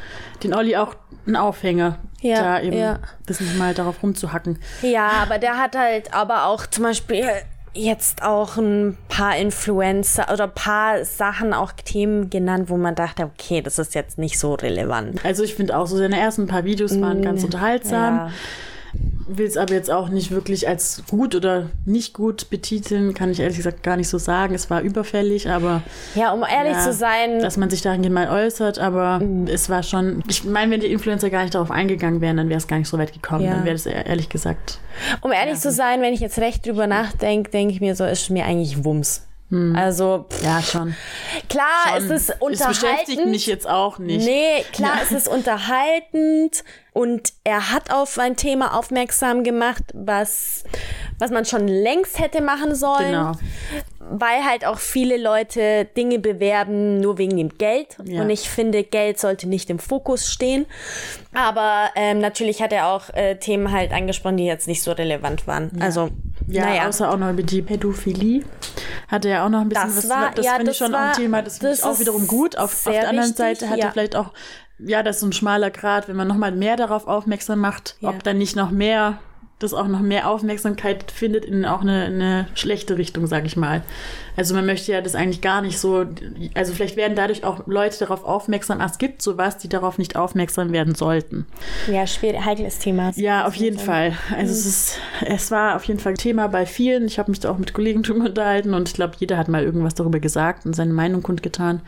den 0.43 0.53
Olli 0.53 0.75
auch 0.75 0.95
ein 1.25 1.37
Aufhänger, 1.37 1.99
Ja, 2.21 2.41
da 2.41 2.61
eben 2.61 2.77
ja. 2.77 2.99
das 3.25 3.39
nicht 3.39 3.57
mal 3.57 3.73
darauf 3.73 4.03
rumzuhacken. 4.03 4.59
Ja, 4.81 5.07
aber 5.23 5.37
der 5.39 5.57
hat 5.57 5.77
halt 5.77 6.13
aber 6.13 6.47
auch 6.47 6.65
zum 6.67 6.83
Beispiel 6.83 7.23
jetzt 7.77 8.23
auch 8.23 8.57
ein 8.57 8.97
paar 9.07 9.37
Influencer 9.37 10.27
oder 10.31 10.45
ein 10.45 10.53
paar 10.53 11.05
Sachen, 11.05 11.53
auch 11.53 11.71
Themen 11.71 12.29
genannt, 12.29 12.69
wo 12.69 12.77
man 12.77 12.95
dachte, 12.95 13.23
okay, 13.23 13.61
das 13.61 13.79
ist 13.79 13.95
jetzt 13.95 14.17
nicht 14.17 14.39
so 14.39 14.55
relevant. 14.55 15.23
Also 15.23 15.43
ich 15.43 15.55
finde 15.55 15.77
auch 15.77 15.87
so 15.87 15.97
seine 15.97 16.19
ersten 16.19 16.47
paar 16.47 16.63
Videos 16.63 16.99
waren 16.99 17.21
ganz 17.21 17.43
unterhaltsam. 17.43 18.15
Ja. 18.15 18.31
Will 19.29 19.45
es 19.45 19.57
aber 19.57 19.73
jetzt 19.73 19.91
auch 19.91 20.07
nicht 20.07 20.31
wirklich 20.31 20.69
als 20.69 21.03
gut 21.09 21.35
oder 21.35 21.65
nicht 21.83 22.13
gut 22.13 22.49
betiteln, 22.49 23.13
kann 23.13 23.29
ich 23.29 23.41
ehrlich 23.41 23.57
gesagt 23.57 23.83
gar 23.83 23.97
nicht 23.97 24.07
so 24.07 24.17
sagen. 24.17 24.55
Es 24.55 24.69
war 24.69 24.81
überfällig, 24.81 25.49
aber 25.49 25.81
Ja, 26.15 26.31
um 26.31 26.43
ehrlich 26.49 26.77
ja, 26.77 26.81
zu 26.83 26.93
sein, 26.93 27.41
dass 27.41 27.57
man 27.57 27.69
sich 27.69 27.81
dahingehend 27.81 28.15
mal 28.15 28.29
äußert, 28.29 28.79
aber 28.79 29.21
es 29.47 29.69
war 29.69 29.83
schon, 29.83 30.23
ich 30.29 30.45
meine, 30.45 30.71
wenn 30.71 30.79
die 30.79 30.87
Influencer 30.87 31.29
gar 31.29 31.41
nicht 31.43 31.55
darauf 31.55 31.71
eingegangen 31.71 32.21
wären, 32.21 32.37
dann 32.37 32.47
wäre 32.47 32.57
es 32.57 32.67
gar 32.67 32.79
nicht 32.79 32.87
so 32.87 32.97
weit 32.97 33.11
gekommen. 33.11 33.43
Ja. 33.43 33.51
Dann 33.55 33.65
wäre 33.65 33.77
eher- 33.89 34.05
ehrlich 34.05 34.29
gesagt. 34.29 34.79
um 35.19 35.33
ehrlich 35.33 35.59
zu 35.59 35.71
sein, 35.71 36.01
wenn 36.01 36.13
ich 36.13 36.21
jetzt 36.21 36.39
recht 36.39 36.65
drüber 36.65 36.87
nachdenke, 36.87 37.51
denke 37.51 37.73
ich 37.73 37.81
mir 37.81 37.97
so, 37.97 38.05
ist 38.05 38.29
mir 38.29 38.45
eigentlich 38.45 38.85
Wumms. 38.85 39.26
Hm. 39.49 39.75
Also 39.75 40.25
pff, 40.29 40.43
ja 40.43 40.61
schon. 40.61 40.95
Klar, 41.47 41.65
schon. 41.85 41.97
es 41.97 42.09
ist 42.09 42.41
unterhaltend. 42.41 42.59
Es 42.59 42.81
beschäftigt 42.81 43.25
mich 43.25 43.47
jetzt 43.47 43.67
auch 43.67 43.97
nicht. 43.97 44.25
Nee, 44.25 44.63
klar, 44.73 44.97
ja. 44.97 45.03
es 45.03 45.11
ist 45.11 45.27
unterhaltend 45.27 46.63
und 46.93 47.33
er 47.43 47.71
hat 47.71 47.91
auf 47.91 48.17
ein 48.19 48.35
Thema 48.35 48.77
aufmerksam 48.77 49.43
gemacht, 49.43 49.83
was 49.93 50.63
was 51.19 51.31
man 51.31 51.45
schon 51.45 51.67
längst 51.67 52.19
hätte 52.19 52.41
machen 52.41 52.75
sollen. 52.75 53.11
Genau. 53.11 53.31
Weil 53.99 54.45
halt 54.45 54.65
auch 54.65 54.77
viele 54.77 55.17
Leute 55.17 55.85
Dinge 55.97 56.19
bewerben 56.19 56.99
nur 56.99 57.17
wegen 57.17 57.35
dem 57.35 57.49
Geld. 57.57 57.97
Ja. 58.05 58.21
Und 58.21 58.29
ich 58.29 58.49
finde, 58.49 58.83
Geld 58.83 59.19
sollte 59.19 59.49
nicht 59.49 59.69
im 59.69 59.79
Fokus 59.79 60.31
stehen. 60.31 60.65
Aber 61.33 61.89
ähm, 61.95 62.19
natürlich 62.19 62.61
hat 62.61 62.71
er 62.71 62.87
auch 62.87 63.09
äh, 63.13 63.35
Themen 63.35 63.71
halt 63.71 63.91
angesprochen, 63.91 64.37
die 64.37 64.45
jetzt 64.45 64.67
nicht 64.67 64.83
so 64.83 64.91
relevant 64.91 65.47
waren. 65.47 65.71
Ja. 65.75 65.85
Also, 65.85 66.09
ja, 66.47 66.65
naja. 66.65 66.87
außer 66.87 67.11
auch 67.11 67.17
noch 67.17 67.29
über 67.29 67.43
die 67.43 67.61
Pädophilie 67.61 68.43
hatte 69.07 69.29
er 69.29 69.45
auch 69.45 69.49
noch 69.49 69.61
ein 69.61 69.69
bisschen 69.69 69.87
das 69.87 69.97
was. 69.97 70.09
War, 70.09 70.31
das 70.31 70.45
ja, 70.45 70.55
finde 70.55 70.71
ich 70.71 70.77
schon 70.77 70.91
war, 70.91 71.09
ein 71.09 71.13
Thema, 71.13 71.41
das 71.41 71.59
finde 71.59 71.75
ich 71.75 71.83
auch 71.83 71.99
wiederum 71.99 72.27
gut. 72.27 72.57
Auf, 72.57 72.85
auf 72.85 72.93
der 72.93 73.09
anderen 73.09 73.29
wichtig, 73.29 73.37
Seite 73.37 73.69
hat 73.69 73.79
er 73.79 73.91
vielleicht 73.91 74.15
auch 74.15 74.31
ja, 74.79 75.01
das 75.01 75.17
ist 75.17 75.19
so 75.21 75.27
ein 75.27 75.33
schmaler 75.33 75.71
Grad, 75.71 76.07
wenn 76.07 76.15
man 76.15 76.27
nochmal 76.27 76.51
mehr 76.51 76.75
darauf 76.75 77.07
aufmerksam 77.07 77.59
macht, 77.59 77.95
ja. 77.99 78.09
ob 78.09 78.23
dann 78.23 78.37
nicht 78.37 78.55
noch 78.55 78.69
mehr 78.69 79.19
das 79.59 79.73
auch 79.73 79.87
noch 79.87 80.01
mehr 80.01 80.29
Aufmerksamkeit 80.29 81.11
findet 81.11 81.43
in 81.43 81.65
auch 81.65 81.81
eine, 81.81 82.05
eine 82.05 82.47
schlechte 82.53 82.97
Richtung, 82.97 83.25
sag 83.25 83.45
ich 83.45 83.57
mal. 83.57 83.81
Also 84.35 84.53
man 84.53 84.67
möchte 84.67 84.91
ja 84.91 85.01
das 85.01 85.15
eigentlich 85.15 85.41
gar 85.41 85.61
nicht 85.61 85.79
so, 85.79 86.05
also 86.53 86.73
vielleicht 86.73 86.95
werden 86.95 87.15
dadurch 87.15 87.43
auch 87.43 87.65
Leute 87.65 87.97
darauf 87.97 88.23
aufmerksam, 88.23 88.81
ach, 88.81 88.91
es 88.91 88.99
gibt 88.99 89.23
sowas, 89.23 89.57
die 89.57 89.67
darauf 89.67 89.97
nicht 89.97 90.15
aufmerksam 90.15 90.71
werden 90.73 90.93
sollten. 90.93 91.47
Ja, 91.91 92.05
schwierig, 92.05 92.45
heikles 92.45 92.77
Thema. 92.77 93.11
Ja, 93.15 93.47
auf 93.47 93.55
jeden 93.55 93.79
Fall. 93.79 94.13
Also 94.29 94.53
mhm. 94.53 94.59
es 94.59 94.65
ist, 94.65 94.99
es 95.25 95.49
war 95.49 95.75
auf 95.75 95.85
jeden 95.85 95.99
Fall 95.99 96.13
Thema 96.13 96.47
bei 96.47 96.67
vielen. 96.67 97.05
Ich 97.05 97.17
habe 97.17 97.31
mich 97.31 97.39
da 97.39 97.49
auch 97.49 97.57
mit 97.57 97.73
Kollegen 97.73 98.03
drüber 98.03 98.25
unterhalten 98.25 98.75
und 98.75 98.89
ich 98.89 98.93
glaube, 98.93 99.15
jeder 99.17 99.37
hat 99.37 99.47
mal 99.47 99.63
irgendwas 99.63 99.95
darüber 99.95 100.19
gesagt 100.19 100.67
und 100.67 100.75
seine 100.75 100.93
Meinung 100.93 101.23
kundgetan. 101.23 101.81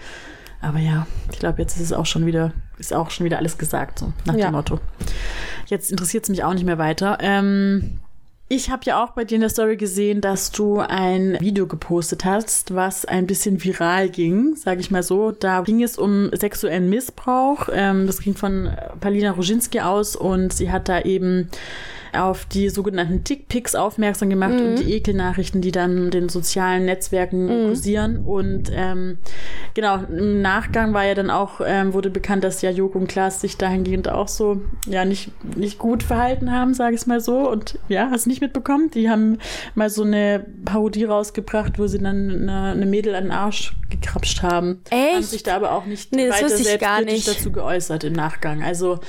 Aber 0.61 0.79
ja, 0.79 1.05
ich 1.31 1.37
glaube, 1.37 1.61
jetzt 1.61 1.75
ist 1.75 1.83
es 1.83 1.93
auch 1.93 2.07
schon 2.07 2.25
wieder, 2.25 2.51
ist 2.79 2.93
auch 2.93 3.11
schon 3.11 3.25
wieder 3.25 3.37
alles 3.37 3.57
gesagt, 3.57 3.99
so 3.99 4.13
nach 4.25 4.35
ja. 4.35 4.47
dem 4.47 4.53
Motto. 4.53 4.79
Jetzt 5.67 5.91
interessiert 5.91 6.23
es 6.23 6.29
mich 6.29 6.43
auch 6.43 6.53
nicht 6.53 6.65
mehr 6.65 6.77
weiter. 6.77 7.17
Ähm, 7.21 7.99
ich 8.51 8.71
habe 8.71 8.81
ja 8.85 9.03
auch 9.03 9.11
bei 9.11 9.25
dir 9.25 9.35
in 9.35 9.41
der 9.41 9.51
Story 9.51 9.77
gesehen, 9.77 10.21
dass 10.21 10.51
du 10.51 10.79
ein 10.79 11.37
Video 11.39 11.67
gepostet 11.67 12.25
hast, 12.25 12.73
was 12.73 13.05
ein 13.05 13.27
bisschen 13.27 13.63
viral 13.63 14.09
ging, 14.09 14.55
sage 14.55 14.81
ich 14.81 14.89
mal 14.89 15.03
so. 15.03 15.29
Da 15.29 15.61
ging 15.61 15.83
es 15.83 15.99
um 15.99 16.31
sexuellen 16.33 16.89
Missbrauch. 16.89 17.69
Ähm, 17.71 18.07
das 18.07 18.21
ging 18.21 18.33
von 18.33 18.71
Palina 19.01 19.31
Roginski 19.31 19.81
aus 19.81 20.15
und 20.15 20.51
sie 20.51 20.71
hat 20.71 20.89
da 20.89 21.01
eben 21.01 21.49
auf 22.13 22.45
die 22.45 22.69
sogenannten 22.69 23.23
Dickpics 23.23 23.75
aufmerksam 23.75 24.29
gemacht 24.29 24.53
mhm. 24.53 24.65
und 24.65 24.79
die 24.79 24.93
Ekelnachrichten, 24.93 25.61
die 25.61 25.71
dann 25.71 26.11
den 26.11 26.29
sozialen 26.29 26.85
Netzwerken 26.85 27.45
mhm. 27.45 27.67
kursieren. 27.67 28.25
Und 28.25 28.71
ähm, 28.73 29.17
genau, 29.73 29.97
im 30.03 30.41
Nachgang 30.41 30.93
war 30.93 31.05
ja 31.05 31.15
dann 31.15 31.29
auch, 31.29 31.61
ähm, 31.65 31.93
wurde 31.93 32.09
bekannt, 32.09 32.43
dass 32.43 32.61
ja 32.61 32.69
Joko 32.69 32.99
und 32.99 33.07
Klaas 33.07 33.41
sich 33.41 33.57
dahingehend 33.57 34.09
auch 34.09 34.27
so 34.27 34.61
ja 34.87 35.05
nicht, 35.05 35.31
nicht 35.55 35.77
gut 35.79 36.03
verhalten 36.03 36.51
haben, 36.51 36.73
sage 36.73 36.95
ich 36.95 37.05
mal 37.07 37.21
so. 37.21 37.49
Und 37.49 37.79
ja, 37.87 38.09
hast 38.11 38.27
nicht 38.27 38.41
mitbekommen? 38.41 38.89
Die 38.91 39.09
haben 39.09 39.37
mal 39.75 39.89
so 39.89 40.03
eine 40.03 40.45
Parodie 40.65 41.05
rausgebracht, 41.05 41.79
wo 41.79 41.87
sie 41.87 41.99
dann 41.99 42.29
eine, 42.29 42.71
eine 42.71 42.85
Mädel 42.85 43.15
an 43.15 43.25
den 43.25 43.31
Arsch 43.31 43.75
gekrapscht 43.89 44.43
haben. 44.43 44.81
Echt? 44.89 45.15
Haben 45.15 45.23
sich 45.23 45.43
da 45.43 45.55
aber 45.55 45.71
auch 45.73 45.85
nicht 45.85 46.13
nee, 46.13 46.29
weiter 46.29 46.49
selbstkritisch 46.49 47.25
dazu 47.25 47.51
geäußert 47.51 48.03
im 48.03 48.13
Nachgang. 48.13 48.63
Also 48.63 48.99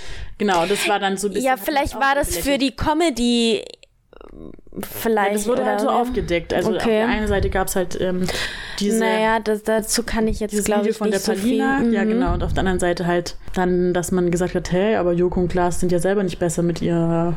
genau, 0.41 0.66
das 0.66 0.88
war 0.88 0.99
dann 0.99 1.16
so 1.16 1.28
ein 1.28 1.34
bisschen. 1.34 1.47
Ja, 1.47 1.57
vielleicht 1.57 1.95
war 1.95 2.16
das 2.16 2.36
für 2.36 2.59
die 2.59 2.74
Comedy 2.74 3.62
vielleicht. 4.82 5.30
Ja, 5.30 5.36
das 5.36 5.47
wurde 5.47 5.64
halt 5.64 5.80
so 5.80 5.88
aufgedeckt. 5.88 6.53
Also 6.53 6.70
okay. 6.70 6.78
auf 6.78 6.84
der 6.84 7.09
einen 7.09 7.28
Seite 7.28 7.51
gab 7.51 7.68
es 7.68 7.76
halt 7.76 8.01
ähm, 8.01 8.26
diese. 8.78 9.01
Naja, 9.01 9.41
das, 9.41 9.62
dazu 9.62 10.03
kann 10.03 10.26
ich 10.26 10.41
jetzt 10.41 10.64
glaube 10.64 10.88
ich 10.88 10.97
von 10.97 11.11
der 11.11 11.18
Palina. 11.18 11.80
So. 11.84 11.91
Ja, 11.91 12.05
mhm. 12.05 12.09
genau. 12.09 12.34
Und 12.34 12.43
auf 12.43 12.53
der 12.53 12.61
anderen 12.61 12.80
Seite 12.80 13.07
halt 13.07 13.36
dann, 13.55 13.95
dass 13.95 14.11
man 14.11 14.30
gesagt 14.30 14.55
hat, 14.55 14.72
hey, 14.72 14.97
aber 14.97 15.12
Joko 15.12 15.41
und 15.41 15.49
Klaas 15.49 15.80
sind 15.80 15.93
ja 15.93 15.99
selber 15.99 16.22
nicht 16.22 16.38
besser 16.38 16.62
mit 16.62 16.82
ihrer 16.82 17.36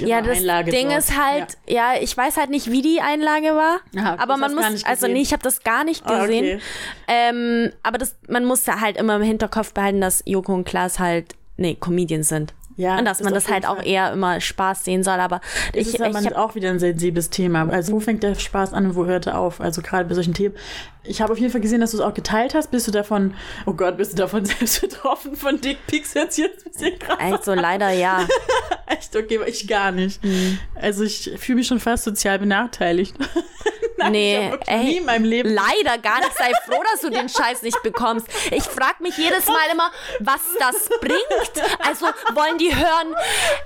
ja, 0.00 0.20
das 0.20 0.38
Einlage 0.38 0.70
Ding 0.70 0.88
dort. 0.88 0.98
ist 0.98 1.16
halt, 1.16 1.56
ja. 1.68 1.94
ja. 1.94 2.02
ich 2.02 2.16
weiß 2.16 2.36
halt 2.36 2.50
nicht, 2.50 2.70
wie 2.70 2.82
die 2.82 3.00
Einlage 3.00 3.54
war. 3.54 3.80
Aha, 3.96 4.16
aber 4.18 4.36
man 4.36 4.54
muss, 4.54 4.84
also 4.84 5.06
nee, 5.06 5.20
ich 5.20 5.32
habe 5.32 5.42
das 5.42 5.62
gar 5.62 5.84
nicht 5.84 6.04
gesehen. 6.04 6.44
Oh, 6.44 6.56
okay. 6.56 6.60
ähm, 7.06 7.72
aber 7.82 7.98
das, 7.98 8.16
man 8.28 8.44
muss 8.44 8.66
halt 8.66 8.96
immer 8.96 9.16
im 9.16 9.22
Hinterkopf 9.22 9.72
behalten, 9.72 10.00
dass 10.00 10.22
Joko 10.26 10.54
und 10.54 10.64
Klaas 10.64 10.98
halt, 10.98 11.34
nee, 11.60 11.76
Comedians 11.78 12.28
sind. 12.28 12.54
Ja, 12.76 12.98
und 12.98 13.04
dass 13.04 13.22
man 13.22 13.34
das 13.34 13.50
halt 13.50 13.66
Fall. 13.66 13.76
auch 13.76 13.82
eher 13.82 14.10
immer 14.12 14.40
Spaß 14.40 14.84
sehen 14.84 15.02
soll. 15.02 15.20
Aber 15.20 15.40
das 15.74 15.86
ich, 15.86 15.94
ist 15.94 16.00
aber 16.00 16.18
ich 16.18 16.34
auch 16.34 16.54
wieder 16.54 16.70
ein 16.70 16.78
sensibles 16.78 17.28
Thema. 17.28 17.68
Also 17.68 17.92
wo 17.92 18.00
fängt 18.00 18.22
der 18.22 18.34
Spaß 18.34 18.72
an 18.72 18.86
und 18.86 18.96
wo 18.96 19.04
hört 19.04 19.26
er 19.26 19.38
auf? 19.38 19.60
Also 19.60 19.82
gerade 19.82 20.08
bei 20.08 20.14
solchen 20.14 20.32
Themen. 20.32 20.54
Ich 21.02 21.20
habe 21.20 21.32
auf 21.32 21.38
jeden 21.38 21.52
Fall 21.52 21.60
gesehen, 21.60 21.80
dass 21.80 21.90
du 21.90 21.98
es 21.98 22.02
auch 22.02 22.14
geteilt 22.14 22.54
hast. 22.54 22.70
Bist 22.70 22.88
du 22.88 22.90
davon, 22.90 23.34
oh 23.66 23.74
Gott, 23.74 23.98
bist 23.98 24.12
du 24.12 24.16
davon 24.16 24.44
selbst 24.46 24.80
betroffen 24.80 25.36
von 25.36 25.60
Dickpics 25.60 26.14
jetzt 26.14 26.38
jetzt 26.38 26.66
ein 26.66 26.72
bisschen 26.72 26.98
krass? 26.98 27.18
Also 27.20 27.54
leider 27.54 27.90
ja. 27.90 28.26
Echt, 28.90 29.14
okay, 29.14 29.36
aber 29.36 29.46
ich 29.46 29.68
gar 29.68 29.92
nicht. 29.92 30.22
Mhm. 30.24 30.58
Also 30.74 31.04
ich 31.04 31.30
fühle 31.38 31.56
mich 31.56 31.68
schon 31.68 31.78
fast 31.78 32.04
sozial 32.04 32.40
benachteiligt. 32.40 33.14
Nein, 33.98 34.12
nee, 34.12 34.50
ey, 34.66 34.84
nie 34.84 34.96
in 34.96 35.04
meinem 35.04 35.24
Leben. 35.24 35.50
Leider 35.50 35.98
gar 35.98 36.20
nicht. 36.20 36.34
Sei 36.36 36.50
froh, 36.64 36.82
dass 36.90 37.02
du 37.02 37.10
den 37.10 37.28
Scheiß 37.28 37.62
nicht 37.62 37.80
bekommst. 37.82 38.26
Ich 38.50 38.64
frage 38.64 39.02
mich 39.02 39.16
jedes 39.16 39.46
Mal 39.46 39.70
immer, 39.72 39.92
was 40.20 40.40
das 40.58 40.88
bringt. 41.00 41.68
Also 41.86 42.06
wollen 42.34 42.58
die 42.58 42.74
hören, 42.74 43.14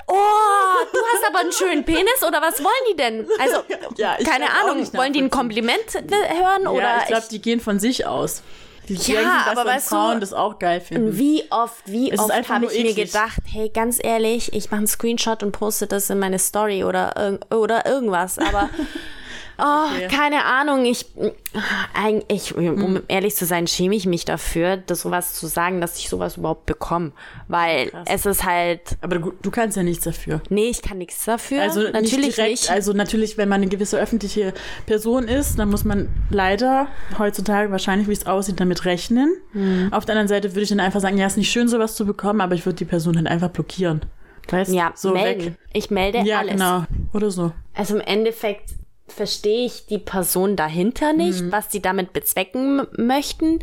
oh, 0.09 0.15
du 0.93 0.99
hast 1.13 1.29
aber 1.29 1.39
einen 1.39 1.53
schönen 1.53 1.85
Penis 1.85 2.23
oder 2.27 2.43
was 2.43 2.63
wollen 2.63 2.75
die 2.91 2.97
denn? 2.97 3.29
Also, 3.39 3.63
ja, 3.97 4.17
keine 4.17 4.51
Ahnung, 4.51 4.87
wollen 4.95 5.13
die 5.13 5.23
ein 5.23 5.31
Kompliment 5.31 5.95
hören 5.95 6.65
ja, 6.65 6.71
oder? 6.71 6.99
Ich 7.03 7.07
glaube, 7.07 7.27
die 7.31 7.41
gehen 7.41 7.61
von 7.61 7.79
sich 7.79 8.05
aus. 8.05 8.43
Die 8.89 8.95
ja, 8.95 9.21
denken, 9.21 9.31
dass 9.47 9.59
aber 9.59 9.71
weißt 9.71 9.89
Frauen 9.89 10.15
du, 10.15 10.21
das 10.21 10.33
auch 10.33 10.59
geil 10.59 10.81
finden. 10.81 11.17
Wie 11.17 11.45
oft, 11.51 11.83
wie 11.87 12.11
es 12.11 12.21
oft 12.21 12.49
habe 12.49 12.67
ich 12.67 12.73
eklig. 12.73 12.97
mir 12.97 13.05
gedacht, 13.05 13.41
hey, 13.47 13.71
ganz 13.71 13.99
ehrlich, 14.03 14.53
ich 14.53 14.71
mache 14.71 14.79
einen 14.79 14.87
Screenshot 14.87 15.43
und 15.43 15.53
poste 15.53 15.87
das 15.87 16.11
in 16.11 16.19
meine 16.19 16.39
Story 16.39 16.85
oder, 16.85 17.39
oder 17.51 17.87
irgendwas. 17.87 18.39
Aber 18.39 18.69
Oh, 19.59 19.87
okay. 19.95 20.09
keine 20.09 20.45
Ahnung. 20.45 20.85
Ich, 20.85 21.07
eigentlich, 21.95 22.55
um 22.57 22.65
hm. 22.65 23.03
ehrlich 23.09 23.37
zu 23.37 23.47
sein, 23.47 23.67
schäme 23.67 23.95
ich 23.95 24.07
mich 24.07 24.25
dafür, 24.25 24.77
das 24.77 25.03
sowas 25.03 25.35
zu 25.35 25.47
sagen, 25.47 25.81
dass 25.81 25.99
ich 25.99 26.09
sowas 26.09 26.37
überhaupt 26.37 26.67
bekomme. 26.67 27.13
Weil 27.49 27.89
Krass. 27.91 28.07
es 28.11 28.27
ist 28.27 28.45
halt. 28.45 28.81
Aber 29.01 29.19
du, 29.19 29.33
du, 29.43 29.51
kannst 29.51 29.77
ja 29.77 29.83
nichts 29.83 30.05
dafür. 30.05 30.41
Nee, 30.49 30.69
ich 30.69 30.83
kann 30.83 30.99
nichts 30.99 31.25
dafür. 31.25 31.63
Also 31.63 31.83
natürlich 31.83 32.27
nicht, 32.27 32.39
direkt, 32.39 32.51
nicht. 32.51 32.71
Also 32.71 32.93
natürlich, 32.93 33.39
wenn 33.39 33.49
man 33.49 33.63
eine 33.63 33.71
gewisse 33.71 33.99
öffentliche 33.99 34.53
Person 34.87 35.29
ist, 35.29 35.59
dann 35.59 35.71
muss 35.71 35.85
man 35.85 36.09
leider 36.31 36.89
heutzutage 37.19 37.71
wahrscheinlich, 37.71 38.09
wie 38.09 38.13
es 38.13 38.27
aussieht, 38.27 38.59
damit 38.61 38.85
rechnen. 38.85 39.37
Hm. 39.53 39.89
Auf 39.93 40.05
der 40.05 40.15
anderen 40.15 40.29
Seite 40.29 40.51
würde 40.51 40.63
ich 40.63 40.69
dann 40.69 40.81
einfach 40.81 41.01
sagen, 41.01 41.17
ja, 41.17 41.27
ist 41.27 41.37
nicht 41.37 41.51
schön, 41.51 41.69
sowas 41.69 41.95
zu 41.95 42.07
bekommen, 42.07 42.41
aber 42.41 42.55
ich 42.55 42.67
würde 42.67 42.77
die 42.77 42.85
Person 42.85 43.17
halt 43.17 43.29
einfach 43.29 43.51
blockieren. 43.51 44.03
Weißt? 44.51 44.73
Ja, 44.73 44.93
so 44.95 45.13
melden. 45.13 45.47
Weg. 45.47 45.55
Ich 45.73 45.91
melde 45.91 46.19
ja, 46.19 46.41
alles. 46.41 46.61
Ja, 46.61 46.87
genau. 46.87 47.09
Oder 47.13 47.31
so. 47.31 47.53
Also 47.75 47.97
im 47.97 48.01
Endeffekt 48.03 48.71
verstehe 49.07 49.67
ich 49.67 49.87
die 49.87 49.99
Person 49.99 50.57
dahinter 50.57 51.13
nicht, 51.13 51.43
mhm. 51.43 51.53
was 51.53 51.71
sie 51.71 51.83
damit 51.83 52.13
bezwecken 52.13 52.87
möchten. 52.97 53.59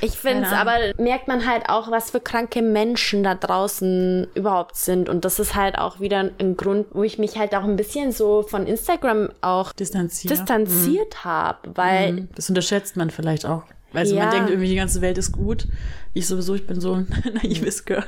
Ich 0.00 0.12
finde 0.12 0.44
es 0.46 0.52
aber, 0.52 0.76
merkt 0.98 1.26
man 1.28 1.46
halt 1.46 1.68
auch, 1.68 1.90
was 1.90 2.12
für 2.12 2.20
kranke 2.20 2.62
Menschen 2.62 3.22
da 3.22 3.34
draußen 3.34 4.28
überhaupt 4.34 4.76
sind. 4.76 5.08
Und 5.08 5.24
das 5.24 5.40
ist 5.40 5.54
halt 5.54 5.78
auch 5.78 6.00
wieder 6.00 6.30
ein 6.38 6.56
Grund, 6.56 6.86
wo 6.92 7.02
ich 7.02 7.18
mich 7.18 7.38
halt 7.38 7.54
auch 7.54 7.64
ein 7.64 7.76
bisschen 7.76 8.12
so 8.12 8.42
von 8.42 8.66
Instagram 8.66 9.30
auch 9.40 9.72
Distanzier. 9.72 10.30
distanziert 10.30 11.14
mhm. 11.14 11.24
habe, 11.24 11.58
weil. 11.74 12.12
Mhm. 12.12 12.28
Das 12.34 12.48
unterschätzt 12.48 12.96
man 12.96 13.10
vielleicht 13.10 13.46
auch. 13.46 13.64
Also 13.94 14.14
ja. 14.14 14.24
man 14.24 14.34
denkt 14.34 14.50
irgendwie, 14.50 14.68
die 14.68 14.76
ganze 14.76 15.00
Welt 15.00 15.18
ist 15.18 15.32
gut. 15.32 15.66
Ich 16.18 16.26
sowieso, 16.26 16.56
ich 16.56 16.66
bin 16.66 16.80
so 16.80 16.94
ein 16.94 17.06
naives 17.42 17.84
Girl. 17.84 18.02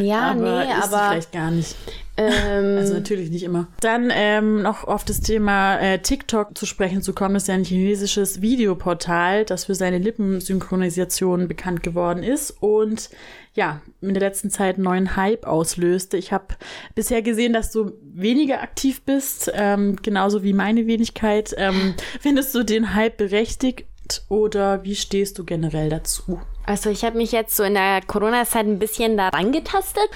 Ja, 0.00 0.30
aber 0.30 0.64
nee, 0.64 0.70
ist 0.70 0.92
aber. 0.92 1.10
vielleicht 1.10 1.32
gar 1.32 1.50
nicht. 1.50 1.74
Ähm, 2.16 2.78
also 2.78 2.94
natürlich 2.94 3.30
nicht 3.30 3.42
immer. 3.42 3.66
Dann 3.80 4.12
ähm, 4.14 4.62
noch 4.62 4.84
auf 4.84 5.04
das 5.04 5.20
Thema 5.20 5.76
äh, 5.78 5.98
TikTok 5.98 6.56
zu 6.56 6.66
sprechen 6.66 7.02
zu 7.02 7.12
kommen, 7.14 7.34
ist 7.34 7.48
ja 7.48 7.54
ein 7.54 7.64
chinesisches 7.64 8.40
Videoportal, 8.40 9.44
das 9.44 9.64
für 9.64 9.74
seine 9.74 9.98
Lippensynchronisation 9.98 11.48
bekannt 11.48 11.82
geworden 11.82 12.22
ist 12.22 12.52
und 12.60 13.10
ja, 13.54 13.80
in 14.00 14.14
der 14.14 14.20
letzten 14.20 14.50
Zeit 14.50 14.76
einen 14.76 14.84
neuen 14.84 15.16
Hype 15.16 15.44
auslöste. 15.44 16.16
Ich 16.16 16.32
habe 16.32 16.54
bisher 16.94 17.22
gesehen, 17.22 17.52
dass 17.52 17.72
du 17.72 17.90
weniger 18.02 18.62
aktiv 18.62 19.02
bist, 19.02 19.50
ähm, 19.52 19.96
genauso 20.00 20.44
wie 20.44 20.52
meine 20.52 20.86
Wenigkeit. 20.86 21.56
Ähm, 21.58 21.94
findest 22.20 22.54
du 22.54 22.62
den 22.62 22.94
Hype 22.94 23.16
berechtigt 23.16 23.88
oder 24.28 24.84
wie 24.84 24.94
stehst 24.94 25.40
du 25.40 25.44
generell 25.44 25.88
dazu? 25.88 26.40
Also 26.68 26.90
ich 26.90 27.02
habe 27.02 27.16
mich 27.16 27.32
jetzt 27.32 27.56
so 27.56 27.62
in 27.62 27.72
der 27.72 28.02
Corona-Zeit 28.06 28.66
ein 28.66 28.78
bisschen 28.78 29.16
da 29.16 29.28
rangetastet, 29.28 30.06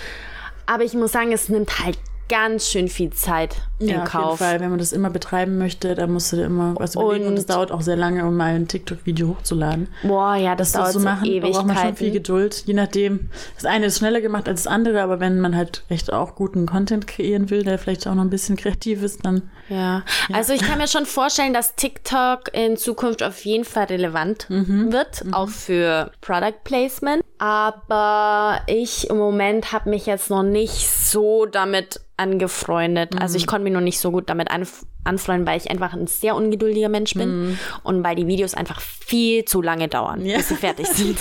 aber 0.66 0.84
ich 0.84 0.92
muss 0.92 1.12
sagen, 1.12 1.32
es 1.32 1.48
nimmt 1.48 1.78
halt 1.78 1.98
ganz 2.28 2.68
schön 2.68 2.88
viel 2.88 3.09
Zeit. 3.09 3.57
In 3.83 3.95
Ja, 3.95 4.03
auf 4.05 4.12
jeden 4.12 4.22
Kauf. 4.24 4.39
Fall. 4.39 4.61
Wenn 4.61 4.70
man 4.70 4.78
das 4.78 4.93
immer 4.93 5.11
betreiben 5.11 5.59
möchte, 5.59 5.95
dann 5.95 6.12
musst 6.12 6.33
du 6.33 6.37
dir 6.37 6.45
immer 6.45 6.74
was 6.78 6.95
überlegen. 6.95 7.26
Und 7.26 7.39
es 7.39 7.47
dauert 7.47 7.70
auch 7.72 7.80
sehr 7.83 7.97
lange, 7.97 8.24
um 8.26 8.37
mal 8.37 8.55
ein 8.55 8.68
TikTok-Video 8.68 9.28
hochzuladen. 9.28 9.89
Boah, 10.03 10.35
ja, 10.37 10.55
das, 10.57 10.72
dauert 10.72 10.93
zu 10.93 10.99
so 11.01 11.05
machen, 11.05 11.28
da 11.41 11.49
braucht 11.49 11.66
man 11.66 11.76
schon 11.76 11.97
viel 11.97 12.09
Ewigkeiten. 12.09 12.12
Geduld. 12.12 12.62
Je 12.66 12.74
nachdem, 12.74 13.30
das 13.55 13.64
eine 13.64 13.87
ist 13.87 13.99
schneller 13.99 14.20
gemacht 14.20 14.49
als 14.49 14.64
das 14.64 14.72
andere, 14.72 15.03
aber 15.03 15.20
wenn 15.20 15.41
man 15.41 15.57
halt 15.57 15.85
echt 15.89 16.12
auch 16.12 16.35
guten 16.35 16.66
Content 16.66 17.07
kreieren 17.07 17.51
will, 17.51 17.62
der 17.64 17.78
vielleicht 17.78 18.07
auch 18.07 18.14
noch 18.14 18.22
ein 18.22 18.30
bisschen 18.30 18.57
kreativ 18.57 19.03
ist, 19.03 19.24
dann 19.24 19.51
Ja. 19.68 20.03
also 20.33 20.53
ich 20.53 20.61
kann 20.62 20.78
mir 20.78 20.89
schon 20.89 21.07
vorstellen, 21.07 21.53
dass 21.55 21.74
TikTok 21.76 22.53
in 22.55 22.76
Zukunft 22.76 23.22
auf 23.22 23.45
jeden 23.45 23.64
Fall 23.64 23.85
relevant 23.85 24.47
Mhm. 24.51 24.93
wird, 24.93 25.24
auch 25.33 25.49
für 25.49 26.11
Product 26.20 26.62
Placement. 26.64 27.22
Aber 27.39 28.61
ich 28.66 29.11
im 29.11 29.18
Moment 29.18 29.72
habe 29.72 29.91
mich 29.91 30.07
jetzt 30.07 30.30
noch 30.30 30.43
nicht 30.43 30.89
so 30.89 31.47
damit 31.47 32.01
angefreundet. 32.16 33.20
Also 33.20 33.33
Mhm. 33.35 33.37
ich 33.39 33.47
konnte 33.47 33.64
mich 33.73 33.79
noch 33.81 33.85
nicht 33.85 33.99
so 33.99 34.11
gut 34.11 34.29
damit 34.31 34.51
anf 34.51 34.85
anfreunden, 35.05 35.47
weil 35.49 35.57
ich 35.57 35.68
einfach 35.70 35.95
ein 35.95 36.07
sehr 36.07 36.37
ungeduldiger 36.37 36.89
Mensch 36.89 37.14
bin 37.14 37.59
und 37.83 38.05
weil 38.05 38.14
die 38.14 38.29
Videos 38.29 38.55
einfach 38.55 38.81
viel 38.81 39.45
zu 39.45 39.61
lange 39.61 39.89
dauern, 39.89 40.20
Mhm. 40.20 40.27
Ja. 40.27 40.37
bis 40.37 40.49
sie 40.51 40.55
fertig 40.55 40.87
sind. 40.93 41.18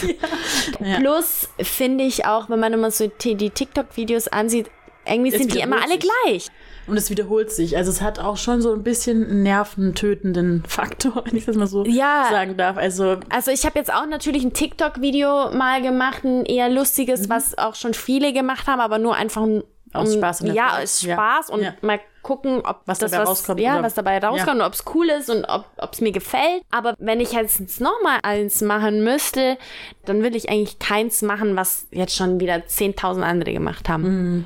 Ja. 0.80 0.98
Plus 1.00 1.50
finde 1.60 2.04
ich 2.04 2.26
auch, 2.26 2.48
wenn 2.50 2.60
man 2.60 2.74
immer 2.74 2.92
so 2.92 3.08
die, 3.08 3.36
TikTok-Videos 3.50 4.28
ansieht, 4.28 4.70
irgendwie 5.08 5.32
sind 5.32 5.54
die 5.56 5.60
immer 5.62 5.82
alle 5.82 5.98
gleich. 5.98 6.48
Und 6.88 6.96
es 6.98 7.10
wiederholt 7.10 7.52
sich. 7.52 7.76
Also 7.78 7.90
es 7.90 8.02
hat 8.02 8.20
auch 8.20 8.38
schon 8.38 8.62
so 8.62 8.72
ein 8.74 8.84
bisschen 8.84 9.24
einen 9.28 9.44
nerventötenden 9.44 10.64
Faktor, 10.68 11.24
wenn 11.26 11.36
ich 11.38 11.46
das 11.46 11.56
mal 11.56 11.68
so 11.68 11.84
Ja. 11.86 12.28
sagen 12.30 12.58
darf. 12.58 12.78
Also 12.78 13.18
Also 13.30 13.52
ich 13.52 13.66
habe 13.66 13.80
jetzt 13.80 13.92
auch 13.94 14.06
natürlich 14.06 14.44
ein 14.44 14.54
TikTok-Video 14.54 15.52
mal 15.56 15.82
gemacht, 15.82 16.24
ein 16.24 16.46
eher 16.46 16.70
lustiges, 16.70 17.30
was 17.30 17.58
auch 17.58 17.76
schon 17.76 17.94
viele 17.94 18.32
gemacht 18.34 18.68
haben, 18.68 18.80
aber 18.80 19.00
nur 19.00 19.16
einfach 19.16 19.42
um, 19.42 19.64
Aus 19.94 20.14
Spaß 20.14 20.42
ja, 20.54 20.80
aus 20.82 21.02
Ja. 21.02 21.14
Spaß 21.16 21.50
und 21.50 21.62
Ja. 21.64 21.74
mal 21.82 22.00
gucken, 22.22 22.62
ob 22.64 22.82
Was 22.86 23.00
das 23.00 23.12
dabei 23.12 23.24
was, 23.24 23.30
rauskommt 23.30 23.60
ja, 23.60 23.74
oder- 23.76 23.84
was 23.84 23.94
dabei 23.96 24.20
rauskommt, 24.20 24.60
Ja. 24.60 24.68
ob 24.68 24.74
es 24.74 24.84
cool 24.94 25.10
ist 25.10 25.30
und 25.30 25.44
ob 25.46 25.66
es 25.92 26.02
mir 26.02 26.12
gefällt. 26.12 26.64
Aber 26.72 26.94
wenn 27.00 27.20
ich 27.20 27.32
jetzt 27.34 27.82
nochmal 27.82 28.20
eins 28.24 28.62
machen 28.62 29.04
müsste, 29.04 29.58
dann 30.06 30.22
will 30.24 30.36
ich 30.36 30.50
eigentlich 30.50 30.78
keins 30.80 31.22
machen, 31.24 31.56
was 31.56 31.88
jetzt 31.92 32.16
schon 32.16 32.40
wieder 32.40 32.66
10.000 32.68 33.24
andere 33.26 33.52
gemacht 33.54 33.90
haben. 33.90 34.04
Mhm. 34.04 34.46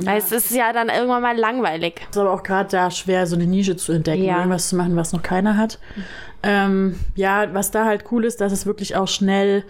Weil 0.00 0.18
es 0.18 0.32
ist 0.32 0.50
ja 0.50 0.72
dann 0.72 0.88
irgendwann 0.88 1.22
mal 1.22 1.36
langweilig. 1.36 2.00
ist 2.10 2.18
aber 2.18 2.32
auch 2.32 2.42
gerade 2.42 2.68
da 2.68 2.90
schwer, 2.90 3.26
so 3.28 3.36
eine 3.36 3.46
Nische 3.46 3.76
zu 3.76 3.92
entdecken, 3.92 4.24
Ja. 4.24 4.38
irgendwas 4.38 4.68
zu 4.68 4.76
machen, 4.76 4.96
was 4.96 5.12
noch 5.12 5.22
keiner 5.22 5.56
hat. 5.56 5.78
Ähm, 6.42 6.98
ja, 7.14 7.52
was 7.54 7.70
da 7.70 7.84
halt 7.84 8.04
cool 8.10 8.24
ist, 8.24 8.40
dass 8.40 8.52
es 8.52 8.66
wirklich 8.66 8.96
auch 8.96 9.08
schnell, 9.08 9.64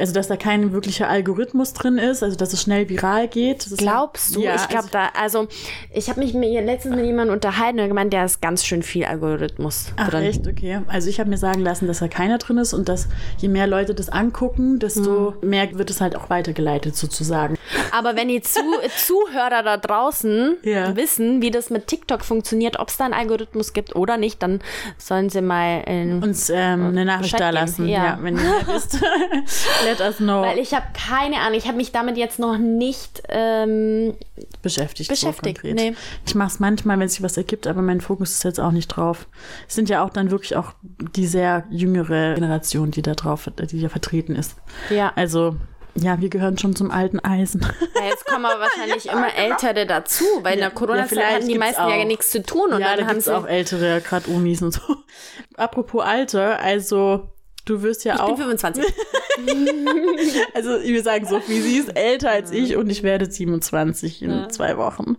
also 0.00 0.12
dass 0.12 0.28
da 0.28 0.36
kein 0.36 0.72
wirklicher 0.72 1.08
Algorithmus 1.08 1.72
drin 1.72 1.98
ist, 1.98 2.22
also 2.22 2.36
dass 2.36 2.52
es 2.52 2.62
schnell 2.62 2.88
viral 2.88 3.28
geht. 3.28 3.66
Glaubst 3.76 4.34
du? 4.34 4.40
Ja, 4.42 4.54
ich 4.56 4.68
glaube 4.68 4.88
da, 4.90 5.10
also 5.18 5.46
ich 5.92 6.08
habe 6.08 6.20
mich 6.20 6.34
mit, 6.34 6.50
letztens 6.64 6.96
mit 6.96 7.04
jemandem 7.04 7.34
unterhalten 7.34 7.78
und 7.80 7.88
gemeint, 7.88 8.12
der 8.12 8.24
ist 8.24 8.40
ganz 8.42 8.64
schön 8.64 8.82
viel 8.82 9.04
Algorithmus 9.04 9.92
Ach, 9.96 10.08
drin. 10.08 10.24
echt? 10.24 10.46
Okay. 10.46 10.80
Also 10.88 11.08
ich 11.08 11.20
habe 11.20 11.30
mir 11.30 11.36
sagen 11.38 11.60
lassen, 11.60 11.86
dass 11.86 12.00
da 12.00 12.08
keiner 12.08 12.38
drin 12.38 12.58
ist 12.58 12.72
und 12.72 12.88
dass 12.88 13.08
je 13.38 13.48
mehr 13.48 13.66
Leute 13.66 13.94
das 13.94 14.08
angucken, 14.08 14.78
desto 14.78 15.34
Hm. 15.40 15.48
mehr 15.48 15.78
wird 15.78 15.90
es 15.90 16.00
halt 16.00 16.16
auch 16.16 16.30
weitergeleitet 16.30 16.96
sozusagen. 16.96 17.56
Aber 17.92 18.16
wenn 18.16 18.28
die 18.28 18.40
zu, 18.40 18.60
Zuhörer 18.96 19.62
da 19.62 19.76
draußen 19.76 20.56
Ja. 20.62 20.96
wissen, 20.96 21.42
wie 21.42 21.50
das 21.50 21.70
mit 21.70 21.86
TikTok 21.86 22.24
funktioniert, 22.24 22.78
ob 22.78 22.88
es 22.88 22.96
da 22.96 23.04
einen 23.04 23.14
Algorithmus 23.14 23.72
gibt 23.72 23.94
oder 23.94 24.16
nicht, 24.16 24.42
dann 24.42 24.60
sollen 24.98 25.28
sie 25.30 25.42
mal 25.42 25.82
in, 25.86 26.22
Uns 26.22 26.50
ähm, 26.50 26.86
eine 26.88 27.04
Nachricht 27.04 27.38
da 27.38 27.50
lassen, 27.50 27.86
ja. 27.88 28.04
ja. 28.04 28.18
wenn 28.22 28.36
ihr 28.36 28.66
wisst. 28.66 29.00
Let 29.90 30.00
us 30.00 30.16
know. 30.18 30.42
weil 30.42 30.58
ich 30.58 30.72
habe 30.74 30.86
keine 30.94 31.36
Ahnung, 31.40 31.54
ich 31.58 31.66
habe 31.66 31.76
mich 31.76 31.92
damit 31.92 32.16
jetzt 32.16 32.38
noch 32.38 32.58
nicht 32.58 33.22
ähm, 33.28 34.14
beschäftigt. 34.62 35.10
Beschäftigt, 35.10 35.60
So 35.62 35.68
nee. 35.68 35.94
Ich 36.26 36.34
mache 36.34 36.48
es 36.48 36.60
manchmal, 36.60 36.98
wenn 36.98 37.08
sich 37.08 37.22
was 37.22 37.36
ergibt, 37.36 37.66
aber 37.66 37.82
mein 37.82 38.00
Fokus 38.00 38.30
ist 38.32 38.44
jetzt 38.44 38.60
auch 38.60 38.72
nicht 38.72 38.88
drauf. 38.88 39.26
Es 39.68 39.74
sind 39.74 39.88
ja 39.88 40.04
auch 40.04 40.10
dann 40.10 40.30
wirklich 40.30 40.56
auch 40.56 40.72
die 41.16 41.26
sehr 41.26 41.64
jüngere 41.70 42.34
Generation, 42.34 42.90
die 42.90 43.02
da 43.02 43.14
drauf, 43.14 43.48
die 43.58 43.80
da 43.80 43.88
vertreten 43.88 44.34
ist. 44.36 44.56
ja. 44.90 45.12
Also 45.16 45.56
ja, 45.96 46.20
wir 46.20 46.28
gehören 46.28 46.56
schon 46.56 46.76
zum 46.76 46.92
alten 46.92 47.18
Eisen. 47.18 47.66
Ja, 47.96 48.04
Jetzt 48.08 48.24
kommen 48.24 48.44
aber 48.46 48.60
wahrscheinlich 48.60 49.06
immer 49.06 49.34
Ältere 49.34 49.86
dazu, 49.86 50.24
weil 50.42 50.54
in 50.54 50.60
der 50.60 50.68
Ja, 50.68 50.74
Corona-Zeit 50.74 51.08
vielleicht 51.08 51.34
hatten 51.34 51.48
die 51.48 51.58
meisten 51.58 51.80
ja 51.88 51.96
auch. 51.96 52.04
nichts 52.06 52.30
zu 52.30 52.42
tun 52.44 52.72
und 52.72 52.80
ja, 52.80 52.90
da 52.92 52.96
dann 52.96 53.06
haben 53.06 53.14
gibt's 53.14 53.24
sie 53.24 53.36
auch 53.36 53.44
ältere, 53.46 54.00
gerade 54.00 54.30
Omis 54.30 54.62
und 54.62 54.72
so. 54.72 54.80
Apropos 55.56 56.02
Alter, 56.04 56.60
also 56.60 57.28
du 57.70 57.82
wirst 57.82 58.04
ja 58.04 58.14
ich 58.14 58.20
bin 58.20 58.32
auch, 58.32 58.36
25. 58.36 58.84
also 60.54 60.70
wir 60.82 61.02
sagen 61.02 61.26
so, 61.26 61.40
wie 61.46 61.60
sie 61.60 61.76
ist 61.76 61.96
älter 61.96 62.30
als 62.30 62.50
ich 62.50 62.76
und 62.76 62.90
ich 62.90 63.02
werde 63.02 63.30
27 63.30 64.22
in 64.22 64.50
zwei 64.50 64.76
Wochen. 64.76 65.16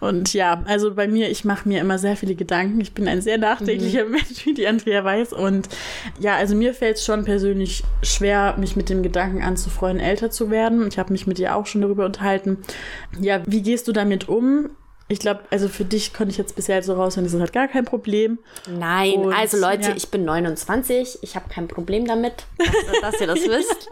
Und 0.00 0.32
ja, 0.34 0.62
also 0.66 0.94
bei 0.94 1.08
mir, 1.08 1.30
ich 1.30 1.44
mache 1.44 1.68
mir 1.68 1.80
immer 1.80 1.98
sehr 1.98 2.16
viele 2.16 2.34
Gedanken. 2.34 2.80
Ich 2.80 2.92
bin 2.92 3.08
ein 3.08 3.20
sehr 3.20 3.38
nachdenklicher 3.38 4.04
Mhm. 4.04 4.10
Mensch, 4.12 4.44
wie 4.44 4.54
die 4.54 4.66
Andrea 4.66 5.04
weiß. 5.04 5.32
Und 5.32 5.68
ja, 6.20 6.36
also 6.36 6.54
mir 6.54 6.74
fällt 6.74 6.96
es 6.96 7.04
schon 7.04 7.24
persönlich 7.24 7.82
schwer, 8.02 8.56
mich 8.58 8.76
mit 8.76 8.88
dem 8.90 9.02
Gedanken 9.02 9.42
anzufreuen, 9.42 9.98
älter 9.98 10.30
zu 10.30 10.50
werden. 10.50 10.86
Ich 10.88 10.98
habe 10.98 11.12
mich 11.12 11.26
mit 11.26 11.38
dir 11.38 11.56
auch 11.56 11.66
schon 11.66 11.80
darüber 11.80 12.04
unterhalten. 12.04 12.58
Ja, 13.20 13.42
wie 13.46 13.62
gehst 13.62 13.88
du 13.88 13.92
damit 13.92 14.28
um? 14.28 14.70
Ich 15.08 15.20
glaube, 15.20 15.40
also 15.50 15.68
für 15.68 15.84
dich 15.84 16.12
konnte 16.12 16.32
ich 16.32 16.38
jetzt 16.38 16.56
bisher 16.56 16.82
so 16.82 16.94
raushören, 16.94 17.24
das 17.24 17.32
ist 17.32 17.38
halt 17.38 17.52
gar 17.52 17.68
kein 17.68 17.84
Problem. 17.84 18.40
Nein, 18.68 19.20
Und, 19.20 19.32
also 19.32 19.56
Leute, 19.56 19.90
ja. 19.90 19.96
ich 19.96 20.08
bin 20.08 20.24
29, 20.24 21.20
ich 21.22 21.36
habe 21.36 21.48
kein 21.48 21.68
Problem 21.68 22.06
damit, 22.06 22.44
dass, 22.58 23.00
dass 23.00 23.20
ihr 23.20 23.28
das 23.28 23.38
wisst. 23.38 23.88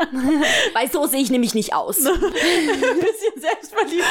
Weil 0.75 0.91
so 0.91 1.07
sehe 1.07 1.21
ich 1.21 1.31
nämlich 1.31 1.55
nicht 1.55 1.73
aus. 1.73 1.99
Ein 2.07 2.21
bisschen 2.21 3.41
selbstverliebt. 3.41 4.05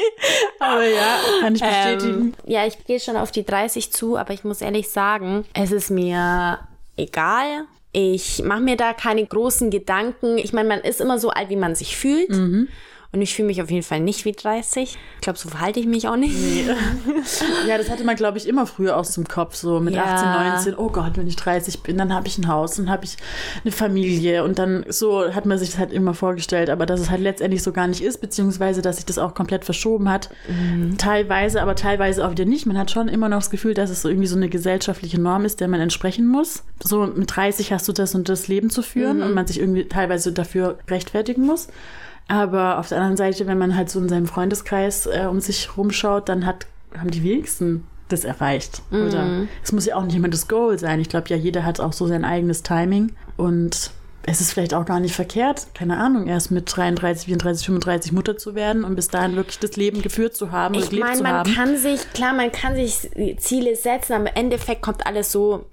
Aber 0.60 0.84
ja, 0.84 1.18
kann 1.40 1.56
ich 1.56 1.62
bestätigen. 1.62 2.20
Ähm, 2.20 2.34
ja, 2.46 2.64
ich 2.64 2.84
gehe 2.84 3.00
schon 3.00 3.16
auf 3.16 3.32
die 3.32 3.44
30 3.44 3.92
zu, 3.92 4.16
aber 4.16 4.32
ich 4.32 4.44
muss 4.44 4.60
ehrlich 4.60 4.88
sagen, 4.88 5.44
es 5.54 5.72
ist 5.72 5.90
mir 5.90 6.60
egal. 6.96 7.64
Ich 7.92 8.42
mache 8.44 8.60
mir 8.60 8.76
da 8.76 8.92
keine 8.92 9.24
großen 9.24 9.70
Gedanken. 9.70 10.38
Ich 10.38 10.52
meine, 10.52 10.68
man 10.68 10.80
ist 10.80 11.00
immer 11.00 11.18
so 11.18 11.30
alt, 11.30 11.48
wie 11.48 11.56
man 11.56 11.74
sich 11.74 11.96
fühlt. 11.96 12.30
Mhm. 12.30 12.68
Und 13.12 13.22
ich 13.22 13.34
fühle 13.34 13.46
mich 13.48 13.60
auf 13.60 13.70
jeden 13.70 13.82
Fall 13.82 13.98
nicht 13.98 14.24
wie 14.24 14.30
30. 14.30 14.96
Ich 15.16 15.20
glaube, 15.20 15.36
so 15.36 15.48
verhalte 15.48 15.80
ich 15.80 15.86
mich 15.86 16.06
auch 16.06 16.16
nicht. 16.16 16.36
Ja, 17.66 17.76
das 17.78 17.90
hatte 17.90 18.04
man, 18.04 18.16
glaube 18.16 18.38
ich, 18.38 18.48
immer 18.48 18.66
früher 18.66 18.96
aus 18.96 19.12
dem 19.14 19.26
Kopf. 19.26 19.54
So 19.54 19.80
mit 19.80 19.94
Ja. 19.94 20.04
18, 20.04 20.72
19, 20.72 20.74
oh 20.76 20.88
Gott, 20.90 21.12
wenn 21.16 21.26
ich 21.26 21.36
30 21.36 21.80
bin, 21.82 21.98
dann 21.98 22.14
habe 22.14 22.26
ich 22.28 22.38
ein 22.38 22.48
Haus, 22.48 22.76
dann 22.76 22.88
habe 22.88 23.04
ich 23.04 23.16
eine 23.64 23.72
Familie. 23.72 24.44
Und 24.44 24.58
dann 24.58 24.84
so 24.88 25.32
hat 25.34 25.44
man 25.46 25.58
sich 25.58 25.70
das 25.70 25.78
halt 25.78 25.92
immer 25.92 26.14
vorgestellt. 26.14 26.70
Aber 26.70 26.86
dass 26.86 27.00
es 27.00 27.10
halt 27.10 27.20
letztendlich 27.20 27.62
so 27.62 27.72
gar 27.72 27.86
nicht 27.88 28.00
ist, 28.02 28.20
beziehungsweise 28.20 28.80
dass 28.82 28.96
sich 28.96 29.06
das 29.06 29.18
auch 29.18 29.34
komplett 29.34 29.64
verschoben 29.64 30.08
hat. 30.08 30.30
Teilweise, 30.98 31.62
aber 31.62 31.74
teilweise 31.74 32.24
auch 32.26 32.30
wieder 32.30 32.44
nicht. 32.44 32.66
Man 32.66 32.78
hat 32.78 32.90
schon 32.90 33.08
immer 33.08 33.28
noch 33.28 33.38
das 33.38 33.50
Gefühl, 33.50 33.74
dass 33.74 33.90
es 33.90 34.02
so 34.02 34.08
irgendwie 34.08 34.28
so 34.28 34.36
eine 34.36 34.48
gesellschaftliche 34.48 35.20
Norm 35.20 35.44
ist, 35.44 35.60
der 35.60 35.68
man 35.68 35.80
entsprechen 35.80 36.26
muss. 36.26 36.62
So 36.82 37.06
mit 37.06 37.34
30 37.34 37.72
hast 37.72 37.88
du 37.88 37.92
das 37.92 38.14
und 38.14 38.28
das 38.28 38.48
Leben 38.48 38.70
zu 38.70 38.82
führen 38.82 39.22
und 39.22 39.34
man 39.34 39.46
sich 39.46 39.58
irgendwie 39.60 39.84
teilweise 39.86 40.32
dafür 40.32 40.78
rechtfertigen 40.88 41.44
muss. 41.44 41.68
Aber 42.30 42.78
auf 42.78 42.88
der 42.88 42.98
anderen 42.98 43.16
Seite, 43.16 43.46
wenn 43.48 43.58
man 43.58 43.76
halt 43.76 43.90
so 43.90 43.98
in 43.98 44.08
seinem 44.08 44.26
Freundeskreis 44.26 45.06
äh, 45.06 45.26
um 45.28 45.40
sich 45.40 45.76
rumschaut, 45.76 46.28
dann 46.28 46.46
hat, 46.46 46.66
haben 46.96 47.10
die 47.10 47.24
wenigsten 47.24 47.86
das 48.08 48.24
erreicht. 48.24 48.82
Oder 48.90 49.46
es 49.62 49.72
muss 49.72 49.86
ja 49.86 49.96
auch 49.96 50.04
nicht 50.04 50.16
immer 50.16 50.28
das 50.28 50.48
Goal 50.48 50.78
sein. 50.78 51.00
Ich 51.00 51.08
glaube 51.08 51.28
ja, 51.28 51.36
jeder 51.36 51.64
hat 51.64 51.80
auch 51.80 51.92
so 51.92 52.06
sein 52.08 52.24
eigenes 52.24 52.62
Timing. 52.62 53.12
Und 53.36 53.92
es 54.26 54.40
ist 54.40 54.52
vielleicht 54.52 54.74
auch 54.74 54.84
gar 54.84 55.00
nicht 55.00 55.14
verkehrt, 55.14 55.68
keine 55.74 55.96
Ahnung, 55.96 56.26
erst 56.26 56.50
mit 56.50 56.64
33, 56.74 57.26
34, 57.26 57.66
35 57.66 58.12
Mutter 58.12 58.36
zu 58.36 58.54
werden 58.54 58.84
und 58.84 58.94
bis 58.94 59.08
dahin 59.08 59.34
wirklich 59.36 59.58
das 59.58 59.76
Leben 59.76 60.02
geführt 60.02 60.36
zu 60.36 60.50
haben 60.50 60.74
und 60.76 60.92
Ich 60.92 61.00
meine, 61.00 61.22
man 61.22 61.32
haben. 61.32 61.54
kann 61.54 61.76
sich, 61.76 62.00
klar, 62.12 62.34
man 62.34 62.52
kann 62.52 62.74
sich 62.74 63.10
Ziele 63.38 63.76
setzen, 63.76 64.12
aber 64.12 64.28
im 64.28 64.34
Endeffekt 64.34 64.82
kommt 64.82 65.06
alles 65.06 65.32
so 65.32 65.69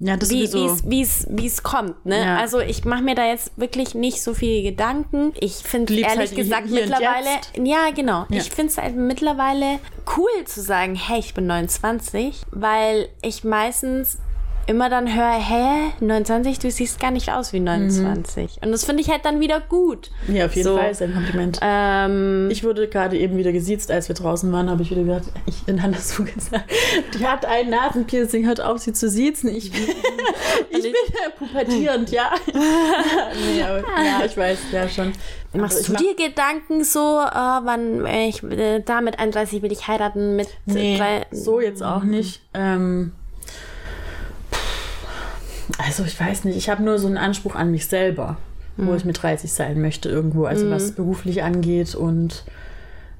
ja, 0.00 0.16
das 0.16 0.30
wie 0.30 0.46
sowieso. 0.46 0.74
es 0.74 0.88
wie 0.90 1.02
es 1.02 1.26
wie 1.28 1.46
es 1.46 1.62
kommt 1.62 2.06
ne 2.06 2.20
Ja. 2.24 2.36
also 2.36 2.60
ich 2.60 2.84
mache 2.84 3.02
mir 3.02 3.14
da 3.16 3.26
jetzt 3.26 3.50
wirklich 3.56 3.94
nicht 3.94 4.22
so 4.22 4.32
viele 4.34 4.62
Gedanken 4.62 5.32
ich 5.40 5.54
finde 5.56 5.92
ehrlich 5.94 6.30
halt 6.30 6.36
gesagt 6.36 6.70
mittlerweile 6.70 7.28
ja 7.64 7.90
genau 7.94 8.24
Ja. 8.28 8.36
ich 8.38 8.50
finde 8.50 8.70
es 8.72 8.78
halt 8.78 8.94
mittlerweile 8.96 9.80
cool 10.16 10.44
zu 10.44 10.60
sagen 10.62 10.94
hey 10.94 11.18
ich 11.18 11.34
bin 11.34 11.46
29 11.48 12.42
weil 12.52 13.08
ich 13.22 13.42
meistens 13.44 14.18
immer 14.68 14.88
dann 14.90 15.12
höre 15.14 15.32
hä 15.32 15.92
29 16.00 16.58
du 16.58 16.70
siehst 16.70 17.00
gar 17.00 17.10
nicht 17.10 17.32
aus 17.32 17.52
wie 17.52 17.60
29 17.60 18.58
und 18.62 18.70
das 18.70 18.84
finde 18.84 19.02
ich 19.02 19.10
halt 19.10 19.24
dann 19.24 19.40
wieder 19.40 19.60
gut 19.60 20.10
ja, 20.28 20.46
auf 20.46 20.54
jeden 20.54 20.68
so. 20.68 20.76
Fall 20.76 20.90
ist 20.90 21.02
ein 21.02 21.14
Kompliment. 21.14 21.58
ähm, 21.62 22.48
Ich 22.50 22.64
wurde 22.64 22.88
gerade 22.88 23.16
eben 23.16 23.36
wieder 23.36 23.52
gesiezt, 23.52 23.90
als 23.90 24.08
wir 24.08 24.14
draußen 24.14 24.52
waren, 24.52 24.70
habe 24.70 24.82
ich 24.82 24.90
wieder 24.90 25.02
gesagt, 25.02 25.26
ich 25.46 25.82
hat 25.82 25.94
das 25.94 26.14
so 26.14 26.24
gesagt, 26.24 26.70
die 27.18 27.26
hat 27.26 27.44
ein 27.46 27.70
Nasenpiercing, 27.70 28.46
hört 28.46 28.60
auf, 28.60 28.78
sie 28.78 28.92
zu 28.92 29.08
siezen. 29.08 29.48
Ich, 29.54 29.72
ich 30.70 30.82
bin 30.82 30.92
pubertierend, 31.38 32.10
ja. 32.10 32.30
nee, 32.54 33.62
aber, 33.62 33.78
ja, 33.78 34.24
ich 34.24 34.36
weiß, 34.36 34.58
ja 34.72 34.88
schon. 34.88 35.12
Machst 35.54 35.78
Also 35.78 35.94
du 35.94 36.04
ich 36.04 36.16
dir 36.16 36.28
Gedanken 36.28 36.84
so, 36.84 36.98
äh, 37.20 37.32
wann 37.32 38.04
ich 38.06 38.42
äh, 38.42 38.80
da 38.80 39.00
mit 39.00 39.18
31 39.18 39.62
will 39.62 39.72
ich 39.72 39.88
heiraten, 39.88 40.36
mit 40.36 40.48
mach, 40.66 40.74
nee, 40.74 40.96
drei, 40.98 41.26
so 41.30 41.60
jetzt 41.60 41.82
auch 41.82 42.02
nicht. 42.02 42.42
Ähm, 42.54 43.12
also 45.76 46.04
ich 46.04 46.18
weiß 46.18 46.44
nicht, 46.44 46.56
ich 46.56 46.70
habe 46.70 46.82
nur 46.82 46.98
so 46.98 47.06
einen 47.06 47.18
Anspruch 47.18 47.54
an 47.54 47.70
mich 47.70 47.86
selber, 47.86 48.36
wo 48.76 48.94
ich 48.94 49.04
mit 49.04 49.20
30 49.20 49.52
sein 49.52 49.80
möchte 49.80 50.08
irgendwo, 50.08 50.44
also 50.44 50.70
was 50.70 50.92
beruflich 50.92 51.42
angeht 51.42 51.96
und 51.96 52.44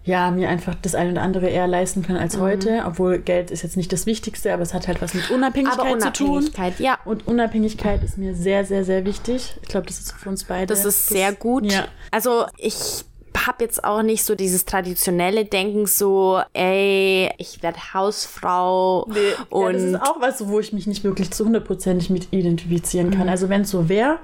ja, 0.05 0.31
mir 0.31 0.49
einfach 0.49 0.75
das 0.81 0.95
eine 0.95 1.13
oder 1.13 1.23
andere 1.23 1.49
eher 1.49 1.67
leisten 1.67 2.03
können 2.03 2.19
als 2.19 2.39
heute. 2.39 2.85
Obwohl 2.87 3.19
Geld 3.19 3.51
ist 3.51 3.63
jetzt 3.63 3.77
nicht 3.77 3.93
das 3.93 4.07
Wichtigste, 4.07 4.55
aber 4.55 4.63
es 4.63 4.73
hat 4.73 4.89
halt 4.89 5.03
was 5.03 5.13
mit 5.13 5.31
Unabhängigkeit, 5.31 5.81
Aber 5.81 5.99
zu 5.99 6.13
tun. 6.13 6.29
Unabhängigkeit, 6.29 6.81
ja. 6.81 6.99
Und 7.05 7.27
Unabhängigkeit 7.27 8.03
ist 8.03 8.17
mir 8.17 8.35
sehr, 8.35 8.65
sehr, 8.65 8.85
sehr 8.85 9.05
wichtig. 9.05 9.59
Ich 9.61 9.69
glaube, 9.69 9.87
das 9.87 9.99
ist 9.99 10.13
für 10.13 10.31
uns 10.31 10.45
beide. 10.45 10.67
Das 10.67 10.87
ist 10.87 11.09
sehr 11.09 11.35
gut. 11.35 11.71
Ja. 11.71 11.89
Also 12.11 12.47
ich 12.57 13.05
habe 13.47 13.65
jetzt 13.65 13.85
auch 13.85 14.03
nicht 14.03 14.25
so 14.25 14.35
dieses 14.35 14.65
traditionelle 14.65 15.45
Denken, 15.45 15.87
so, 15.87 16.41
ey, 16.53 17.31
ich 17.39 17.63
werde 17.63 17.79
Hausfrau 17.95 19.07
Und 19.51 19.59
und 19.59 19.65
ja, 19.65 19.73
das 19.73 19.83
ist 19.83 20.03
auch 20.03 20.21
was, 20.21 20.49
wo 20.49 20.61
ich 20.61 20.73
mich 20.73 20.87
nicht 20.87 21.05
wirklich 21.05 21.31
zu 21.31 21.45
hundertprozentig 21.45 22.11
mit 22.11 22.33
identifizieren 22.33 23.11
kann. 23.11 23.29
Also 23.29 23.49
wenn 23.49 23.63
es 23.63 23.71
so 23.71 23.89
wäre, 23.89 24.19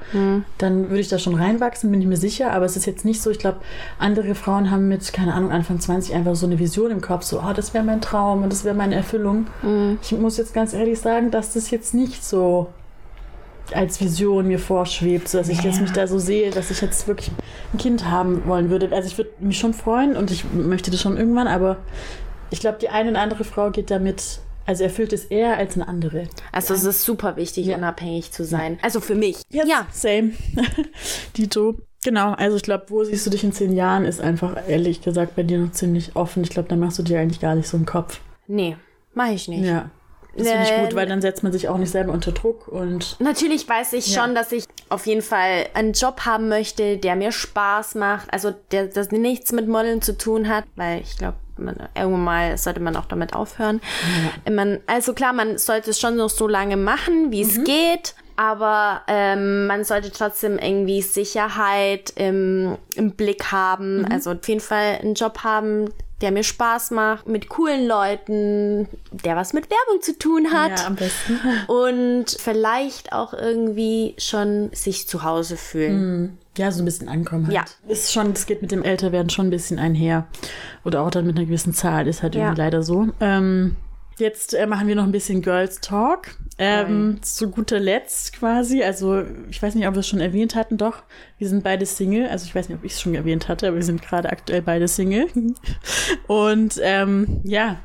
dann 0.58 0.90
würde 0.90 1.00
ich 1.00 1.08
da 1.08 1.18
schon 1.18 1.34
reinwachsen, 1.34 1.90
bin 1.90 2.00
ich 2.00 2.06
mir 2.06 2.16
sicher. 2.16 2.52
Aber 2.52 2.64
es 2.64 2.76
ist 2.76 2.86
jetzt 2.86 3.04
nicht 3.04 3.22
so. 3.22 3.30
Ich 3.30 3.38
glaube, 3.38 3.58
andere 3.98 4.34
Frauen 4.34 4.70
haben 4.70 4.88
mit, 4.88 5.12
keine 5.12 5.34
Ahnung, 5.34 5.50
Anfang 5.50 5.80
20 5.80 6.14
einfach 6.14 6.34
so 6.34 6.46
eine 6.46 6.58
Vision 6.58 6.90
im 6.90 7.00
Kopf, 7.00 7.24
so, 7.24 7.40
oh, 7.40 7.52
das 7.54 7.74
wäre 7.74 7.84
mein 7.84 8.00
Traum 8.00 8.42
und 8.42 8.52
das 8.52 8.64
wäre 8.64 8.74
meine 8.74 8.94
Erfüllung. 8.94 9.46
Ich 10.02 10.12
muss 10.12 10.36
jetzt 10.36 10.54
ganz 10.54 10.72
ehrlich 10.72 11.00
sagen, 11.00 11.30
dass 11.30 11.52
das 11.52 11.70
jetzt 11.70 11.94
nicht 11.94 12.24
so 12.24 12.68
als 13.72 14.00
Vision 14.00 14.46
mir 14.46 14.58
vorschwebt, 14.58 15.28
so 15.28 15.38
dass 15.38 15.48
ich 15.48 15.62
jetzt 15.62 15.80
mich 15.80 15.92
da 15.92 16.06
so 16.06 16.18
sehe, 16.18 16.50
dass 16.50 16.70
ich 16.70 16.80
jetzt 16.80 17.08
wirklich 17.08 17.30
ein 17.72 17.78
Kind 17.78 18.04
haben 18.04 18.46
wollen 18.46 18.70
würde. 18.70 18.90
Also 18.92 19.08
ich 19.08 19.16
würde 19.16 19.30
mich 19.40 19.58
schon 19.58 19.74
freuen 19.74 20.16
und 20.16 20.30
ich 20.30 20.44
möchte 20.52 20.90
das 20.90 21.00
schon 21.00 21.16
irgendwann, 21.16 21.46
aber 21.46 21.78
ich 22.50 22.60
glaube, 22.60 22.78
die 22.80 22.88
eine 22.88 23.10
oder 23.10 23.20
andere 23.20 23.44
Frau 23.44 23.70
geht 23.70 23.90
damit, 23.90 24.40
also 24.66 24.84
erfüllt 24.84 25.12
es 25.12 25.24
eher 25.24 25.56
als 25.56 25.74
eine 25.74 25.88
andere. 25.88 26.28
also 26.52 26.74
es 26.74 26.84
ist 26.84 27.04
super 27.04 27.36
wichtig, 27.36 27.68
unabhängig 27.74 28.32
zu 28.32 28.44
sein. 28.44 28.78
Also 28.82 29.00
für 29.00 29.14
mich. 29.14 29.42
Ja. 29.50 29.86
Same. 29.90 30.32
Dito. 31.36 31.76
Genau, 32.04 32.32
also 32.32 32.56
ich 32.56 32.62
glaube, 32.62 32.84
wo 32.88 33.02
siehst 33.02 33.24
du 33.24 33.30
dich 33.30 33.44
in 33.44 33.52
zehn 33.52 33.72
Jahren, 33.72 34.04
ist 34.04 34.20
einfach 34.20 34.68
ehrlich 34.68 35.00
gesagt 35.00 35.36
bei 35.36 35.42
dir 35.42 35.58
noch 35.58 35.72
ziemlich 35.72 36.14
offen. 36.16 36.42
Ich 36.42 36.50
glaube, 36.50 36.68
da 36.68 36.76
machst 36.76 36.98
du 36.98 37.02
dir 37.02 37.18
eigentlich 37.18 37.40
gar 37.40 37.54
nicht 37.54 37.66
so 37.66 37.78
einen 37.78 37.86
Kopf. 37.86 38.20
Nee, 38.46 38.76
mache 39.14 39.32
ich 39.32 39.48
nicht. 39.48 39.64
Ja. 39.64 39.90
Das 40.36 40.48
finde 40.48 40.64
ich 40.64 40.74
gut, 40.74 40.94
weil 40.94 41.06
dann 41.06 41.20
setzt 41.20 41.42
man 41.42 41.52
sich 41.52 41.68
auch 41.68 41.78
nicht 41.78 41.90
selber 41.90 42.12
unter 42.12 42.32
Druck 42.32 42.68
und 42.68 43.16
Natürlich 43.20 43.68
weiß 43.68 43.92
ich 43.94 44.08
Ja. 44.14 44.22
schon, 44.24 44.34
dass 44.34 44.52
ich 44.52 44.64
auf 44.88 45.06
jeden 45.06 45.22
Fall 45.22 45.66
einen 45.74 45.92
Job 45.92 46.22
haben 46.26 46.48
möchte, 46.48 46.96
der 46.98 47.16
mir 47.16 47.32
Spaß 47.32 47.94
macht. 47.94 48.32
Also 48.32 48.54
der 48.70 48.86
das 48.86 49.10
nichts 49.10 49.52
mit 49.52 49.68
Modeln 49.68 50.02
zu 50.02 50.16
tun 50.18 50.48
hat, 50.48 50.64
weil 50.76 51.00
ich 51.00 51.16
glaube, 51.16 51.36
man, 51.56 51.76
irgendwann 51.94 52.24
mal 52.24 52.58
sollte 52.58 52.80
man 52.80 52.96
auch 52.96 53.06
damit 53.06 53.32
aufhören. 53.34 53.80
Man, 54.50 54.80
also 54.86 55.14
klar, 55.14 55.32
man 55.32 55.56
sollte 55.58 55.90
es 55.90 56.00
schon 56.00 56.16
noch 56.16 56.30
so 56.30 56.48
lange 56.48 56.76
machen, 56.76 57.30
wie 57.30 57.42
es 57.42 57.62
geht. 57.64 58.14
Aber 58.36 59.02
ähm, 59.06 59.68
man 59.68 59.84
sollte 59.84 60.10
trotzdem 60.10 60.58
irgendwie 60.58 61.00
Sicherheit 61.02 62.12
im, 62.16 62.76
im 62.96 63.12
Blick 63.12 63.52
haben. 63.52 64.04
Also 64.10 64.32
auf 64.32 64.48
jeden 64.48 64.60
Fall 64.60 64.98
einen 65.00 65.14
Job 65.14 65.44
haben, 65.44 65.90
der 66.20 66.30
mir 66.30 66.44
Spaß 66.44 66.92
macht, 66.92 67.26
mit 67.26 67.48
coolen 67.48 67.86
Leuten, 67.86 68.88
der 69.10 69.36
was 69.36 69.52
mit 69.52 69.68
Werbung 69.70 70.00
zu 70.00 70.16
tun 70.18 70.52
hat 70.52 70.80
ja, 70.80 70.86
am 70.86 70.94
besten. 70.94 71.40
und 71.66 72.26
vielleicht 72.30 73.12
auch 73.12 73.32
irgendwie 73.34 74.14
schon 74.18 74.70
sich 74.72 75.08
zu 75.08 75.22
Hause 75.24 75.56
fühlen. 75.56 76.38
Ja, 76.56 76.70
so 76.70 76.82
ein 76.82 76.84
bisschen 76.84 77.08
ankommen 77.08 77.46
halt. 77.48 77.54
Ja. 77.56 77.64
Ist 77.88 78.12
schon, 78.12 78.32
das 78.32 78.46
geht 78.46 78.62
mit 78.62 78.70
dem 78.70 78.84
Älterwerden 78.84 79.28
schon 79.28 79.48
ein 79.48 79.50
bisschen 79.50 79.78
einher. 79.80 80.26
Oder 80.84 81.02
auch 81.02 81.10
dann 81.10 81.26
mit 81.26 81.36
einer 81.36 81.46
gewissen 81.46 81.74
Zahl, 81.74 82.06
ist 82.06 82.22
halt 82.22 82.34
Ja. 82.36 82.42
irgendwie 82.42 82.60
leider 82.60 82.82
so. 82.84 83.08
Ähm, 83.20 83.76
jetzt 84.18 84.54
äh, 84.54 84.66
machen 84.66 84.86
wir 84.86 84.94
noch 84.94 85.02
ein 85.04 85.12
bisschen 85.12 85.42
Girls 85.42 85.80
Talk. 85.80 86.36
Ähm, 86.56 87.18
zu 87.22 87.50
guter 87.50 87.80
Letzt 87.80 88.32
quasi, 88.34 88.84
also 88.84 89.24
ich 89.50 89.60
weiß 89.60 89.74
nicht, 89.74 89.88
ob 89.88 89.94
wir 89.94 90.00
es 90.00 90.08
schon 90.08 90.20
erwähnt 90.20 90.54
hatten, 90.54 90.76
doch, 90.76 91.02
wir 91.38 91.48
sind 91.48 91.64
beide 91.64 91.84
Single, 91.84 92.28
also 92.28 92.46
ich 92.46 92.54
weiß 92.54 92.68
nicht, 92.68 92.78
ob 92.78 92.84
ich 92.84 92.92
es 92.92 93.00
schon 93.00 93.14
erwähnt 93.14 93.48
hatte, 93.48 93.66
aber 93.66 93.76
wir 93.76 93.82
sind 93.82 94.02
gerade 94.02 94.30
aktuell 94.30 94.62
beide 94.62 94.86
Single. 94.86 95.26
Und 96.28 96.78
ähm, 96.80 97.40
ja, 97.42 97.78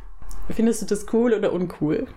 findest 0.50 0.84
du 0.84 0.86
das 0.86 1.08
cool 1.14 1.34
oder 1.34 1.52
uncool? 1.52 2.08